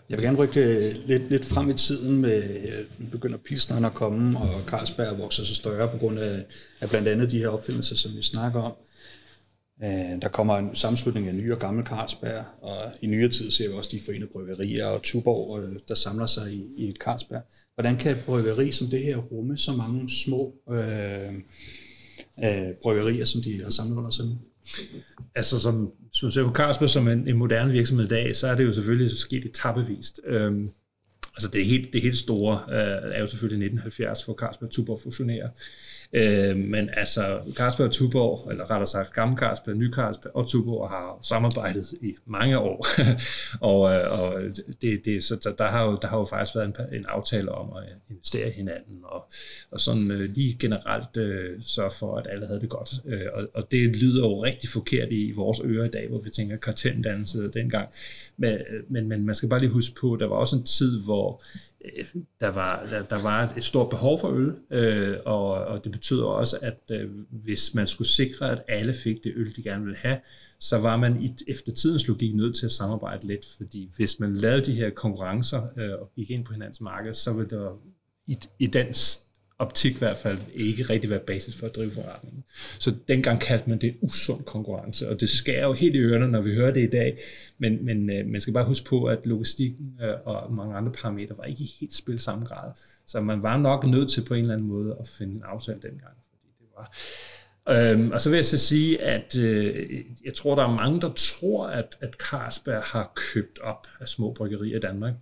Jeg 0.08 0.18
vil 0.18 0.24
gerne 0.24 0.38
rykke 0.38 0.92
lidt, 1.06 1.28
lidt 1.30 1.44
frem 1.44 1.70
i 1.70 1.74
tiden 1.74 2.20
med, 2.20 2.42
nu 2.98 3.06
begynder 3.06 3.38
pilsneren 3.38 3.84
at 3.84 3.94
komme, 3.94 4.38
og 4.38 4.62
Carlsberg 4.66 5.18
vokser 5.18 5.44
så 5.44 5.54
større 5.54 5.90
på 5.90 5.98
grund 5.98 6.18
af, 6.18 6.44
af 6.80 6.88
blandt 6.88 7.08
andet 7.08 7.30
de 7.30 7.38
her 7.38 7.48
opfindelser, 7.48 7.96
som 7.96 8.16
vi 8.16 8.22
snakker 8.22 8.62
om. 8.62 8.72
Øh, 9.84 10.22
der 10.22 10.28
kommer 10.28 10.56
en 10.56 10.76
sammenslutning 10.76 11.28
af 11.28 11.34
nye 11.34 11.52
og 11.52 11.58
gamle 11.58 11.86
Carlsberg, 11.86 12.44
og 12.60 12.92
i 13.02 13.06
nyere 13.06 13.32
tid 13.32 13.50
ser 13.50 13.68
vi 13.68 13.74
også 13.74 13.90
de 13.92 14.00
forenede 14.04 14.30
bryggerier 14.32 14.86
og 14.86 15.02
Tuborg, 15.02 15.62
øh, 15.62 15.76
der 15.88 15.94
samler 15.94 16.26
sig 16.26 16.52
i, 16.52 16.62
i 16.76 16.88
et 16.88 16.96
Carlsberg. 16.96 17.42
Hvordan 17.76 17.96
kan 17.96 18.16
et 18.16 18.24
bryggeri 18.24 18.72
som 18.72 18.86
det 18.86 19.02
her 19.02 19.16
rumme 19.16 19.56
så 19.56 19.72
mange 19.72 20.10
små 20.10 20.54
øh, 20.70 21.34
øh, 22.44 22.74
bryggerier, 22.82 23.24
som 23.24 23.42
de 23.42 23.62
har 23.62 23.70
samlet 23.70 23.96
under 23.96 24.10
sig? 24.10 24.26
Altså 25.34 25.58
som, 25.58 25.92
som 26.12 26.30
ser 26.30 26.44
på 26.44 26.52
Carlsberg 26.52 26.90
som 26.90 27.08
en, 27.08 27.28
en 27.28 27.36
moderne 27.36 27.72
virksomhed 27.72 28.06
i 28.06 28.08
dag, 28.08 28.36
så 28.36 28.48
er 28.48 28.54
det 28.54 28.64
jo 28.64 28.72
selvfølgelig 28.72 29.10
så 29.10 29.16
sket 29.16 29.44
etappevist. 29.44 30.20
Øhm, 30.26 30.70
Altså 31.36 31.48
det 31.48 31.66
helt, 31.66 31.92
det 31.92 32.02
helt 32.02 32.18
store 32.18 32.60
øh, 32.68 33.14
er 33.14 33.20
jo 33.20 33.26
selvfølgelig 33.26 33.66
1970, 33.66 34.24
hvor 34.24 34.34
Carlsberg 34.34 34.70
Tuborg 34.70 35.00
fusionerer. 35.02 35.48
Øh, 36.16 36.56
men 36.56 36.90
altså, 36.92 37.40
Carlsberg 37.54 37.86
og 37.86 37.92
Tuborg, 37.92 38.50
eller 38.50 38.70
rettere 38.70 38.86
sagt, 38.86 39.12
Gamle 39.12 39.36
Carlsberg, 39.36 39.76
Ny 39.76 39.92
Carlsberg 39.92 40.36
og 40.36 40.48
Tuborg 40.48 40.90
har 40.90 41.18
samarbejdet 41.22 41.94
i 42.02 42.14
mange 42.26 42.58
år. 42.58 42.86
og 43.70 43.94
øh, 43.94 44.20
og 44.20 44.42
det, 44.82 45.04
det, 45.04 45.24
så 45.24 45.54
der 45.58 45.68
har, 45.68 45.84
jo, 45.84 45.98
der 46.02 46.08
har 46.08 46.18
jo 46.18 46.24
faktisk 46.24 46.56
været 46.56 46.66
en, 46.66 46.98
en 46.98 47.04
aftale 47.08 47.52
om 47.52 47.72
at 47.76 47.82
investere 48.10 48.48
i 48.48 48.52
hinanden, 48.52 48.98
og, 49.02 49.24
og 49.70 49.80
sådan 49.80 50.10
øh, 50.10 50.30
lige 50.34 50.56
generelt 50.60 51.16
øh, 51.16 51.60
sørge 51.64 51.90
for, 51.98 52.16
at 52.16 52.26
alle 52.30 52.46
havde 52.46 52.60
det 52.60 52.68
godt. 52.68 52.90
Øh, 53.06 53.26
og, 53.34 53.48
og 53.54 53.70
det 53.70 53.96
lyder 53.96 54.28
jo 54.28 54.42
rigtig 54.42 54.68
forkert 54.70 55.08
i 55.10 55.32
vores 55.32 55.60
ører 55.64 55.84
i 55.84 55.90
dag, 55.90 56.08
hvor 56.08 56.20
vi 56.20 56.30
tænker 56.30 56.56
karteldannelse 56.56 57.50
dengang. 57.54 57.88
Men, 58.36 58.52
øh, 58.52 58.82
men, 58.88 59.08
men 59.08 59.26
man 59.26 59.34
skal 59.34 59.48
bare 59.48 59.60
lige 59.60 59.70
huske 59.70 59.94
på, 60.00 60.12
at 60.12 60.20
der 60.20 60.26
var 60.26 60.36
også 60.36 60.56
en 60.56 60.64
tid, 60.64 61.02
hvor 61.04 61.42
der 62.40 62.48
var, 62.48 62.86
der, 62.90 63.02
der 63.02 63.22
var 63.22 63.54
et 63.56 63.64
stort 63.64 63.90
behov 63.90 64.20
for 64.20 64.28
øl, 64.28 64.54
øh, 64.70 65.16
og, 65.24 65.50
og 65.50 65.84
det 65.84 65.92
betyder 65.92 66.24
også, 66.24 66.58
at 66.62 66.80
øh, 66.90 67.10
hvis 67.30 67.74
man 67.74 67.86
skulle 67.86 68.08
sikre, 68.08 68.50
at 68.50 68.62
alle 68.68 68.94
fik 68.94 69.24
det 69.24 69.32
øl, 69.36 69.56
de 69.56 69.62
gerne 69.62 69.84
ville 69.84 69.98
have, 69.98 70.18
så 70.60 70.78
var 70.78 70.96
man 70.96 71.22
i, 71.22 71.34
efter 71.48 71.72
tidens 71.72 72.08
logik 72.08 72.34
nødt 72.34 72.56
til 72.56 72.66
at 72.66 72.72
samarbejde 72.72 73.26
lidt, 73.26 73.46
fordi 73.56 73.90
hvis 73.96 74.20
man 74.20 74.36
lavede 74.36 74.64
de 74.64 74.74
her 74.74 74.90
konkurrencer 74.90 75.62
øh, 75.76 75.92
og 76.00 76.12
gik 76.16 76.30
ind 76.30 76.44
på 76.44 76.52
hinandens 76.52 76.80
marked, 76.80 77.14
så 77.14 77.32
ville 77.32 77.50
der 77.50 77.80
i, 78.26 78.38
i 78.58 78.66
den 78.66 78.94
optik 79.58 79.94
i 79.94 79.98
hvert 79.98 80.16
fald 80.16 80.38
ikke 80.54 80.82
rigtig 80.82 81.10
være 81.10 81.20
basis 81.20 81.56
for 81.56 81.66
at 81.66 81.76
drive 81.76 81.90
forretningen. 81.90 82.44
Så 82.78 82.94
dengang 83.08 83.40
kaldte 83.40 83.68
man 83.70 83.78
det 83.78 83.96
usund 84.00 84.44
konkurrence, 84.44 85.08
og 85.08 85.20
det 85.20 85.28
skærer 85.28 85.66
jo 85.66 85.72
helt 85.72 85.94
i 85.94 85.98
ørerne, 85.98 86.28
når 86.28 86.40
vi 86.40 86.54
hører 86.54 86.72
det 86.72 86.82
i 86.82 86.90
dag, 86.90 87.18
men, 87.58 87.84
men 87.84 88.10
øh, 88.10 88.26
man 88.26 88.40
skal 88.40 88.52
bare 88.54 88.64
huske 88.64 88.86
på, 88.86 89.04
at 89.04 89.26
logistikken 89.26 89.98
øh, 90.02 90.14
og 90.24 90.52
mange 90.52 90.76
andre 90.76 90.92
parametre 90.92 91.38
var 91.38 91.44
ikke 91.44 91.62
i 91.62 91.76
helt 91.80 91.94
spil 91.94 92.18
samme 92.18 92.44
grad. 92.46 92.72
Så 93.06 93.20
man 93.20 93.42
var 93.42 93.56
nok 93.56 93.86
nødt 93.86 94.10
til 94.10 94.24
på 94.24 94.34
en 94.34 94.40
eller 94.40 94.54
anden 94.54 94.68
måde 94.68 94.96
at 95.00 95.08
finde 95.08 95.34
en 95.34 95.42
aftale 95.42 95.80
dengang, 95.82 96.14
fordi 96.30 96.48
det 96.58 96.66
var... 96.76 96.92
Øhm, 97.68 98.10
og 98.10 98.20
så 98.20 98.30
vil 98.30 98.36
jeg 98.36 98.44
så 98.44 98.58
sige, 98.58 99.02
at 99.02 99.38
øh, 99.38 100.04
jeg 100.24 100.34
tror, 100.34 100.54
der 100.54 100.62
er 100.62 100.76
mange, 100.76 101.00
der 101.00 101.12
tror, 101.12 101.66
at, 101.66 101.96
at 102.00 102.14
Carlsberg 102.14 102.82
har 102.82 103.12
købt 103.32 103.58
op 103.58 103.86
af 104.00 104.08
små 104.08 104.32
bryggerier 104.32 104.76
i 104.76 104.80
Danmark. 104.80 105.14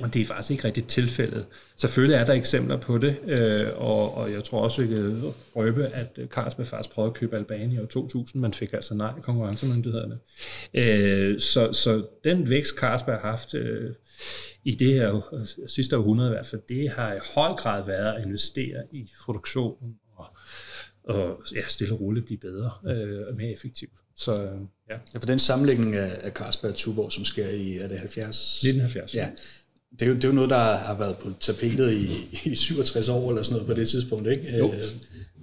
Og 0.00 0.14
det 0.14 0.22
er 0.22 0.26
faktisk 0.26 0.50
ikke 0.50 0.64
rigtigt 0.64 0.88
tilfældet. 0.88 1.46
Selvfølgelig 1.76 2.16
er 2.16 2.24
der 2.24 2.32
eksempler 2.32 2.76
på 2.76 2.98
det, 2.98 3.16
øh, 3.26 3.68
og, 3.76 4.14
og 4.14 4.32
jeg 4.32 4.44
tror 4.44 4.60
også, 4.60 4.82
vi 4.82 4.88
kan 4.94 5.32
røbe, 5.56 5.86
at 5.86 6.18
Carlsberg 6.28 6.66
faktisk 6.66 6.94
prøvede 6.94 7.10
at 7.10 7.16
købe 7.16 7.36
Albanien 7.36 7.72
i 7.72 7.78
år 7.78 7.86
2000, 7.86 8.42
men 8.42 8.52
fik 8.52 8.72
altså 8.72 8.94
nej 8.94 9.12
konkurrencemyndighederne. 9.22 10.18
Øh, 10.74 11.40
så, 11.40 11.72
så 11.72 12.06
den 12.24 12.50
vækst, 12.50 12.78
Carlsberg 12.78 13.20
har 13.20 13.30
haft 13.30 13.54
øh, 13.54 13.90
i 14.64 14.74
det 14.74 14.94
her 14.94 15.20
sidste 15.66 15.98
århundrede 15.98 16.30
i 16.30 16.34
hvert 16.34 16.46
fald, 16.46 16.62
det 16.68 16.90
har 16.90 17.14
i 17.14 17.18
høj 17.34 17.52
grad 17.52 17.86
været 17.86 18.16
at 18.16 18.24
investere 18.24 18.82
i 18.92 19.10
produktionen 19.20 19.96
og, 20.16 20.26
og 21.04 21.42
ja, 21.54 21.62
stille 21.68 21.94
og 21.94 22.00
roligt 22.00 22.26
blive 22.26 22.38
bedre 22.38 22.70
øh, 22.86 23.26
og 23.28 23.34
mere 23.36 23.52
effektivt. 23.52 23.92
Så, 24.16 24.32
ja. 24.90 24.94
ja. 25.14 25.18
For 25.18 25.26
den 25.26 25.38
sammenlægning 25.38 25.94
af, 25.94 26.10
af 26.22 26.32
Carlsberg 26.32 26.70
og 26.70 26.76
Tuborg, 26.76 27.12
som 27.12 27.24
sker 27.24 27.48
i, 27.48 27.78
er 27.78 27.88
det 27.88 27.98
70? 27.98 28.64
1970. 28.64 29.14
Ja 29.14 29.30
det 29.92 30.02
er, 30.02 30.06
jo, 30.06 30.14
det 30.14 30.24
er 30.24 30.28
jo 30.28 30.34
noget, 30.34 30.50
der 30.50 30.76
har 30.76 30.98
været 30.98 31.18
på 31.18 31.30
tapetet 31.40 31.92
i, 31.92 32.38
i 32.50 32.54
67 32.54 33.08
år 33.08 33.30
eller 33.30 33.42
sådan 33.42 33.54
noget 33.54 33.66
på 33.66 33.80
det 33.80 33.88
tidspunkt, 33.88 34.28
ikke? 34.28 34.56
Jo. 34.58 34.72
Øh, 34.72 34.80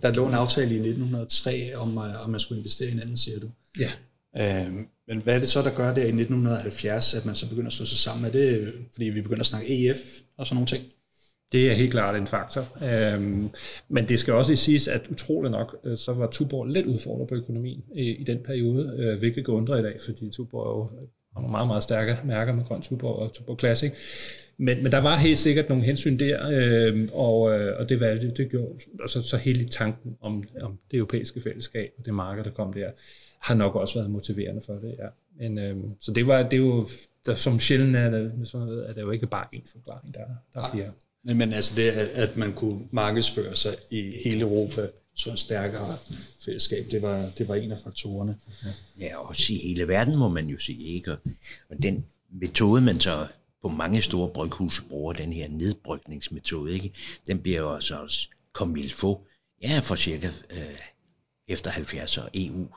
der 0.01 0.13
lå 0.13 0.27
en 0.27 0.33
aftale 0.33 0.71
i 0.71 0.77
1903 0.77 1.75
om, 1.75 1.97
øh, 1.97 2.23
om 2.25 2.29
man 2.29 2.39
skulle 2.39 2.59
investere 2.59 2.87
i 2.87 2.91
hinanden, 2.91 3.17
siger 3.17 3.39
du. 3.39 3.49
Ja. 3.79 3.91
Øh, 4.37 4.73
men 5.07 5.21
hvad 5.21 5.35
er 5.35 5.39
det 5.39 5.49
så, 5.49 5.61
der 5.61 5.75
gør 5.75 5.93
det 5.93 6.01
i 6.01 6.07
1970, 6.07 7.13
at 7.13 7.25
man 7.25 7.35
så 7.35 7.49
begynder 7.49 7.67
at 7.67 7.73
slå 7.73 7.85
sig 7.85 7.97
sammen? 7.97 8.25
Er 8.25 8.31
det, 8.31 8.73
fordi 8.93 9.05
vi 9.05 9.21
begynder 9.21 9.39
at 9.39 9.45
snakke 9.45 9.89
EF 9.89 9.97
og 10.37 10.47
sådan 10.47 10.55
nogle 10.55 10.67
ting? 10.67 10.83
Det 11.51 11.71
er 11.71 11.73
helt 11.73 11.91
klart 11.91 12.15
en 12.15 12.27
faktor. 12.27 12.83
Øhm, 12.83 13.49
men 13.89 14.07
det 14.07 14.19
skal 14.19 14.33
også 14.33 14.55
siges, 14.55 14.87
at 14.87 15.01
utroligt 15.11 15.51
nok, 15.51 15.77
øh, 15.83 15.97
så 15.97 16.13
var 16.13 16.27
Tuborg 16.27 16.65
lidt 16.65 16.85
udfordret 16.85 17.27
på 17.29 17.35
økonomien 17.35 17.83
i, 17.95 18.09
i 18.09 18.23
den 18.23 18.39
periode, 18.45 18.95
øh, 18.97 19.19
hvilket 19.19 19.45
går 19.45 19.53
undre 19.53 19.79
i 19.79 19.83
dag, 19.83 19.99
fordi 20.05 20.29
Tuborg 20.31 20.67
er 20.67 20.99
jo 20.99 21.07
og 21.37 21.41
nogle 21.41 21.51
meget, 21.51 21.67
meget 21.67 21.83
stærke 21.83 22.17
mærker 22.23 22.53
med 22.53 22.65
Grøn 22.65 22.81
Tuborg 22.81 23.15
og 23.15 23.33
Tuborg 23.33 23.59
Classic. 23.59 23.91
Men, 24.57 24.83
men 24.83 24.91
der 24.91 24.97
var 24.97 25.15
helt 25.15 25.37
sikkert 25.37 25.69
nogle 25.69 25.83
hensyn 25.83 26.19
der, 26.19 26.49
øh, 26.51 27.09
og, 27.13 27.59
øh, 27.59 27.79
og 27.79 27.89
det 27.89 27.99
valgte 27.99 28.43
det 28.43 28.51
gjorde, 28.51 28.73
og 28.99 29.09
så, 29.09 29.21
så 29.21 29.37
hele 29.37 29.69
tanken 29.69 30.17
om, 30.21 30.43
om 30.61 30.77
det 30.91 30.97
europæiske 30.97 31.41
fællesskab 31.41 31.93
og 31.97 32.05
det 32.05 32.13
marked, 32.13 32.43
der 32.43 32.51
kom 32.51 32.73
der, 32.73 32.89
har 33.39 33.55
nok 33.55 33.75
også 33.75 33.99
været 33.99 34.11
motiverende 34.11 34.61
for 34.65 34.73
det, 34.73 34.95
ja. 34.99 35.07
Men, 35.39 35.57
øh, 35.59 35.77
så 35.99 36.13
det 36.13 36.27
var, 36.27 36.43
det 36.43 36.53
er 36.53 36.57
jo, 36.57 36.87
der, 37.25 37.35
som 37.35 37.59
sjældent 37.59 37.95
er 37.95 38.09
det, 38.09 38.31
sådan 38.45 38.67
noget, 38.67 38.89
er 38.89 38.93
det 38.93 39.01
jo 39.01 39.11
ikke 39.11 39.27
bare 39.27 39.45
én 39.55 39.71
forklaring, 39.71 40.13
der, 40.13 40.25
der 40.53 40.61
er 40.61 40.71
flere. 40.73 40.91
Men, 41.23 41.37
men 41.37 41.53
altså 41.53 41.73
det, 41.75 41.91
at 42.13 42.37
man 42.37 42.53
kunne 42.53 42.79
markedsføre 42.91 43.55
sig 43.55 43.71
i 43.91 44.11
hele 44.25 44.41
Europa, 44.41 44.81
så 45.17 45.31
en 45.31 45.37
stærkere 45.37 45.97
fællesskab, 46.45 46.91
det 46.91 47.01
var, 47.01 47.31
det 47.37 47.47
var 47.47 47.55
en 47.55 47.71
af 47.71 47.79
faktorerne. 47.83 48.37
Ja, 48.99 49.17
og 49.17 49.25
også 49.25 49.53
i 49.53 49.55
hele 49.55 49.87
verden, 49.87 50.15
må 50.15 50.29
man 50.29 50.47
jo 50.47 50.59
sige. 50.59 50.83
Ikke? 50.83 51.11
Og 51.69 51.83
den 51.83 52.05
metode, 52.29 52.81
man 52.81 52.99
så 52.99 53.27
på 53.61 53.69
mange 53.69 54.01
store 54.01 54.29
bryghuse 54.29 54.83
bruger, 54.83 55.13
den 55.13 55.33
her 55.33 55.47
nedbrygningsmetode, 55.47 56.73
ikke? 56.73 56.91
den 57.27 57.39
bliver 57.39 57.59
jo 57.59 57.75
altså 57.75 57.95
også, 57.95 58.03
også 58.03 58.29
comme 58.53 58.79
il 58.79 58.91
faut, 58.91 59.17
ja, 59.61 59.79
for 59.79 59.95
cirka 59.95 60.27
øh, 60.49 60.79
efter 61.47 61.71
70 61.71 62.17
år 62.17 62.29
EU, 62.33 62.67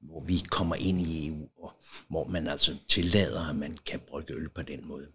hvor 0.00 0.20
vi 0.20 0.34
kommer 0.50 0.76
ind 0.76 1.00
i 1.00 1.28
EU, 1.28 1.48
og 1.62 1.72
hvor 2.08 2.28
man 2.28 2.48
altså 2.48 2.76
tillader, 2.88 3.50
at 3.50 3.56
man 3.56 3.76
kan 3.86 4.00
brygge 4.00 4.34
øl 4.34 4.48
på 4.48 4.62
den 4.62 4.88
måde. 4.88 5.06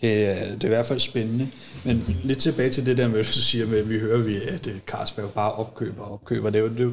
Det 0.00 0.28
er, 0.28 0.52
det 0.54 0.64
er 0.64 0.68
i 0.68 0.68
hvert 0.68 0.86
fald 0.86 1.00
spændende. 1.00 1.48
Men 1.84 2.16
lidt 2.24 2.38
tilbage 2.38 2.70
til 2.70 2.86
det 2.86 2.98
der 2.98 3.08
med, 3.08 3.20
at 3.20 3.26
du 3.26 3.32
siger 3.32 3.66
med, 3.66 3.78
at 3.78 3.90
vi 3.90 3.98
hører, 3.98 4.18
vi, 4.18 4.36
at 4.36 4.66
øh, 4.66 4.80
Carlsberg 4.86 5.32
bare 5.32 5.52
opkøber 5.52 6.02
og 6.02 6.12
opkøber. 6.12 6.50
Det 6.50 6.58
er 6.58 6.62
jo, 6.62 6.68
det 6.68 6.80
er 6.80 6.84
jo, 6.84 6.92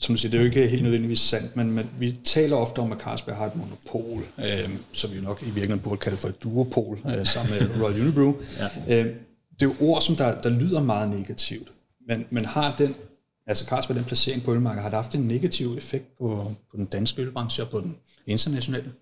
som 0.00 0.16
siger, 0.16 0.30
det 0.30 0.38
er 0.38 0.42
jo 0.42 0.46
ikke 0.46 0.68
helt 0.68 0.82
nødvendigvis 0.82 1.20
sandt, 1.20 1.56
men, 1.56 1.70
men 1.70 1.90
vi 1.98 2.18
taler 2.24 2.56
ofte 2.56 2.78
om, 2.78 2.92
at 2.92 2.98
Carlsberg 2.98 3.36
har 3.36 3.46
et 3.46 3.56
monopol, 3.56 4.22
øh, 4.38 4.70
som 4.92 5.12
vi 5.12 5.20
nok 5.20 5.42
i 5.42 5.44
virkeligheden 5.44 5.80
burde 5.80 5.96
kalde 5.96 6.16
for 6.16 6.28
et 6.28 6.42
duopol, 6.42 6.98
øh, 7.06 7.26
sammen 7.26 7.54
med 7.58 7.68
Royal 7.82 8.00
Unibrew. 8.00 8.34
ja. 8.58 9.04
øh, 9.04 9.14
det 9.60 9.62
er 9.62 9.66
jo 9.66 9.74
ord, 9.80 10.02
som 10.02 10.16
der, 10.16 10.40
der 10.40 10.50
lyder 10.50 10.80
meget 10.82 11.10
negativt, 11.10 11.72
men, 12.08 12.24
men 12.30 12.44
har 12.44 12.74
den, 12.78 12.94
altså 13.46 13.64
Carlsberg, 13.64 13.96
den 13.96 14.04
placering 14.04 14.42
på 14.42 14.54
ølmarkedet, 14.54 14.82
har 14.82 14.90
det 14.90 14.96
haft 14.96 15.14
en 15.14 15.28
negativ 15.28 15.76
effekt 15.76 16.18
på, 16.18 16.54
på 16.70 16.76
den 16.76 16.84
danske 16.84 17.22
ølbranche 17.22 17.64
og 17.64 17.70
på 17.70 17.80
den 17.80 17.96
internationale? 18.26 18.92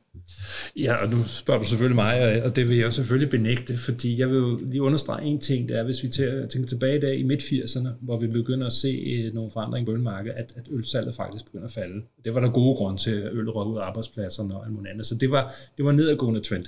Ja, 0.76 1.02
og 1.02 1.10
nu 1.10 1.16
spørger 1.26 1.60
du 1.60 1.68
selvfølgelig 1.68 1.94
mig, 1.94 2.42
og 2.44 2.56
det 2.56 2.68
vil 2.68 2.78
jeg 2.78 2.92
selvfølgelig 2.92 3.30
benægte, 3.30 3.78
fordi 3.78 4.18
jeg 4.20 4.28
vil 4.28 4.36
jo 4.36 4.60
lige 4.62 4.82
understrege 4.82 5.24
en 5.24 5.40
ting, 5.40 5.68
det 5.68 5.78
er, 5.78 5.82
hvis 5.82 6.02
vi 6.02 6.08
tænker 6.08 6.66
tilbage 6.68 6.96
i 6.96 7.00
dag 7.00 7.18
i 7.18 7.22
midt-80'erne, 7.22 7.88
hvor 8.00 8.18
vi 8.18 8.26
begynder 8.26 8.66
at 8.66 8.72
se 8.72 8.88
øh, 8.88 9.34
nogle 9.34 9.50
forandringer 9.50 9.86
på 9.86 9.92
ølmarkedet, 9.92 10.36
at, 10.36 10.52
at 10.56 10.64
ølsalget 10.70 11.14
faktisk 11.16 11.44
begynder 11.44 11.66
at 11.66 11.72
falde. 11.72 12.02
Det 12.24 12.34
var 12.34 12.40
der 12.40 12.50
gode 12.50 12.76
grund 12.76 12.98
til, 12.98 13.10
at 13.10 13.32
øl 13.32 13.50
røg 13.50 13.66
ud 13.66 13.78
af 13.78 13.82
arbejdspladserne 13.82 14.56
og 14.56 14.66
alt 14.66 14.86
andet. 14.86 15.06
Så 15.06 15.14
det 15.14 15.30
var, 15.30 15.52
det 15.76 15.84
var 15.84 15.92
nedadgående 15.92 16.40
trend. 16.40 16.64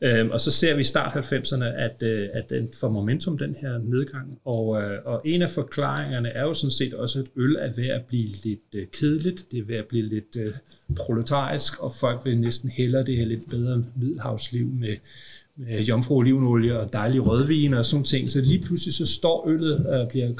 Øhm, 0.00 0.30
og 0.30 0.40
så 0.40 0.50
ser 0.50 0.74
vi 0.74 0.80
i 0.80 0.84
start 0.84 1.32
90'erne, 1.32 1.64
at, 1.64 2.02
øh, 2.02 2.28
at 2.32 2.50
den 2.50 2.68
får 2.80 2.88
momentum, 2.88 3.38
den 3.38 3.56
her 3.60 3.78
nedgang. 3.78 4.38
Og, 4.44 4.82
øh, 4.82 4.98
og 5.04 5.22
en 5.24 5.42
af 5.42 5.50
forklaringerne 5.50 6.28
er 6.28 6.42
jo 6.42 6.54
sådan 6.54 6.70
set 6.70 6.94
også, 6.94 7.20
at 7.20 7.26
øl 7.36 7.56
er 7.56 7.72
ved 7.76 7.86
at 7.86 8.04
blive 8.04 8.28
lidt 8.44 8.74
øh, 8.74 8.86
kedeligt, 8.86 9.50
det 9.50 9.58
er 9.58 9.64
ved 9.64 9.76
at 9.76 9.86
blive 9.86 10.06
lidt 10.06 10.36
øh, 10.38 10.52
proletarisk, 10.96 11.82
og 11.82 11.94
folk 11.94 12.20
vil 12.24 12.38
næsten 12.38 12.70
hellere 12.70 13.04
det 13.04 13.16
her 13.16 13.24
lidt 13.24 13.50
bedre 13.50 13.84
middelhavsliv 13.96 14.66
med, 14.66 14.96
med 15.56 15.82
jomfru 15.82 16.16
olivenolie 16.16 16.80
og 16.80 16.92
dejlig 16.92 17.26
rødvin 17.26 17.74
og 17.74 17.84
sådan 17.84 18.04
ting. 18.04 18.30
Så 18.30 18.40
lige 18.40 18.62
pludselig 18.62 18.94
så 18.94 19.06
står 19.06 19.48
øllet 19.48 19.86
og 19.86 20.08
bliver 20.08 20.32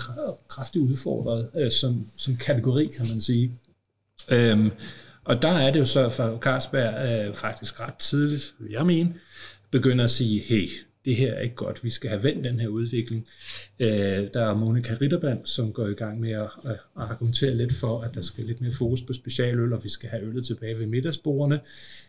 kraftigt 0.48 0.82
udfordret 0.82 1.48
øh, 1.56 1.70
som, 1.70 2.06
som 2.16 2.36
kategori, 2.36 2.86
kan 2.96 3.08
man 3.08 3.20
sige. 3.20 3.52
Øhm, 4.32 4.70
og 5.24 5.42
der 5.42 5.48
er 5.48 5.72
det 5.72 5.80
jo 5.80 5.84
så 5.84 6.08
for 6.08 6.38
Carlsberg 6.38 7.26
øh, 7.28 7.34
faktisk 7.34 7.80
ret 7.80 7.94
tidligt, 7.94 8.54
vil 8.58 8.72
jeg 8.72 8.86
mene, 8.86 9.14
begynder 9.70 10.04
at 10.04 10.10
sige, 10.10 10.40
hey, 10.40 10.68
det 11.06 11.16
her 11.16 11.32
er 11.32 11.40
ikke 11.40 11.54
godt, 11.54 11.84
vi 11.84 11.90
skal 11.90 12.10
have 12.10 12.22
vendt 12.22 12.44
den 12.44 12.60
her 12.60 12.68
udvikling. 12.68 13.26
Øh, 13.80 13.88
der 14.34 14.50
er 14.50 14.54
Monika 14.54 14.96
Ritterband, 15.00 15.46
som 15.46 15.72
går 15.72 15.86
i 15.86 15.94
gang 15.94 16.20
med 16.20 16.32
at, 16.32 16.50
at 16.64 16.76
argumentere 16.96 17.54
lidt 17.54 17.72
for, 17.72 18.00
at 18.00 18.14
der 18.14 18.20
skal 18.20 18.44
lidt 18.44 18.60
mere 18.60 18.72
fokus 18.72 19.02
på 19.02 19.12
specialøl, 19.12 19.72
og 19.72 19.84
vi 19.84 19.88
skal 19.88 20.08
have 20.08 20.22
øllet 20.22 20.46
tilbage 20.46 20.78
ved 20.78 20.86
middagsbordene. 20.86 21.60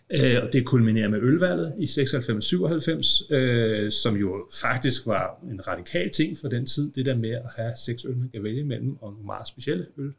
Øh, 0.10 0.36
og 0.43 0.53
det 0.53 0.65
kulminerer 0.65 1.10
med 1.10 1.19
ølvalget 1.21 1.73
i 1.79 1.83
96-97, 1.86 3.36
øh, 3.36 3.91
som 3.91 4.15
jo 4.15 4.47
faktisk 4.62 5.07
var 5.07 5.45
en 5.51 5.67
radikal 5.67 6.10
ting 6.10 6.38
for 6.38 6.47
den 6.47 6.65
tid, 6.65 6.91
det 6.91 7.05
der 7.05 7.15
med 7.15 7.31
at 7.31 7.49
have 7.55 7.71
seks 7.86 8.05
øl, 8.05 8.17
man 8.17 8.29
kan 8.29 8.43
vælge 8.43 8.60
imellem, 8.60 8.97
og 9.01 9.12
nogle 9.12 9.25
meget 9.25 9.47
specielle 9.47 9.86
øl, 9.97 10.13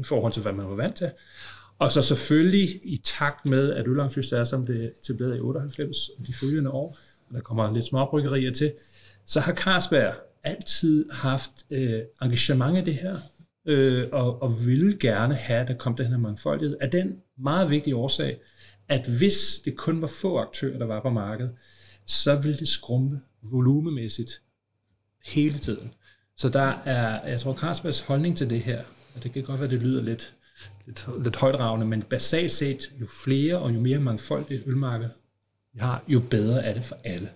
i 0.00 0.02
forhold 0.02 0.32
til, 0.32 0.42
hvad 0.42 0.52
man 0.52 0.68
var 0.68 0.74
vant 0.74 0.96
til. 0.96 1.10
Og 1.78 1.92
så 1.92 2.02
selvfølgelig 2.02 2.80
i 2.84 2.96
takt 2.96 3.46
med, 3.46 3.72
at 3.72 3.88
Ølangsyst 3.88 4.32
er, 4.32 4.44
som 4.44 4.66
det 4.66 4.92
etableret 5.02 5.36
i 5.36 5.40
98 5.40 6.08
og 6.08 6.26
de 6.26 6.34
følgende 6.34 6.70
år, 6.70 6.98
der 7.32 7.40
kommer 7.40 7.72
lidt 7.74 7.84
småbryggerier 7.84 8.52
til, 8.52 8.72
så 9.26 9.40
har 9.40 9.54
Carlsberg 9.54 10.14
altid 10.42 11.10
haft 11.10 11.50
øh, 11.70 12.02
engagement 12.22 12.78
i 12.78 12.80
det 12.80 12.94
her, 12.94 13.18
øh, 13.66 14.08
og, 14.12 14.42
og 14.42 14.66
ville 14.66 14.98
gerne 14.98 15.34
have, 15.34 15.60
at 15.60 15.68
der 15.68 15.74
kom 15.74 15.96
den 15.96 16.06
her 16.06 16.18
mangfoldighed, 16.18 16.76
af 16.80 16.90
den 16.90 17.16
meget 17.38 17.70
vigtige 17.70 17.96
årsag, 17.96 18.40
at 18.88 19.08
hvis 19.18 19.60
det 19.64 19.76
kun 19.76 20.02
var 20.02 20.10
få 20.22 20.38
aktører, 20.38 20.78
der 20.78 20.86
var 20.86 21.02
på 21.02 21.10
markedet, 21.10 21.52
så 22.06 22.36
ville 22.36 22.58
det 22.58 22.68
skrumpe 22.68 23.20
volumemæssigt 23.42 24.42
hele 25.26 25.58
tiden. 25.58 25.94
Så 26.36 26.48
der 26.48 26.72
er, 26.84 27.28
jeg 27.28 27.40
tror, 27.40 27.54
Carlsbergs 27.54 28.00
holdning 28.00 28.36
til 28.36 28.50
det 28.50 28.60
her, 28.60 28.82
og 29.16 29.22
det 29.22 29.32
kan 29.32 29.42
godt 29.42 29.60
være, 29.60 29.70
det 29.70 29.82
lyder 29.82 30.02
lidt, 30.02 30.34
lidt, 30.86 31.08
lidt 31.22 31.36
højdragende, 31.36 31.86
men 31.86 32.02
basalt 32.02 32.52
set, 32.52 32.92
jo 33.00 33.06
flere 33.24 33.58
og 33.58 33.74
jo 33.74 33.80
mere 33.80 33.98
mangfoldigt 33.98 34.62
ølmarked 34.66 35.08
vi 35.74 35.80
har, 35.80 36.04
jo 36.08 36.20
bedre 36.20 36.64
er 36.64 36.74
det 36.74 36.84
for 36.84 36.96
alle. 37.04 37.28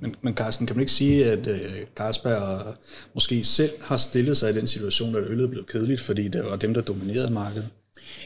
Men, 0.00 0.14
men 0.22 0.34
Carsten, 0.34 0.66
kan 0.66 0.76
man 0.76 0.80
ikke 0.80 0.92
sige, 0.92 1.24
at 1.24 1.46
øh, 1.46 1.86
Carlsberg 1.96 2.76
måske 3.14 3.44
selv 3.44 3.72
har 3.82 3.96
stillet 3.96 4.36
sig 4.36 4.50
i 4.50 4.54
den 4.54 4.66
situation, 4.66 5.16
at 5.16 5.24
øllet 5.26 5.50
blev 5.50 5.66
kedeligt, 5.66 6.00
fordi 6.00 6.28
det 6.28 6.44
var 6.44 6.56
dem, 6.56 6.74
der 6.74 6.80
dominerede 6.80 7.32
markedet? 7.32 7.68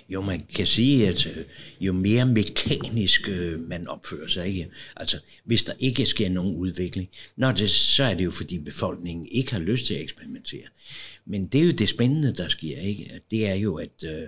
Jo, 0.08 0.20
man 0.20 0.40
kan 0.54 0.66
sige, 0.66 1.08
at 1.08 1.26
øh, 1.26 1.44
jo 1.80 1.92
mere 1.92 2.26
mekanisk 2.26 3.28
øh, 3.28 3.68
man 3.68 3.88
opfører 3.88 4.28
sig, 4.28 4.46
ikke? 4.46 4.70
altså 4.96 5.18
hvis 5.44 5.64
der 5.64 5.72
ikke 5.78 6.06
sker 6.06 6.28
nogen 6.28 6.56
udvikling, 6.56 7.08
når 7.36 7.52
det, 7.52 7.70
så 7.70 8.04
er 8.04 8.14
det 8.14 8.24
jo 8.24 8.30
fordi 8.30 8.58
befolkningen 8.58 9.26
ikke 9.30 9.52
har 9.52 9.60
lyst 9.60 9.86
til 9.86 9.94
at 9.94 10.02
eksperimentere. 10.02 10.66
Men 11.26 11.46
det 11.46 11.60
er 11.60 11.64
jo 11.64 11.72
det 11.72 11.88
spændende, 11.88 12.32
der 12.32 12.48
sker. 12.48 12.78
Ikke? 12.78 13.20
Det 13.30 13.48
er 13.48 13.54
jo, 13.54 13.74
at 13.76 14.04
øh, 14.04 14.22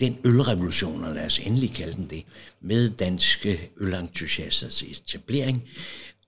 den 0.00 0.18
ølrevolution, 0.24 1.04
og 1.04 1.14
lad 1.14 1.26
os 1.26 1.38
endelig 1.38 1.72
kalde 1.72 1.92
den 1.92 2.10
det, 2.10 2.24
med 2.60 2.90
danske 2.90 3.70
ølentusiasters 3.76 4.82
etablering, 4.82 5.68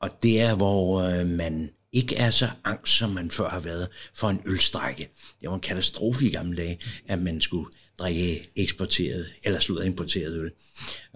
og 0.01 0.23
det 0.23 0.41
er, 0.41 0.55
hvor 0.55 1.01
øh, 1.01 1.27
man 1.27 1.71
ikke 1.93 2.17
er 2.17 2.31
så 2.31 2.51
angst, 2.65 2.93
som 2.93 3.11
man 3.11 3.31
før 3.31 3.49
har 3.49 3.61
været 3.61 3.89
for 4.15 4.31
en 4.31 4.41
ølstrække. 4.47 5.09
Det 5.41 5.49
var 5.49 5.55
en 5.55 5.61
katastrofe 5.61 6.27
i 6.27 6.31
gamle 6.31 6.57
dage, 6.57 6.79
at 7.09 7.23
man 7.23 7.41
skulle 7.41 7.71
drikke 7.99 8.51
eksporteret, 8.57 9.27
eller 9.43 9.61
slutte 9.61 9.87
importeret 9.87 10.37
øl. 10.37 10.51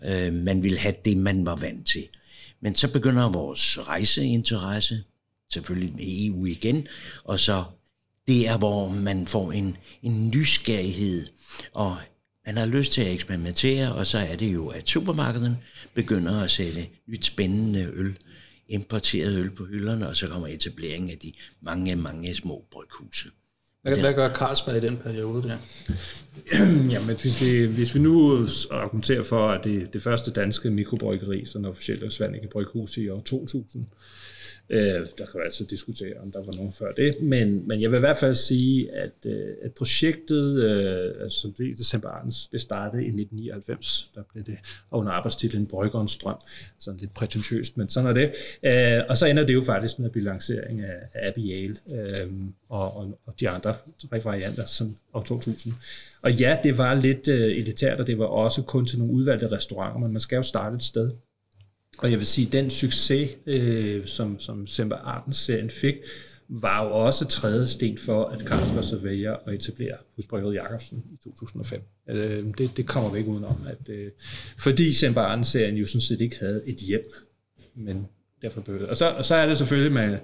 Øh, 0.05 0.33
man 0.33 0.63
ville 0.63 0.79
have 0.79 0.95
det, 1.05 1.17
man 1.17 1.47
var 1.47 1.57
vant 1.57 1.87
til. 1.87 2.09
Men 2.63 2.75
så 2.75 2.89
begynder 2.89 3.29
vores 3.29 3.79
rejseinteresse, 3.79 5.05
selvfølgelig 5.53 5.95
med 5.95 6.05
EU 6.07 6.47
igen, 6.47 6.89
og 7.25 7.41
så 7.41 7.65
det 8.27 8.49
er, 8.49 8.59
hvor 8.59 8.89
man 8.89 9.27
får 9.27 9.53
en, 9.53 9.77
en 10.03 10.29
nysgerrighed, 10.29 11.27
og 11.73 11.97
man 12.47 12.57
har 12.57 12.67
lyst 12.67 12.93
til 12.93 13.03
at 13.03 13.13
eksperimentere, 13.13 13.95
og 13.95 14.07
så 14.07 14.19
er 14.19 14.37
det 14.37 14.55
jo, 14.55 14.69
at 14.69 14.89
supermarkederne 14.89 15.59
begynder 15.95 16.41
at 16.41 16.51
sætte 16.51 16.87
nyt 17.07 17.25
spændende 17.25 17.91
øl, 17.95 18.19
importeret 18.69 19.37
øl 19.37 19.51
på 19.51 19.65
hylderne, 19.65 20.09
og 20.09 20.17
så 20.17 20.27
kommer 20.27 20.49
etableringen 20.49 21.11
af 21.11 21.19
de 21.19 21.33
mange, 21.61 21.97
mange 21.97 22.35
små 22.35 22.65
bryghuse. 22.73 23.29
Hvad, 23.83 23.99
hvad 24.01 24.15
gør 24.15 24.35
Carlsberg 24.35 24.77
i 24.77 24.81
den 24.81 24.97
periode 24.97 25.43
der? 25.43 25.59
Jamen, 26.93 27.17
hvis 27.23 27.43
vi, 27.43 27.67
hvis 27.67 27.95
vi 27.95 28.01
nu 28.01 28.47
argumenterer 28.71 29.23
for, 29.23 29.49
at 29.49 29.65
det, 29.65 29.93
det 29.93 30.03
første 30.03 30.31
danske 30.31 30.71
mikrobryggeri, 30.71 31.47
sådan 31.47 31.65
officielt 31.65 32.03
er 32.03 32.09
Svanike 32.09 32.49
Bryghus 32.49 32.97
i 32.97 33.09
år 33.09 33.21
2000, 33.21 33.87
Øh, 34.71 35.07
der 35.19 35.27
kan 35.27 35.41
vi 35.41 35.45
altså 35.45 35.65
diskutere, 35.65 36.15
om 36.23 36.31
der 36.31 36.45
var 36.45 36.53
nogen 36.53 36.73
før 36.73 36.93
det, 36.93 37.17
men, 37.23 37.69
men 37.69 37.81
jeg 37.81 37.91
vil 37.91 37.97
i 37.97 38.01
hvert 38.01 38.17
fald 38.17 38.35
sige, 38.35 38.93
at, 38.93 39.13
øh, 39.25 39.55
at 39.63 39.73
projektet, 39.73 40.63
øh, 40.63 41.23
altså 41.23 41.51
blev 41.57 41.77
december 41.77 42.09
Arns, 42.09 42.49
det 42.49 42.61
startede 42.61 43.03
i 43.03 43.09
1999, 43.09 44.11
der 44.15 44.23
blev 44.33 44.45
det 44.45 44.59
under 44.91 45.13
arbejdstitlen 45.13 45.67
Bryggerens 45.67 46.17
Drøm, 46.17 46.37
sådan 46.79 47.01
lidt 47.01 47.15
prætentiøst, 47.15 47.77
men 47.77 47.89
sådan 47.89 48.09
er 48.09 48.13
det. 48.13 48.33
Øh, 48.63 49.05
og 49.09 49.19
så 49.19 49.27
ender 49.27 49.47
det 49.47 49.55
jo 49.55 49.63
faktisk 49.63 49.99
med 49.99 50.11
bilancering 50.11 50.81
af, 50.81 50.97
af 51.15 51.29
Abbey 51.29 51.53
Ale 51.53 51.77
øh, 51.95 52.31
og, 52.69 52.97
og, 52.97 53.19
og 53.27 53.41
de 53.41 53.49
andre 53.49 53.75
varianter 54.11 54.67
som 54.67 54.97
år 55.15 55.23
2000. 55.23 55.75
Og 56.25 56.33
ja, 56.33 56.57
det 56.63 56.79
var 56.79 56.95
lidt 56.95 57.29
øh, 57.29 57.57
elitært, 57.57 58.01
og 58.01 58.07
det 58.07 58.19
var 58.19 58.25
også 58.25 58.63
kun 58.63 58.87
til 58.87 58.99
nogle 58.99 59.15
udvalgte 59.15 59.53
restauranter, 59.53 59.99
men 59.99 60.13
man 60.13 60.21
skal 60.21 60.37
jo 60.37 60.43
starte 60.43 60.77
et 60.77 60.83
sted. 60.83 61.11
Og 61.99 62.11
jeg 62.11 62.19
vil 62.19 62.27
sige, 62.27 62.49
den 62.53 62.71
succes, 62.71 63.31
øh, 63.47 64.07
som, 64.07 64.41
som 64.41 64.67
Semper 64.67 64.97
Artens-serien 64.97 65.71
fik, 65.71 65.95
var 66.49 66.85
jo 66.85 66.91
også 66.91 67.25
tredje 67.25 67.67
sten 67.67 67.99
for, 67.99 68.25
at 68.25 68.41
Carlsberg 68.41 68.85
så 68.85 68.97
vælger 68.97 69.37
at 69.47 69.55
etablere 69.55 69.97
husbryggeriet 70.17 70.55
Jacobsen 70.55 71.05
i 71.13 71.17
2005. 71.25 71.83
Øh, 72.09 72.45
det, 72.59 72.77
det 72.77 72.87
kommer 72.87 73.11
vi 73.11 73.19
ikke 73.19 73.31
udenom. 73.31 73.67
At, 73.69 73.89
øh, 73.89 74.11
fordi 74.59 74.93
Semper 74.93 75.21
Artens-serien 75.21 75.77
jo 75.77 75.87
sådan 75.87 76.01
set 76.01 76.21
ikke 76.21 76.37
havde 76.41 76.63
et 76.67 76.77
hjem, 76.77 77.13
men 77.75 78.07
derfor 78.43 78.61
behøvede. 78.61 78.89
Og 78.89 78.97
så, 78.97 79.11
og 79.11 79.25
så 79.25 79.35
er 79.35 79.47
det 79.47 79.59
selvfølgelig 79.59 79.93
med, 79.93 80.19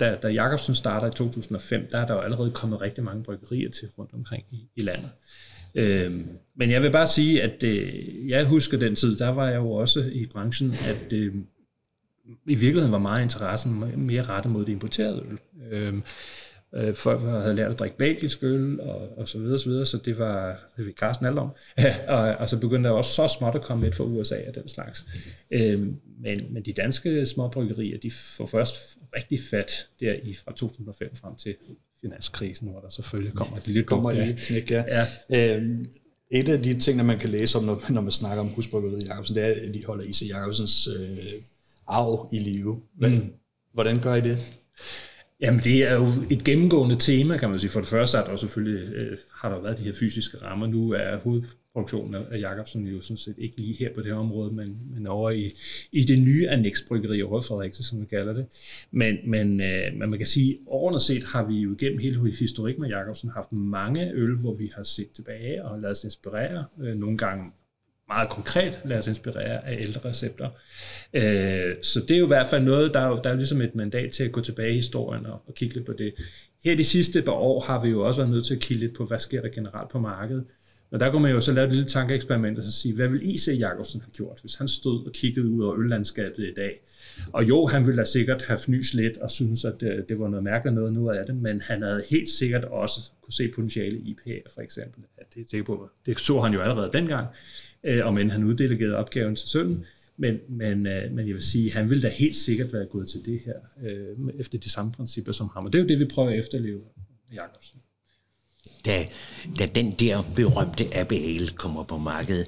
da, 0.00 0.16
da 0.22 0.28
Jacobsen 0.28 0.74
starter 0.74 1.06
i 1.08 1.10
2005, 1.10 1.88
der 1.92 1.98
er 1.98 2.06
der 2.06 2.14
jo 2.14 2.20
allerede 2.20 2.50
kommet 2.50 2.80
rigtig 2.80 3.04
mange 3.04 3.22
bryggerier 3.22 3.70
til 3.70 3.88
rundt 3.98 4.14
omkring 4.14 4.44
i, 4.50 4.68
i 4.76 4.82
landet. 4.82 5.10
Øhm, 5.74 6.28
men 6.56 6.70
jeg 6.70 6.82
vil 6.82 6.90
bare 6.90 7.06
sige, 7.06 7.42
at 7.42 7.62
øh, 7.62 8.28
jeg 8.28 8.46
husker 8.46 8.78
den 8.78 8.94
tid, 8.94 9.16
der 9.16 9.28
var 9.28 9.48
jeg 9.48 9.56
jo 9.56 9.70
også 9.70 10.10
i 10.12 10.26
branchen, 10.26 10.74
at 10.74 11.12
øh, 11.12 11.34
i 12.46 12.54
virkeligheden 12.54 12.92
var 12.92 12.98
meget 12.98 13.22
interessen 13.22 13.84
mere 14.06 14.22
rettet 14.22 14.52
mod 14.52 14.64
det 14.64 14.72
importerede 14.72 15.24
øl. 15.30 15.38
Øhm, 15.70 16.02
øh, 16.74 16.94
folk 16.94 17.20
havde 17.20 17.54
lært 17.54 17.72
at 17.72 17.78
drikke 17.78 17.96
belgisk 17.96 18.42
øl, 18.42 18.80
og, 18.80 19.18
og 19.18 19.28
så 19.28 19.38
videre, 19.38 19.58
så 19.58 19.68
videre, 19.68 19.86
så 19.86 19.98
det 20.04 20.18
var, 20.18 20.60
det 20.76 20.86
ved 20.86 20.92
Carsten 20.92 21.26
alt 21.26 21.38
om. 21.38 21.50
og, 22.08 22.18
og 22.18 22.48
så 22.48 22.58
begyndte 22.58 22.88
der 22.88 22.94
også 22.94 23.10
så 23.10 23.36
småt 23.38 23.54
at 23.54 23.62
komme 23.62 23.84
lidt 23.84 23.96
fra 23.96 24.04
USA 24.04 24.36
og 24.48 24.54
den 24.54 24.68
slags. 24.68 25.06
Øh, 25.50 25.80
men, 26.20 26.46
men 26.50 26.62
de 26.64 26.72
danske 26.72 27.26
småbryggerier, 27.26 27.98
de 27.98 28.10
får 28.10 28.46
først 28.46 28.98
rigtig 29.16 29.40
fat 29.50 29.88
der 30.00 30.14
i 30.22 30.34
fra 30.34 30.52
2005 30.52 31.16
frem 31.16 31.36
til 31.36 31.54
finanskrisen, 32.00 32.68
hvor 32.68 32.80
der 32.80 32.88
selvfølgelig 32.88 33.34
kommer 33.34 33.56
et 33.56 33.66
lille 33.66 33.82
kommer 33.82 34.10
et 34.10 34.16
lille 34.16 34.36
knæk, 34.38 34.70
ja. 34.70 34.84
ja. 35.30 35.56
Øhm, 35.56 35.86
et 36.30 36.48
af 36.48 36.62
de 36.62 36.80
ting, 36.80 37.06
man 37.06 37.18
kan 37.18 37.30
læse 37.30 37.58
om, 37.58 37.64
når, 37.64 37.84
når 37.90 38.00
man 38.00 38.12
snakker 38.12 38.40
om 38.40 38.48
husbryggeriet 38.48 39.08
Jacobsen, 39.08 39.36
det 39.36 39.44
er, 39.44 39.68
at 39.68 39.74
de 39.74 39.84
holder 39.84 40.04
I.C. 40.04 40.22
Jacobsens 40.28 40.88
øh, 40.98 41.32
arv 41.86 42.28
i 42.32 42.38
live. 42.38 42.80
mm. 42.96 43.32
Hvordan 43.72 44.00
gør 44.00 44.14
I 44.14 44.20
det? 44.20 44.38
Jamen, 45.40 45.60
det 45.60 45.82
er 45.84 45.94
jo 45.94 46.06
et 46.30 46.44
gennemgående 46.44 46.96
tema, 46.96 47.36
kan 47.36 47.48
man 47.48 47.58
sige. 47.58 47.70
For 47.70 47.80
det 47.80 47.88
første 47.88 48.18
er 48.18 48.24
der 48.24 48.30
jo 48.30 48.36
selvfølgelig, 48.36 48.94
øh, 48.94 49.18
har 49.34 49.48
der 49.54 49.62
været 49.62 49.78
de 49.78 49.82
her 49.82 49.92
fysiske 49.92 50.36
rammer. 50.42 50.66
Nu 50.66 50.92
er 50.92 51.16
hovedproduktionen 51.16 52.14
af 52.14 52.40
Jacobsen 52.40 52.86
jo 52.86 53.02
sådan 53.02 53.16
set 53.16 53.34
ikke 53.38 53.56
lige 53.56 53.74
her 53.74 53.94
på 53.94 54.00
det 54.00 54.06
her 54.06 54.18
område, 54.18 54.52
men, 54.52 54.78
men 54.94 55.06
over 55.06 55.30
i, 55.30 55.50
i 55.92 56.02
det 56.02 56.18
nye 56.18 56.48
anneksbryggeri 56.48 57.22
over 57.22 57.40
Fredericia, 57.40 57.82
som 57.82 58.00
vi 58.00 58.06
kalder 58.06 58.32
det. 58.32 58.46
Men, 58.90 59.16
men, 59.24 59.60
øh, 59.60 59.94
men 59.94 60.10
man 60.10 60.18
kan 60.18 60.26
sige, 60.26 60.58
overordnet 60.66 61.02
set 61.02 61.24
har 61.24 61.46
vi 61.46 61.54
jo 61.54 61.74
igennem 61.74 61.98
hele 61.98 62.30
historik 62.30 62.78
med 62.78 62.88
Jacobsen 62.88 63.30
haft 63.30 63.52
mange 63.52 64.12
øl, 64.12 64.36
hvor 64.36 64.54
vi 64.54 64.70
har 64.74 64.82
set 64.82 65.10
tilbage 65.10 65.64
og 65.64 65.80
lavet 65.80 65.96
os 65.96 66.04
inspirere. 66.04 66.64
Øh, 66.80 66.96
nogle 66.96 67.18
gange 67.18 67.44
meget 68.08 68.28
konkret 68.28 68.80
lade 68.84 68.98
os 68.98 69.06
inspirere 69.06 69.66
af 69.66 69.76
ældre 69.80 70.00
recepter. 70.10 70.48
Øh, 71.12 71.74
så 71.82 72.00
det 72.00 72.10
er 72.10 72.18
jo 72.18 72.24
i 72.24 72.28
hvert 72.28 72.46
fald 72.46 72.64
noget, 72.64 72.94
der 72.94 73.00
er, 73.00 73.22
der 73.22 73.30
er 73.30 73.36
ligesom 73.36 73.60
et 73.60 73.74
mandat 73.74 74.12
til 74.12 74.24
at 74.24 74.32
gå 74.32 74.40
tilbage 74.40 74.72
i 74.72 74.76
historien 74.76 75.26
og, 75.26 75.42
og 75.46 75.54
kigge 75.54 75.74
lidt 75.74 75.86
på 75.86 75.92
det. 75.92 76.14
Her 76.64 76.76
de 76.76 76.84
sidste 76.84 77.22
par 77.22 77.32
år 77.32 77.60
har 77.60 77.82
vi 77.82 77.88
jo 77.88 78.06
også 78.06 78.20
været 78.20 78.30
nødt 78.30 78.46
til 78.46 78.54
at 78.54 78.60
kigge 78.60 78.80
lidt 78.80 78.96
på, 78.96 79.04
hvad 79.04 79.18
sker 79.18 79.42
der 79.42 79.48
generelt 79.48 79.90
på 79.90 79.98
markedet. 79.98 80.44
Og 80.90 81.00
der 81.00 81.10
kunne 81.10 81.22
man 81.22 81.32
jo 81.32 81.40
så 81.40 81.52
lave 81.52 81.66
et 81.66 81.72
lille 81.72 81.88
tankeeksperiment 81.88 82.58
og 82.58 82.64
så 82.64 82.72
sige, 82.72 82.94
hvad 82.94 83.08
vil 83.08 83.34
I.C. 83.34 83.56
Jacobsen 83.58 84.00
have 84.00 84.10
gjort, 84.12 84.38
hvis 84.40 84.54
han 84.54 84.68
stod 84.68 85.06
og 85.06 85.12
kiggede 85.12 85.48
ud 85.48 85.64
over 85.64 85.78
øllandskabet 85.78 86.38
i 86.38 86.54
dag? 86.56 86.80
Og 87.32 87.48
jo, 87.48 87.66
han 87.66 87.86
ville 87.86 87.98
da 88.00 88.04
sikkert 88.04 88.42
have 88.42 88.58
fnys 88.58 88.94
lidt 88.94 89.18
og 89.18 89.30
synes, 89.30 89.64
at 89.64 89.74
det, 89.80 90.04
det 90.08 90.18
var 90.18 90.28
noget 90.28 90.44
mærkeligt 90.44 90.74
noget 90.74 90.92
nu 90.92 91.10
af 91.10 91.26
det, 91.26 91.36
men 91.36 91.60
han 91.60 91.82
havde 91.82 92.04
helt 92.08 92.28
sikkert 92.28 92.64
også 92.64 93.00
kunne 93.22 93.32
se 93.32 93.48
potentiale 93.54 93.98
i 93.98 94.10
IPA 94.10 94.40
for 94.54 94.60
eksempel. 94.60 95.04
At 95.18 95.26
det, 95.34 95.52
det, 95.52 95.64
på, 95.64 95.90
det 96.06 96.18
så 96.18 96.40
han 96.40 96.52
jo 96.52 96.60
allerede 96.60 96.90
dengang, 96.92 97.26
øh, 97.84 98.06
og 98.06 98.14
men 98.14 98.30
han 98.30 98.44
uddelegerede 98.44 98.96
opgaven 98.96 99.36
til 99.36 99.48
sønnen. 99.48 99.84
Men, 100.16 100.38
men, 100.48 100.86
øh, 100.86 101.12
men 101.12 101.26
jeg 101.26 101.34
vil 101.34 101.42
sige, 101.42 101.72
han 101.72 101.90
ville 101.90 102.02
da 102.02 102.08
helt 102.08 102.36
sikkert 102.36 102.72
være 102.72 102.86
gået 102.86 103.08
til 103.08 103.24
det 103.24 103.40
her, 103.44 103.54
øh, 103.88 104.30
efter 104.38 104.58
de 104.58 104.70
samme 104.70 104.92
principper 104.92 105.32
som 105.32 105.50
ham. 105.54 105.66
Og 105.66 105.72
det 105.72 105.78
er 105.78 105.82
jo 105.82 105.88
det, 105.88 105.98
vi 105.98 106.04
prøver 106.04 106.30
at 106.30 106.38
efterleve 106.38 106.80
Jacobsen 107.34 107.80
da, 108.84 109.06
da 109.58 109.66
den 109.66 109.92
der 109.92 110.22
berømte 110.36 110.84
ABL 110.96 111.48
kommer 111.54 111.84
på 111.84 111.98
markedet, 111.98 112.46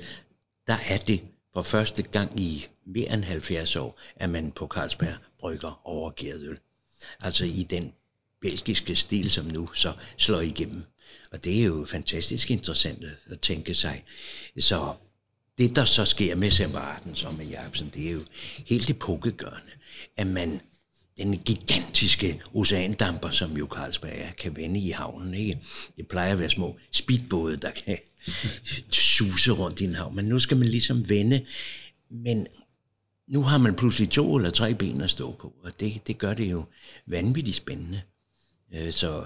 der 0.67 0.77
er 0.89 0.99
det 0.99 1.21
for 1.53 1.63
første 1.63 2.03
gang 2.03 2.41
i 2.41 2.67
mere 2.87 3.13
end 3.15 3.25
70 3.25 3.77
år, 3.77 4.01
at 4.17 4.31
man 4.31 4.53
på 4.53 4.67
Carlsberg 4.67 5.15
brygger 5.41 5.81
overgæret 5.85 6.43
øl. 6.49 6.59
Altså 7.21 7.45
i 7.45 7.67
den 7.71 7.93
belgiske 8.41 8.97
stil, 8.97 9.31
som 9.31 9.45
nu 9.45 9.73
så 9.73 9.93
slår 10.17 10.41
igennem. 10.41 10.83
Og 11.33 11.45
det 11.45 11.61
er 11.61 11.65
jo 11.65 11.85
fantastisk 11.89 12.51
interessant 12.51 13.05
at 13.27 13.41
tænke 13.41 13.75
sig. 13.75 14.05
Så 14.59 14.95
det, 15.61 15.77
der 15.77 15.85
så 15.85 16.05
sker 16.05 16.37
med 16.37 16.51
Sembarten 16.51 17.17
som 17.17 17.35
med 17.35 17.47
Jacobsen, 17.47 17.91
det 17.95 18.07
er 18.09 18.13
jo 18.13 18.21
helt 18.67 18.91
epokegørende, 18.91 19.71
at 20.17 20.27
man 20.27 20.61
den 21.19 21.39
gigantiske 21.39 22.43
oceandamper, 22.55 23.31
som 23.31 23.57
jo 23.57 23.69
Carlsberg 23.75 24.13
er, 24.15 24.33
kan 24.33 24.57
vende 24.57 24.81
i 24.81 24.91
havnen. 24.91 25.35
Ikke? 25.35 25.61
Det 25.97 26.09
plejer 26.09 26.33
at 26.33 26.39
være 26.39 26.51
små 26.51 26.79
speedbåde, 26.93 27.57
der 27.57 27.71
kan 27.71 27.99
suse 28.91 29.53
rundt 29.53 29.81
i 29.81 29.85
en 29.85 29.95
havn. 29.95 30.17
Men 30.17 30.25
nu 30.25 30.39
skal 30.39 30.57
man 30.57 30.69
ligesom 30.69 31.09
vende. 31.09 31.47
Men 32.11 32.47
nu 33.29 33.43
har 33.43 33.59
man 33.59 33.75
pludselig 33.75 34.11
to 34.11 34.37
eller 34.37 34.51
tre 34.51 34.75
ben 34.75 35.01
at 35.01 35.11
stå 35.11 35.33
på, 35.33 35.53
og 35.65 35.81
det, 35.81 36.07
det 36.07 36.19
gør 36.19 36.35
det 36.35 36.51
jo 36.51 36.65
vanvittigt 37.07 37.57
spændende. 37.57 38.01
Øh, 38.75 38.93
så 38.93 39.25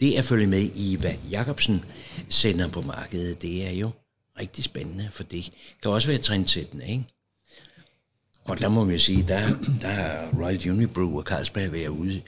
det 0.00 0.14
at 0.14 0.24
følge 0.24 0.46
med 0.46 0.70
i, 0.74 0.96
hvad 1.00 1.14
Jacobsen 1.30 1.84
sender 2.28 2.68
på 2.68 2.80
markedet, 2.80 3.42
det 3.42 3.66
er 3.66 3.70
jo 3.70 3.90
rigtig 4.40 4.64
spændende, 4.64 5.08
for 5.10 5.22
det 5.22 5.50
kan 5.82 5.90
også 5.90 6.08
være 6.08 6.18
trendsættende, 6.18 6.88
ikke? 6.88 7.04
Og 8.44 8.60
der 8.60 8.68
må 8.68 8.84
man 8.84 8.98
sige, 8.98 9.22
der, 9.28 9.48
der 9.82 9.88
er 9.88 10.30
Royal 10.38 10.70
Unibrew 10.70 11.18
og 11.18 11.22
Carlsberg 11.22 11.72
været 11.72 11.88
ude, 11.88 12.22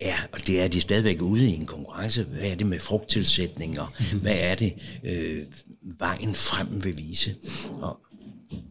ja, 0.00 0.16
og 0.32 0.46
det 0.46 0.60
er 0.60 0.68
de 0.68 0.80
stadigvæk 0.80 1.22
ude 1.22 1.46
i 1.46 1.54
en 1.54 1.66
konkurrence. 1.66 2.22
Hvad 2.22 2.40
er 2.40 2.54
det 2.54 2.66
med 2.66 2.80
frugttilsætninger? 2.80 3.86
Mm-hmm. 3.98 4.20
Hvad 4.20 4.36
er 4.38 4.54
det, 4.54 4.74
øh, 5.04 5.44
vejen 5.82 6.34
frem 6.34 6.84
vil 6.84 6.96
vise? 6.96 7.36
Og 7.80 7.98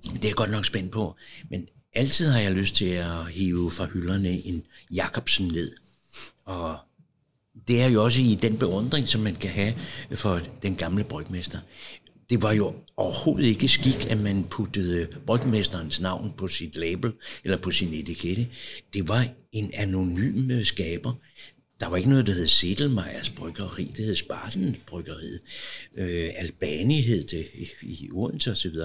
det 0.04 0.24
er 0.24 0.30
jeg 0.30 0.36
godt 0.36 0.52
nok 0.52 0.66
spændt 0.66 0.92
på. 0.92 1.16
Men 1.50 1.68
altid 1.94 2.30
har 2.30 2.40
jeg 2.40 2.52
lyst 2.52 2.76
til 2.76 2.86
at 2.86 3.32
hive 3.32 3.72
fra 3.72 3.86
hylderne 3.86 4.30
en 4.30 4.64
Jacobsen 4.96 5.48
ned. 5.48 5.76
Og 6.46 6.78
det 7.68 7.82
er 7.82 7.88
jo 7.88 8.04
også 8.04 8.22
i 8.22 8.36
den 8.42 8.58
beundring, 8.58 9.08
som 9.08 9.22
man 9.22 9.36
kan 9.36 9.50
have 9.50 9.74
for 10.16 10.42
den 10.62 10.76
gamle 10.76 11.04
brygmester 11.04 11.60
det 12.30 12.42
var 12.42 12.52
jo 12.52 12.74
overhovedet 12.98 13.48
ikke 13.48 13.68
skik, 13.68 14.06
at 14.10 14.18
man 14.18 14.44
puttede 14.44 15.08
brygmesterens 15.26 16.02
navn 16.02 16.34
på 16.38 16.48
sit 16.48 16.76
label 16.76 17.12
eller 17.44 17.58
på 17.58 17.72
sin 17.72 17.94
etikette. 17.94 18.48
Det 18.94 19.08
var 19.08 19.28
en 19.52 19.72
anonym 19.74 20.52
øh, 20.52 20.66
skaber. 20.66 21.14
Der 21.80 21.88
var 21.88 21.98
ikke 21.98 22.10
noget, 22.10 22.28
der 22.28 22.34
hed 22.34 22.48
Sedelmeyers 22.48 23.30
Bryggeri, 23.30 23.92
det 23.98 24.06
hed 24.06 24.16
Spartens 24.16 24.78
Bryggeriet. 24.88 25.42
Øh, 25.98 26.30
Albani 26.38 27.02
hed 27.02 27.24
det 27.24 27.48
i, 27.54 27.68
i 27.82 28.10
Odense 28.12 28.52
osv. 28.52 28.76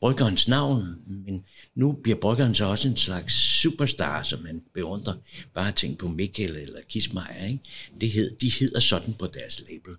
Bryggerens 0.00 0.48
navn, 0.48 0.84
men 1.06 1.44
nu 1.74 1.92
bliver 1.92 2.18
bryggeren 2.18 2.54
så 2.54 2.64
også 2.64 2.88
en 2.88 2.96
slags 2.96 3.34
superstar, 3.34 4.22
som 4.22 4.42
man 4.42 4.62
beundrer. 4.74 5.14
Bare 5.54 5.72
tænk 5.72 5.98
på 5.98 6.08
Mikkel 6.08 6.56
eller 6.56 6.80
Kismeier, 6.88 7.46
ikke? 7.46 7.60
Det 8.00 8.10
hed, 8.10 8.36
de 8.36 8.50
hedder 8.60 8.80
sådan 8.80 9.14
på 9.18 9.26
deres 9.26 9.60
label. 9.60 9.96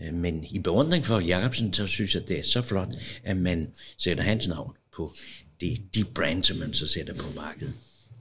Øh, 0.00 0.14
men 0.14 0.44
i 0.50 0.58
beundring 0.58 1.06
for 1.06 1.20
Jacobsen, 1.20 1.72
så 1.72 1.86
synes 1.86 2.14
jeg, 2.14 2.28
det 2.28 2.38
er 2.38 2.42
så 2.42 2.62
flot, 2.62 2.94
at 3.24 3.36
man 3.36 3.68
sætter 3.98 4.24
hans 4.24 4.48
navn 4.48 4.72
på 4.96 5.12
de, 5.60 5.76
de 5.94 6.04
brands, 6.04 6.46
som 6.46 6.56
man 6.56 6.74
så 6.74 6.88
sætter 6.88 7.14
på 7.14 7.26
markedet. 7.36 7.72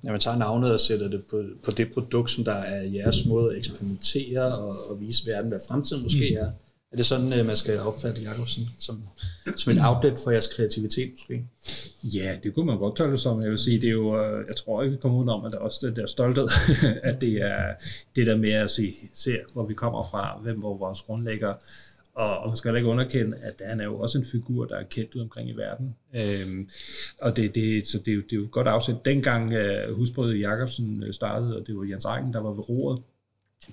Ja, 0.04 0.12
man 0.12 0.20
tager 0.20 0.38
navnet 0.38 0.74
og 0.74 0.80
sætter 0.80 1.08
det 1.08 1.24
på, 1.30 1.43
på 1.64 1.72
det 1.72 1.93
produkt, 1.93 2.32
som 2.32 2.43
der 2.43 2.54
er 2.54 2.84
jeres 2.84 3.26
måde 3.26 3.52
at 3.52 3.58
eksperimentere 3.58 4.58
og, 4.58 4.89
og 4.89 5.02
vise 5.02 5.28
verden, 5.28 5.50
hvad 5.50 5.60
fremtiden 5.68 6.04
måske 6.04 6.38
mm. 6.39 6.45
er. 6.45 6.52
Er 6.91 6.95
det 6.95 7.05
sådan, 7.05 7.39
øh, 7.39 7.45
man 7.45 7.55
skal 7.55 7.79
opfatte 7.79 8.21
Jacobsen 8.21 8.63
som, 8.79 9.03
som 9.55 9.73
et 9.73 9.79
outlet 9.81 10.17
for 10.23 10.31
jeres 10.31 10.47
kreativitet 10.47 11.11
måske? 11.11 11.45
Ja, 12.03 12.37
det 12.43 12.55
kunne 12.55 12.65
man 12.65 12.77
godt 12.77 12.95
tolke 12.95 13.17
som. 13.17 13.41
Jeg 13.41 13.49
vil 13.49 13.59
sige, 13.59 13.81
det 13.81 13.87
er 13.87 13.91
jo, 13.91 14.23
øh, 14.23 14.47
jeg 14.47 14.55
tror 14.55 14.83
ikke, 14.83 14.91
vi 14.91 15.01
kommer 15.01 15.23
ud 15.23 15.27
om, 15.27 15.45
at 15.45 15.51
der 15.51 15.57
er 15.57 15.61
også 15.61 15.87
den 15.87 15.95
der 15.95 16.05
stolthed, 16.05 16.47
at 17.09 17.21
det 17.21 17.33
er 17.33 17.73
det 18.15 18.27
der 18.27 18.37
med 18.37 18.51
at 18.51 18.69
se, 18.69 18.95
se, 19.13 19.37
hvor 19.53 19.65
vi 19.65 19.73
kommer 19.73 20.03
fra, 20.03 20.39
hvem 20.43 20.59
hvor 20.59 20.77
vores 20.77 21.01
grundlægger, 21.01 21.53
og, 22.13 22.37
og 22.37 22.47
man 22.47 22.57
skal 22.57 22.75
ikke 22.75 22.87
underkende, 22.87 23.37
at 23.37 23.61
han 23.65 23.79
er 23.79 23.85
jo 23.85 23.99
også 23.99 24.17
en 24.17 24.25
figur, 24.25 24.65
der 24.65 24.75
er 24.75 24.83
kendt 24.83 25.15
ud 25.15 25.21
omkring 25.21 25.49
i 25.49 25.53
verden. 25.53 25.95
Øhm, 26.13 26.69
og 27.21 27.35
det, 27.35 27.55
det, 27.55 27.87
så 27.87 27.97
det, 27.97 28.05
det 28.05 28.33
er 28.33 28.37
jo 28.37 28.47
godt 28.51 28.67
afsæt. 28.67 28.95
Dengang 29.05 29.53
øh, 29.53 29.91
uh, 29.91 29.97
husbrødet 29.97 30.39
Jacobsen 30.39 31.13
startede, 31.13 31.57
og 31.57 31.67
det 31.67 31.77
var 31.77 31.83
Jens 31.83 32.05
Eichen, 32.05 32.33
der 32.33 32.39
var 32.39 32.51
ved 32.51 32.69
roret, 32.69 33.01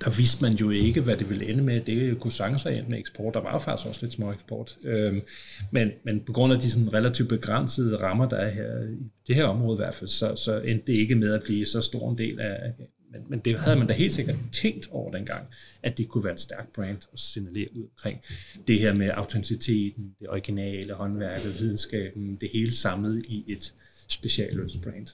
der 0.05 0.11
vidste 0.11 0.43
man 0.43 0.53
jo 0.53 0.71
ikke, 0.71 1.01
hvad 1.01 1.17
det 1.17 1.31
ville 1.31 1.47
ende 1.47 1.63
med. 1.63 1.81
Det 1.81 2.21
kunne 2.21 2.33
sagtens 2.33 2.63
have 2.63 2.79
endt 2.79 2.89
med 2.89 2.99
eksport. 2.99 3.35
Der 3.35 3.41
var 3.41 3.59
faktisk 3.59 3.89
også 3.89 4.01
lidt 4.03 4.13
små 4.13 4.33
eksport. 4.33 4.77
Øhm, 4.85 5.23
men, 5.71 5.91
men 6.05 6.21
på 6.21 6.33
grund 6.33 6.53
af 6.53 6.61
de 6.61 6.71
sådan 6.71 6.93
relativt 6.93 7.29
begrænsede 7.29 7.97
rammer, 7.97 8.29
der 8.29 8.37
er 8.37 8.51
her 8.51 8.83
i 8.83 8.97
det 9.27 9.35
her 9.35 9.45
område 9.45 9.77
i 9.77 9.77
hvert 9.77 9.95
fald, 9.95 10.09
så, 10.09 10.37
så 10.37 10.61
endte 10.61 10.93
det 10.93 10.99
ikke 10.99 11.15
med 11.15 11.33
at 11.35 11.43
blive 11.43 11.67
så 11.67 11.81
stor 11.81 12.11
en 12.11 12.19
del 12.19 12.41
af... 12.41 12.73
Men, 13.13 13.21
men 13.29 13.39
det 13.39 13.59
havde 13.59 13.79
man 13.79 13.87
da 13.87 13.93
helt 13.93 14.13
sikkert 14.13 14.37
tænkt 14.53 14.89
over 14.91 15.13
dengang, 15.13 15.47
at 15.83 15.99
det 15.99 16.09
kunne 16.09 16.25
være 16.25 16.35
et 16.35 16.41
stærkt 16.41 16.73
brand 16.73 16.99
at 17.13 17.21
signalere 17.21 17.69
ud 17.77 17.83
omkring 17.83 18.21
det 18.69 18.81
her 18.81 18.95
med 18.95 19.11
autenticiteten, 19.15 20.15
det 20.21 20.29
originale, 20.29 20.93
håndværket, 20.93 21.61
videnskaben, 21.61 22.37
det 22.41 22.51
hele 22.53 22.73
samlet 22.73 23.25
i 23.29 23.45
et 23.49 23.75
specialølsbrand. 24.09 25.07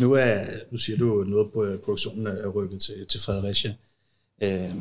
Nu, 0.00 0.12
er, 0.12 0.44
nu 0.70 0.78
siger 0.78 0.98
du 0.98 1.24
noget 1.24 1.80
produktionen 1.80 2.26
er 2.26 2.48
rykket 2.48 2.80
til, 2.80 3.06
til 3.08 3.20
Fredericia. 3.20 3.74
Øh, 4.42 4.74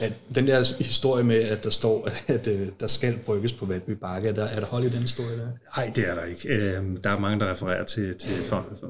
at 0.00 0.12
den 0.34 0.46
der 0.46 0.82
historie 0.82 1.24
med, 1.24 1.36
at 1.36 1.64
der 1.64 1.70
står, 1.70 2.08
at 2.34 2.46
øh, 2.46 2.68
der 2.80 2.86
skal 2.86 3.14
brygges 3.26 3.52
på 3.52 3.66
Valby 3.66 3.90
Bakke, 3.90 4.28
er 4.28 4.32
der, 4.32 4.44
er 4.44 4.60
der 4.60 4.66
hold 4.66 4.84
i 4.84 4.88
den 4.88 5.00
historie 5.00 5.38
der? 5.38 5.48
Nej, 5.76 5.92
det 5.96 6.08
er 6.08 6.14
der 6.14 6.24
ikke. 6.24 6.48
Øh, 6.48 6.82
der 7.04 7.10
er 7.10 7.18
mange, 7.18 7.40
der 7.40 7.50
refererer 7.50 7.84
til, 7.84 8.14
til 8.14 8.30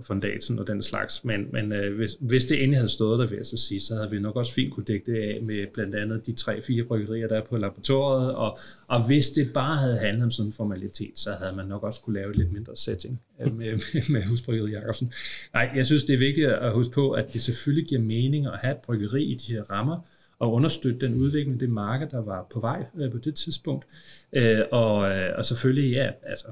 fondatsen 0.03 0.59
og 0.59 0.67
den 0.67 0.83
slags, 0.83 1.25
men, 1.25 1.47
men 1.53 1.73
øh, 1.73 1.97
hvis, 1.97 2.17
hvis 2.21 2.45
det 2.45 2.63
endelig 2.63 2.79
havde 2.79 2.89
stået 2.89 3.19
der, 3.19 3.27
vil 3.27 3.37
jeg 3.37 3.47
så 3.47 3.57
sige, 3.57 3.81
så 3.81 3.95
havde 3.95 4.11
vi 4.11 4.19
nok 4.19 4.37
også 4.37 4.53
fint 4.53 4.75
kunne 4.75 4.85
dække 4.85 5.13
det 5.13 5.19
af 5.19 5.43
med 5.43 5.67
blandt 5.75 5.95
andet 5.95 6.27
de 6.27 6.33
tre-fire 6.33 6.85
bryggerier, 6.85 7.29
der 7.29 7.37
er 7.37 7.45
på 7.45 7.57
laboratoriet, 7.57 8.35
og, 8.35 8.59
og 8.89 9.07
hvis 9.07 9.31
det 9.31 9.51
bare 9.55 9.77
havde 9.77 9.99
handlet 9.99 10.25
om 10.25 10.31
sådan 10.31 10.49
en 10.49 10.53
formalitet, 10.53 11.13
så 11.15 11.33
havde 11.33 11.57
man 11.57 11.67
nok 11.67 11.83
også 11.83 12.01
kunne 12.01 12.15
lave 12.15 12.31
et 12.31 12.37
lidt 12.37 12.53
mindre 12.53 12.77
setting 12.77 13.21
med, 13.39 13.51
med, 13.93 14.13
med 14.13 14.23
husbryggeriet 14.23 14.73
Jacobsen. 14.73 15.13
Nej, 15.55 15.71
jeg 15.77 15.87
synes, 15.87 16.05
det 16.05 16.15
er 16.15 16.19
vigtigt 16.19 16.49
at 16.49 16.73
huske 16.73 16.93
på, 16.93 17.11
at 17.11 17.33
det 17.33 17.43
selvfølgelig 17.43 17.89
giver 17.89 18.01
mening 18.01 18.47
at 18.47 18.59
have 18.61 18.73
et 18.73 18.79
bryggeri 18.79 19.25
i 19.25 19.35
de 19.35 19.53
her 19.53 19.63
rammer, 19.71 20.01
og 20.39 20.53
understøtte 20.53 21.07
den 21.07 21.15
udvikling, 21.15 21.61
det 21.61 21.71
marked, 21.71 22.09
der 22.09 22.23
var 22.23 22.47
på 22.53 22.61
vej 22.61 22.85
øh, 22.99 23.13
på 23.13 23.19
det 23.19 23.35
tidspunkt. 23.35 23.87
Øh, 24.33 24.61
og, 24.71 25.11
øh, 25.11 25.31
og 25.37 25.45
selvfølgelig, 25.45 25.93
ja, 25.93 26.11
altså, 26.23 26.47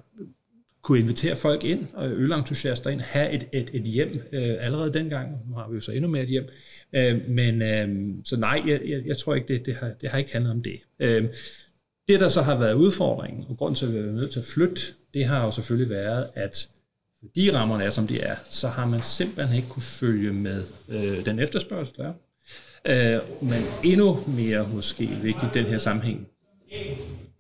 kunne 0.82 0.99
invitere 0.99 1.37
folk 1.37 1.64
ind, 1.64 1.87
og 1.95 2.11
ølentusiaster 2.11 2.91
ind, 2.91 3.01
have 3.01 3.30
et, 3.30 3.47
et, 3.53 3.70
et 3.72 3.82
hjem 3.82 4.22
øh, 4.32 4.57
allerede 4.61 4.93
dengang. 4.93 5.49
Nu 5.49 5.55
har 5.55 5.68
vi 5.68 5.74
jo 5.74 5.80
så 5.80 5.93
endnu 5.93 6.11
mere 6.11 6.22
et 6.22 6.28
hjem. 6.28 6.49
Øh, 6.93 7.28
men 7.28 7.62
øh, 7.62 8.14
så 8.24 8.37
nej, 8.37 8.62
jeg, 8.66 8.80
jeg, 8.89 9.03
jeg 9.07 9.16
tror 9.16 9.34
ikke, 9.34 9.49
det, 9.49 9.66
det, 9.66 9.74
har, 9.74 9.91
det 10.01 10.11
har 10.11 10.18
ikke 10.18 10.32
handlet 10.32 10.53
om 10.53 10.62
det. 10.62 10.80
Øh, 10.99 11.24
det, 12.09 12.20
der 12.20 12.28
så 12.28 12.43
har 12.43 12.59
været 12.59 12.74
udfordringen, 12.74 13.45
og 13.49 13.57
grund 13.57 13.76
til, 13.76 13.87
at 13.87 13.95
vi 13.95 13.99
er 13.99 14.03
nødt 14.03 14.32
til 14.32 14.39
at 14.39 14.45
flytte, 14.45 14.82
det 15.14 15.24
har 15.24 15.45
jo 15.45 15.51
selvfølgelig 15.51 15.91
været, 15.91 16.28
at 16.34 16.70
de 17.37 17.59
rammerne 17.59 17.84
er, 17.84 17.91
som 17.91 18.07
de 18.07 18.20
er, 18.20 18.37
så 18.51 18.68
har 18.68 18.87
man 18.87 19.03
simpelthen 19.03 19.57
ikke 19.57 19.68
kunne 19.68 19.82
følge 19.82 20.32
med 20.32 20.64
øh, 20.89 21.26
den 21.26 21.39
efterspørgsel, 21.39 21.97
der 21.97 22.09
er. 22.09 22.12
Øh, 22.89 23.20
men 23.43 23.62
endnu 23.84 24.18
mere 24.26 24.68
måske 24.74 25.07
vigtigt 25.22 25.57
i 25.57 25.59
den 25.59 25.66
her 25.66 25.78
sammenhæng, 25.78 26.28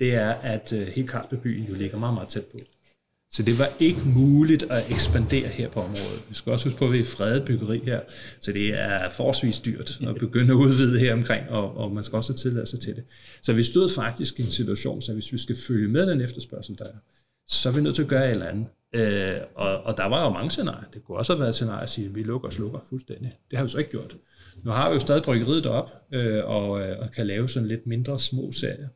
det 0.00 0.14
er, 0.14 0.30
at 0.30 0.72
øh, 0.72 0.86
hele 0.86 1.08
Karlsbybyen 1.08 1.64
jo 1.64 1.74
ligger 1.74 1.98
meget, 1.98 2.14
meget 2.14 2.28
tæt 2.28 2.44
på. 2.44 2.58
Så 3.30 3.42
det 3.42 3.58
var 3.58 3.70
ikke 3.80 4.00
muligt 4.16 4.62
at 4.62 4.90
ekspandere 4.90 5.48
her 5.48 5.68
på 5.68 5.80
området. 5.80 6.22
Vi 6.28 6.34
skal 6.34 6.52
også 6.52 6.68
huske 6.68 6.78
på, 6.78 6.84
at 6.84 6.92
vi 6.92 7.00
er 7.00 7.04
fredet 7.04 7.44
byggeri 7.44 7.80
her, 7.84 8.00
så 8.40 8.52
det 8.52 8.74
er 8.74 9.10
forholdsvis 9.10 9.60
dyrt 9.60 10.00
at 10.08 10.14
begynde 10.14 10.52
at 10.52 10.56
udvide 10.56 10.98
her 10.98 11.12
omkring, 11.12 11.50
og, 11.50 11.76
og 11.76 11.92
man 11.92 12.04
skal 12.04 12.16
også 12.16 12.32
have 12.32 12.36
tilladelse 12.36 12.76
til 12.76 12.96
det. 12.96 13.04
Så 13.42 13.52
vi 13.52 13.62
stod 13.62 13.88
faktisk 13.94 14.40
i 14.40 14.42
en 14.42 14.50
situation, 14.50 15.02
så 15.02 15.12
hvis 15.12 15.32
vi 15.32 15.38
skal 15.38 15.56
følge 15.68 15.88
med 15.88 16.06
den 16.06 16.20
efterspørgsel, 16.20 16.78
der 16.78 16.84
er, 16.84 16.98
så 17.48 17.68
er 17.68 17.72
vi 17.72 17.80
nødt 17.80 17.94
til 17.94 18.02
at 18.02 18.08
gøre 18.08 18.24
et 18.24 18.30
eller 18.30 18.46
andet. 18.46 18.66
Øh, 18.94 19.40
og, 19.54 19.82
og 19.82 19.96
der 19.96 20.06
var 20.06 20.24
jo 20.24 20.30
mange 20.30 20.50
scenarier. 20.50 20.88
Det 20.94 21.04
kunne 21.04 21.18
også 21.18 21.32
have 21.32 21.40
været 21.40 21.48
et 21.48 21.54
scenarie 21.54 21.82
at 21.82 21.90
sige, 21.90 22.06
at 22.06 22.14
vi 22.14 22.22
lukker 22.22 22.48
og 22.48 22.52
slukker 22.52 22.78
fuldstændig. 22.88 23.32
Det 23.50 23.58
har 23.58 23.64
vi 23.64 23.70
så 23.70 23.78
ikke 23.78 23.90
gjort. 23.90 24.16
Nu 24.66 24.72
har 24.72 24.88
vi 24.88 24.94
jo 24.94 25.00
stadig 25.00 25.22
bryggeriet 25.22 25.64
derop 25.64 25.90
øh, 26.12 26.44
og, 26.44 26.80
øh, 26.80 26.98
og 26.98 27.12
kan 27.12 27.26
lave 27.26 27.48
sådan 27.48 27.68
lidt 27.68 27.86
mindre 27.86 28.18
små 28.18 28.52
serier. 28.52 28.88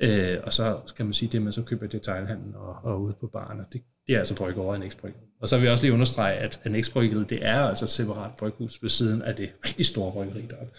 Øh, 0.00 0.38
og 0.42 0.52
så 0.52 0.80
skal 0.86 1.04
man 1.04 1.14
sige, 1.14 1.28
det 1.32 1.42
man 1.42 1.52
så 1.52 1.62
køber 1.62 1.84
i 1.84 1.88
detailhandlen 1.88 2.54
og, 2.54 2.76
og 2.82 3.02
ude 3.02 3.14
på 3.20 3.26
barne, 3.26 3.64
det, 3.72 3.82
det 4.06 4.14
er 4.14 4.18
altså 4.18 4.36
bryggeriet 4.36 4.76
en 4.76 4.82
eksbryg. 4.82 5.14
Og 5.40 5.48
så 5.48 5.56
vil 5.56 5.64
jeg 5.64 5.72
også 5.72 5.84
lige 5.84 5.92
understrege, 5.92 6.34
at 6.34 6.60
en 6.66 6.74
eksbryggeriet, 6.74 7.30
det 7.30 7.46
er 7.46 7.60
altså 7.60 7.84
et 7.84 7.88
separat 7.88 8.30
bryghus 8.38 8.82
ved 8.82 8.90
siden 8.90 9.22
af 9.22 9.36
det 9.36 9.50
rigtig 9.66 9.86
store 9.86 10.12
bryggeri 10.12 10.46
deroppe. 10.50 10.72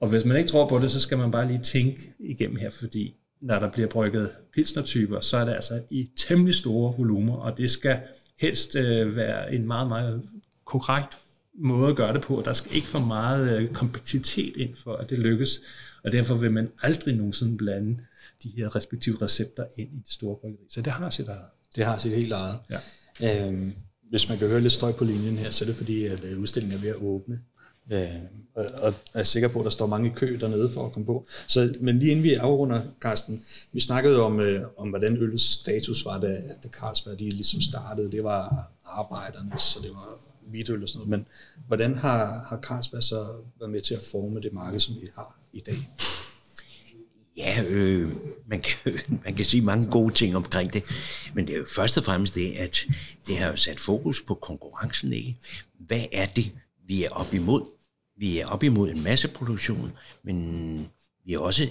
Og 0.00 0.08
hvis 0.08 0.24
man 0.24 0.36
ikke 0.36 0.48
tror 0.48 0.68
på 0.68 0.78
det, 0.78 0.90
så 0.90 1.00
skal 1.00 1.18
man 1.18 1.30
bare 1.30 1.46
lige 1.46 1.62
tænke 1.62 2.14
igennem 2.18 2.56
her, 2.56 2.70
fordi 2.70 3.14
når 3.40 3.58
der 3.58 3.70
bliver 3.70 3.88
brygget 3.88 4.30
pilsnertyper, 4.54 5.20
så 5.20 5.36
er 5.36 5.44
det 5.44 5.52
altså 5.52 5.82
i 5.90 6.10
temmelig 6.16 6.54
store 6.54 6.94
volumer, 6.98 7.36
og 7.36 7.58
det 7.58 7.70
skal 7.70 7.98
helst 8.38 8.76
øh, 8.76 9.16
være 9.16 9.54
en 9.54 9.66
meget, 9.66 9.88
meget 9.88 10.22
korrekt 10.64 11.18
måde 11.58 11.90
at 11.90 11.96
gøre 11.96 12.12
det 12.12 12.22
på. 12.22 12.42
Der 12.44 12.52
skal 12.52 12.74
ikke 12.74 12.86
for 12.86 12.98
meget 12.98 13.58
øh, 13.58 13.72
kompleksitet 13.72 14.56
ind 14.56 14.76
for, 14.76 14.96
at 14.96 15.10
det 15.10 15.18
lykkes. 15.18 15.60
Og 16.04 16.12
derfor 16.12 16.34
vil 16.34 16.52
man 16.52 16.68
aldrig 16.82 17.14
nogensinde 17.14 17.56
blande 17.56 17.98
de 18.42 18.52
her 18.56 18.76
respektive 18.76 19.16
recepter 19.22 19.64
ind 19.76 19.88
i 19.92 19.96
det 19.96 20.12
store 20.12 20.36
bryggeri. 20.36 20.66
Så 20.70 20.80
det 20.80 20.92
har 20.92 21.10
sit 21.10 21.28
eget. 21.28 21.48
Det 21.76 21.84
har 21.84 21.98
sit 21.98 22.12
helt 22.12 22.32
eget. 22.32 22.58
Ja. 23.20 23.48
Øhm, 23.48 23.72
hvis 24.10 24.28
man 24.28 24.38
kan 24.38 24.48
høre 24.48 24.60
lidt 24.60 24.72
støj 24.72 24.92
på 24.92 25.04
linjen 25.04 25.36
her, 25.36 25.50
så 25.50 25.64
er 25.64 25.66
det 25.66 25.76
fordi, 25.76 26.06
at 26.06 26.24
øh, 26.24 26.40
udstillingen 26.40 26.78
er 26.78 26.82
ved 26.82 26.90
at 26.90 26.96
åbne. 26.96 27.40
Øh, 27.92 27.98
og, 28.54 28.64
og 28.82 28.94
er 29.14 29.22
sikker 29.22 29.48
på, 29.48 29.58
at 29.58 29.64
der 29.64 29.70
står 29.70 29.86
mange 29.86 30.10
i 30.10 30.12
kø 30.16 30.38
dernede 30.40 30.70
for 30.72 30.86
at 30.86 30.92
komme 30.92 31.06
på. 31.06 31.26
Så, 31.48 31.74
men 31.80 31.98
lige 31.98 32.10
inden 32.10 32.22
vi 32.22 32.34
afrunder, 32.34 32.82
Carsten, 33.00 33.44
vi 33.72 33.80
snakkede 33.80 34.22
om, 34.22 34.40
øh, 34.40 34.62
om 34.76 34.88
hvordan 34.88 35.16
ølets 35.16 35.44
status 35.44 36.04
var, 36.04 36.20
da, 36.20 36.42
da 36.62 36.68
Carlsberg 36.68 37.18
de 37.18 37.30
ligesom 37.30 37.60
startede. 37.60 38.10
Det 38.10 38.24
var 38.24 38.70
arbejderne, 38.84 39.52
så 39.58 39.78
det 39.82 39.90
var 39.90 40.18
hvidøl 40.50 40.82
og 40.82 40.88
sådan 40.88 41.08
noget, 41.08 41.10
men 41.10 41.26
hvordan 41.66 41.98
har, 41.98 42.44
har 42.48 42.60
Carlsberg 42.60 43.02
så 43.02 43.26
været 43.58 43.70
med 43.70 43.80
til 43.80 43.94
at 43.94 44.02
forme 44.12 44.40
det 44.40 44.52
marked, 44.52 44.80
som 44.80 44.94
vi 44.94 45.08
har 45.14 45.38
i 45.52 45.60
dag? 45.60 45.76
Ja, 47.36 47.64
øh, 47.68 48.12
man, 48.46 48.60
kan, 48.62 48.98
man 49.24 49.34
kan 49.34 49.44
sige 49.44 49.62
mange 49.62 49.90
gode 49.90 50.14
ting 50.14 50.36
omkring 50.36 50.72
det, 50.72 50.82
men 51.34 51.46
det 51.46 51.54
er 51.54 51.58
jo 51.58 51.66
først 51.68 51.98
og 51.98 52.04
fremmest 52.04 52.34
det, 52.34 52.52
at 52.52 52.86
det 53.26 53.38
har 53.38 53.50
jo 53.50 53.56
sat 53.56 53.80
fokus 53.80 54.22
på 54.22 54.34
konkurrencen, 54.34 55.12
ikke? 55.12 55.36
Hvad 55.78 56.04
er 56.12 56.26
det, 56.26 56.52
vi 56.86 57.04
er 57.04 57.10
op 57.10 57.34
imod? 57.34 57.62
Vi 58.16 58.38
er 58.38 58.46
op 58.46 58.62
imod 58.62 58.90
en 58.90 59.02
masse 59.02 59.28
produktion, 59.28 59.92
men 60.22 60.88
vi 61.24 61.32
er 61.32 61.38
også 61.38 61.68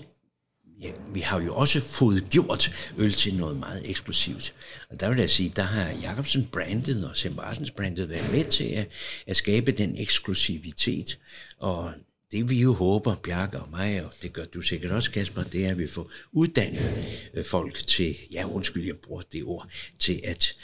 ja, 0.82 0.92
vi 1.14 1.20
har 1.20 1.42
jo 1.42 1.56
også 1.56 1.80
fået 1.82 2.28
gjort 2.30 2.92
øl 2.98 3.12
til 3.12 3.36
noget 3.36 3.58
meget 3.58 3.90
eksklusivt. 3.90 4.54
Og 4.90 5.00
der 5.00 5.10
vil 5.10 5.20
jeg 5.20 5.30
sige, 5.30 5.54
der 5.56 5.64
har 5.64 5.90
Jacobsen 6.02 6.50
brandet 6.52 7.10
og 7.10 7.18
Sim 7.18 7.36
Barsens 7.36 7.72
brandet 7.72 8.10
været 8.10 8.32
med 8.32 8.46
til 8.46 8.66
at, 8.66 8.88
at 9.28 9.36
skabe 9.36 9.72
den 9.72 9.98
eksklusivitet. 9.98 11.20
Og 11.58 11.94
det 12.32 12.50
vi 12.50 12.62
jo 12.62 12.74
håber, 12.74 13.16
Bjarke 13.16 13.60
og 13.60 13.70
mig, 13.70 14.06
og 14.06 14.12
det 14.22 14.34
gør 14.34 14.46
du 14.46 14.62
sikkert 14.62 14.92
også, 14.92 15.12
Kasper, 15.12 15.44
det 15.44 15.66
er, 15.66 15.72
at 15.72 15.78
vi 15.78 15.88
får 15.88 16.12
uddannet 16.32 17.06
øh, 17.34 17.46
folk 17.46 17.88
til, 17.88 18.16
ja 18.32 18.46
undskyld, 18.48 18.86
jeg 18.86 18.98
bruger 18.98 19.22
det 19.22 19.44
ord, 19.44 19.68
til 20.00 20.22
at 20.24 20.56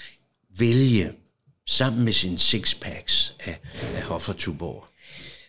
vælge 0.58 1.12
sammen 1.66 2.04
med 2.04 2.14
sine 2.14 2.38
sixpacks 2.38 3.36
af, 3.40 3.60
af 3.96 4.02
Hoffertuborg 4.02 4.89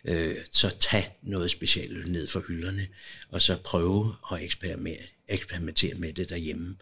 øh, 0.05 0.35
så 0.51 0.69
tag 0.79 1.17
noget 1.21 1.51
specielt 1.51 2.07
ned 2.07 2.27
fra 2.27 2.41
hylderne, 2.47 2.87
og 3.29 3.41
så 3.41 3.57
prøve 3.63 4.15
at 4.31 4.43
eksperimentere, 4.43 5.07
eksperimentere 5.27 5.95
med 5.95 6.13
det 6.13 6.29
derhjemme. 6.29 6.75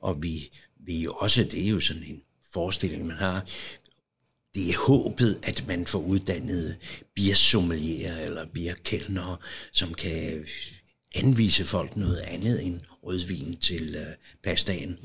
Og 0.00 0.22
vi, 0.22 0.50
vi 0.80 1.02
jo 1.02 1.12
også, 1.12 1.44
det 1.44 1.64
er 1.64 1.68
jo 1.68 1.80
sådan 1.80 2.02
en 2.02 2.22
forestilling, 2.52 3.06
man 3.06 3.16
har, 3.16 3.46
det 4.54 4.70
er 4.70 4.86
håbet, 4.86 5.40
at 5.42 5.64
man 5.66 5.86
får 5.86 5.98
uddannet 5.98 6.76
biersommelier 7.14 8.16
eller 8.16 8.46
bierkældnere, 8.46 9.36
som 9.72 9.94
kan 9.94 10.46
anvise 11.14 11.64
folk 11.64 11.96
noget 11.96 12.16
andet 12.18 12.66
end 12.66 12.80
rødvin 13.02 13.56
til 13.56 13.94
øh, 13.94 14.14
pastaen 14.42 14.98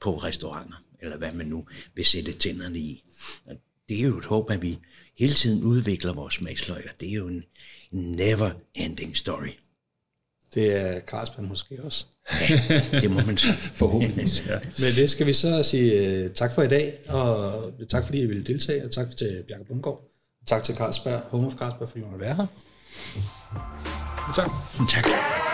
på 0.00 0.16
restauranter, 0.16 0.84
eller 1.00 1.16
hvad 1.16 1.32
man 1.32 1.46
nu 1.46 1.66
vil 1.94 2.04
sætte 2.04 2.32
tænderne 2.32 2.78
i. 2.78 3.02
Og 3.44 3.56
det 3.88 3.98
er 3.98 4.02
jo 4.02 4.18
et 4.18 4.24
håb, 4.24 4.50
at 4.50 4.62
vi 4.62 4.78
hele 5.18 5.32
tiden 5.32 5.64
udvikler 5.64 6.12
vores 6.12 6.34
smagsløg, 6.34 6.86
og 6.94 7.00
det 7.00 7.08
er 7.08 7.14
jo 7.14 7.28
en 7.28 7.44
never-ending 7.92 9.14
story. 9.14 9.48
Det 10.54 10.76
er 10.76 11.00
Carlsberg 11.00 11.44
måske 11.44 11.78
også. 11.82 12.06
Ja, 12.40 13.00
det 13.00 13.10
må 13.10 13.20
man 13.26 13.36
sige. 13.38 13.52
Forhåbentlig. 13.52 14.28
ja. 14.48 14.58
Men 14.58 14.92
det 14.96 15.10
skal 15.10 15.26
vi 15.26 15.32
så 15.32 15.62
sige 15.62 16.24
uh, 16.24 16.32
tak 16.32 16.52
for 16.54 16.62
i 16.62 16.68
dag, 16.68 16.98
og 17.08 17.52
tak 17.88 18.04
fordi 18.04 18.20
I 18.20 18.26
ville 18.26 18.44
deltage, 18.44 18.84
og 18.84 18.90
tak 18.90 19.16
til 19.16 19.44
Bjarke 19.48 19.64
Bundgaard. 19.64 20.10
Tak 20.46 20.62
til 20.62 20.74
Carlsberg, 20.74 21.20
Home 21.30 21.46
of 21.46 21.54
Carlsberg, 21.54 21.88
fordi 21.88 22.00
I 22.00 22.04
måtte 22.04 22.20
være 22.20 22.34
her. 22.34 22.46
Tak. 24.34 24.50
Tak. 24.88 25.47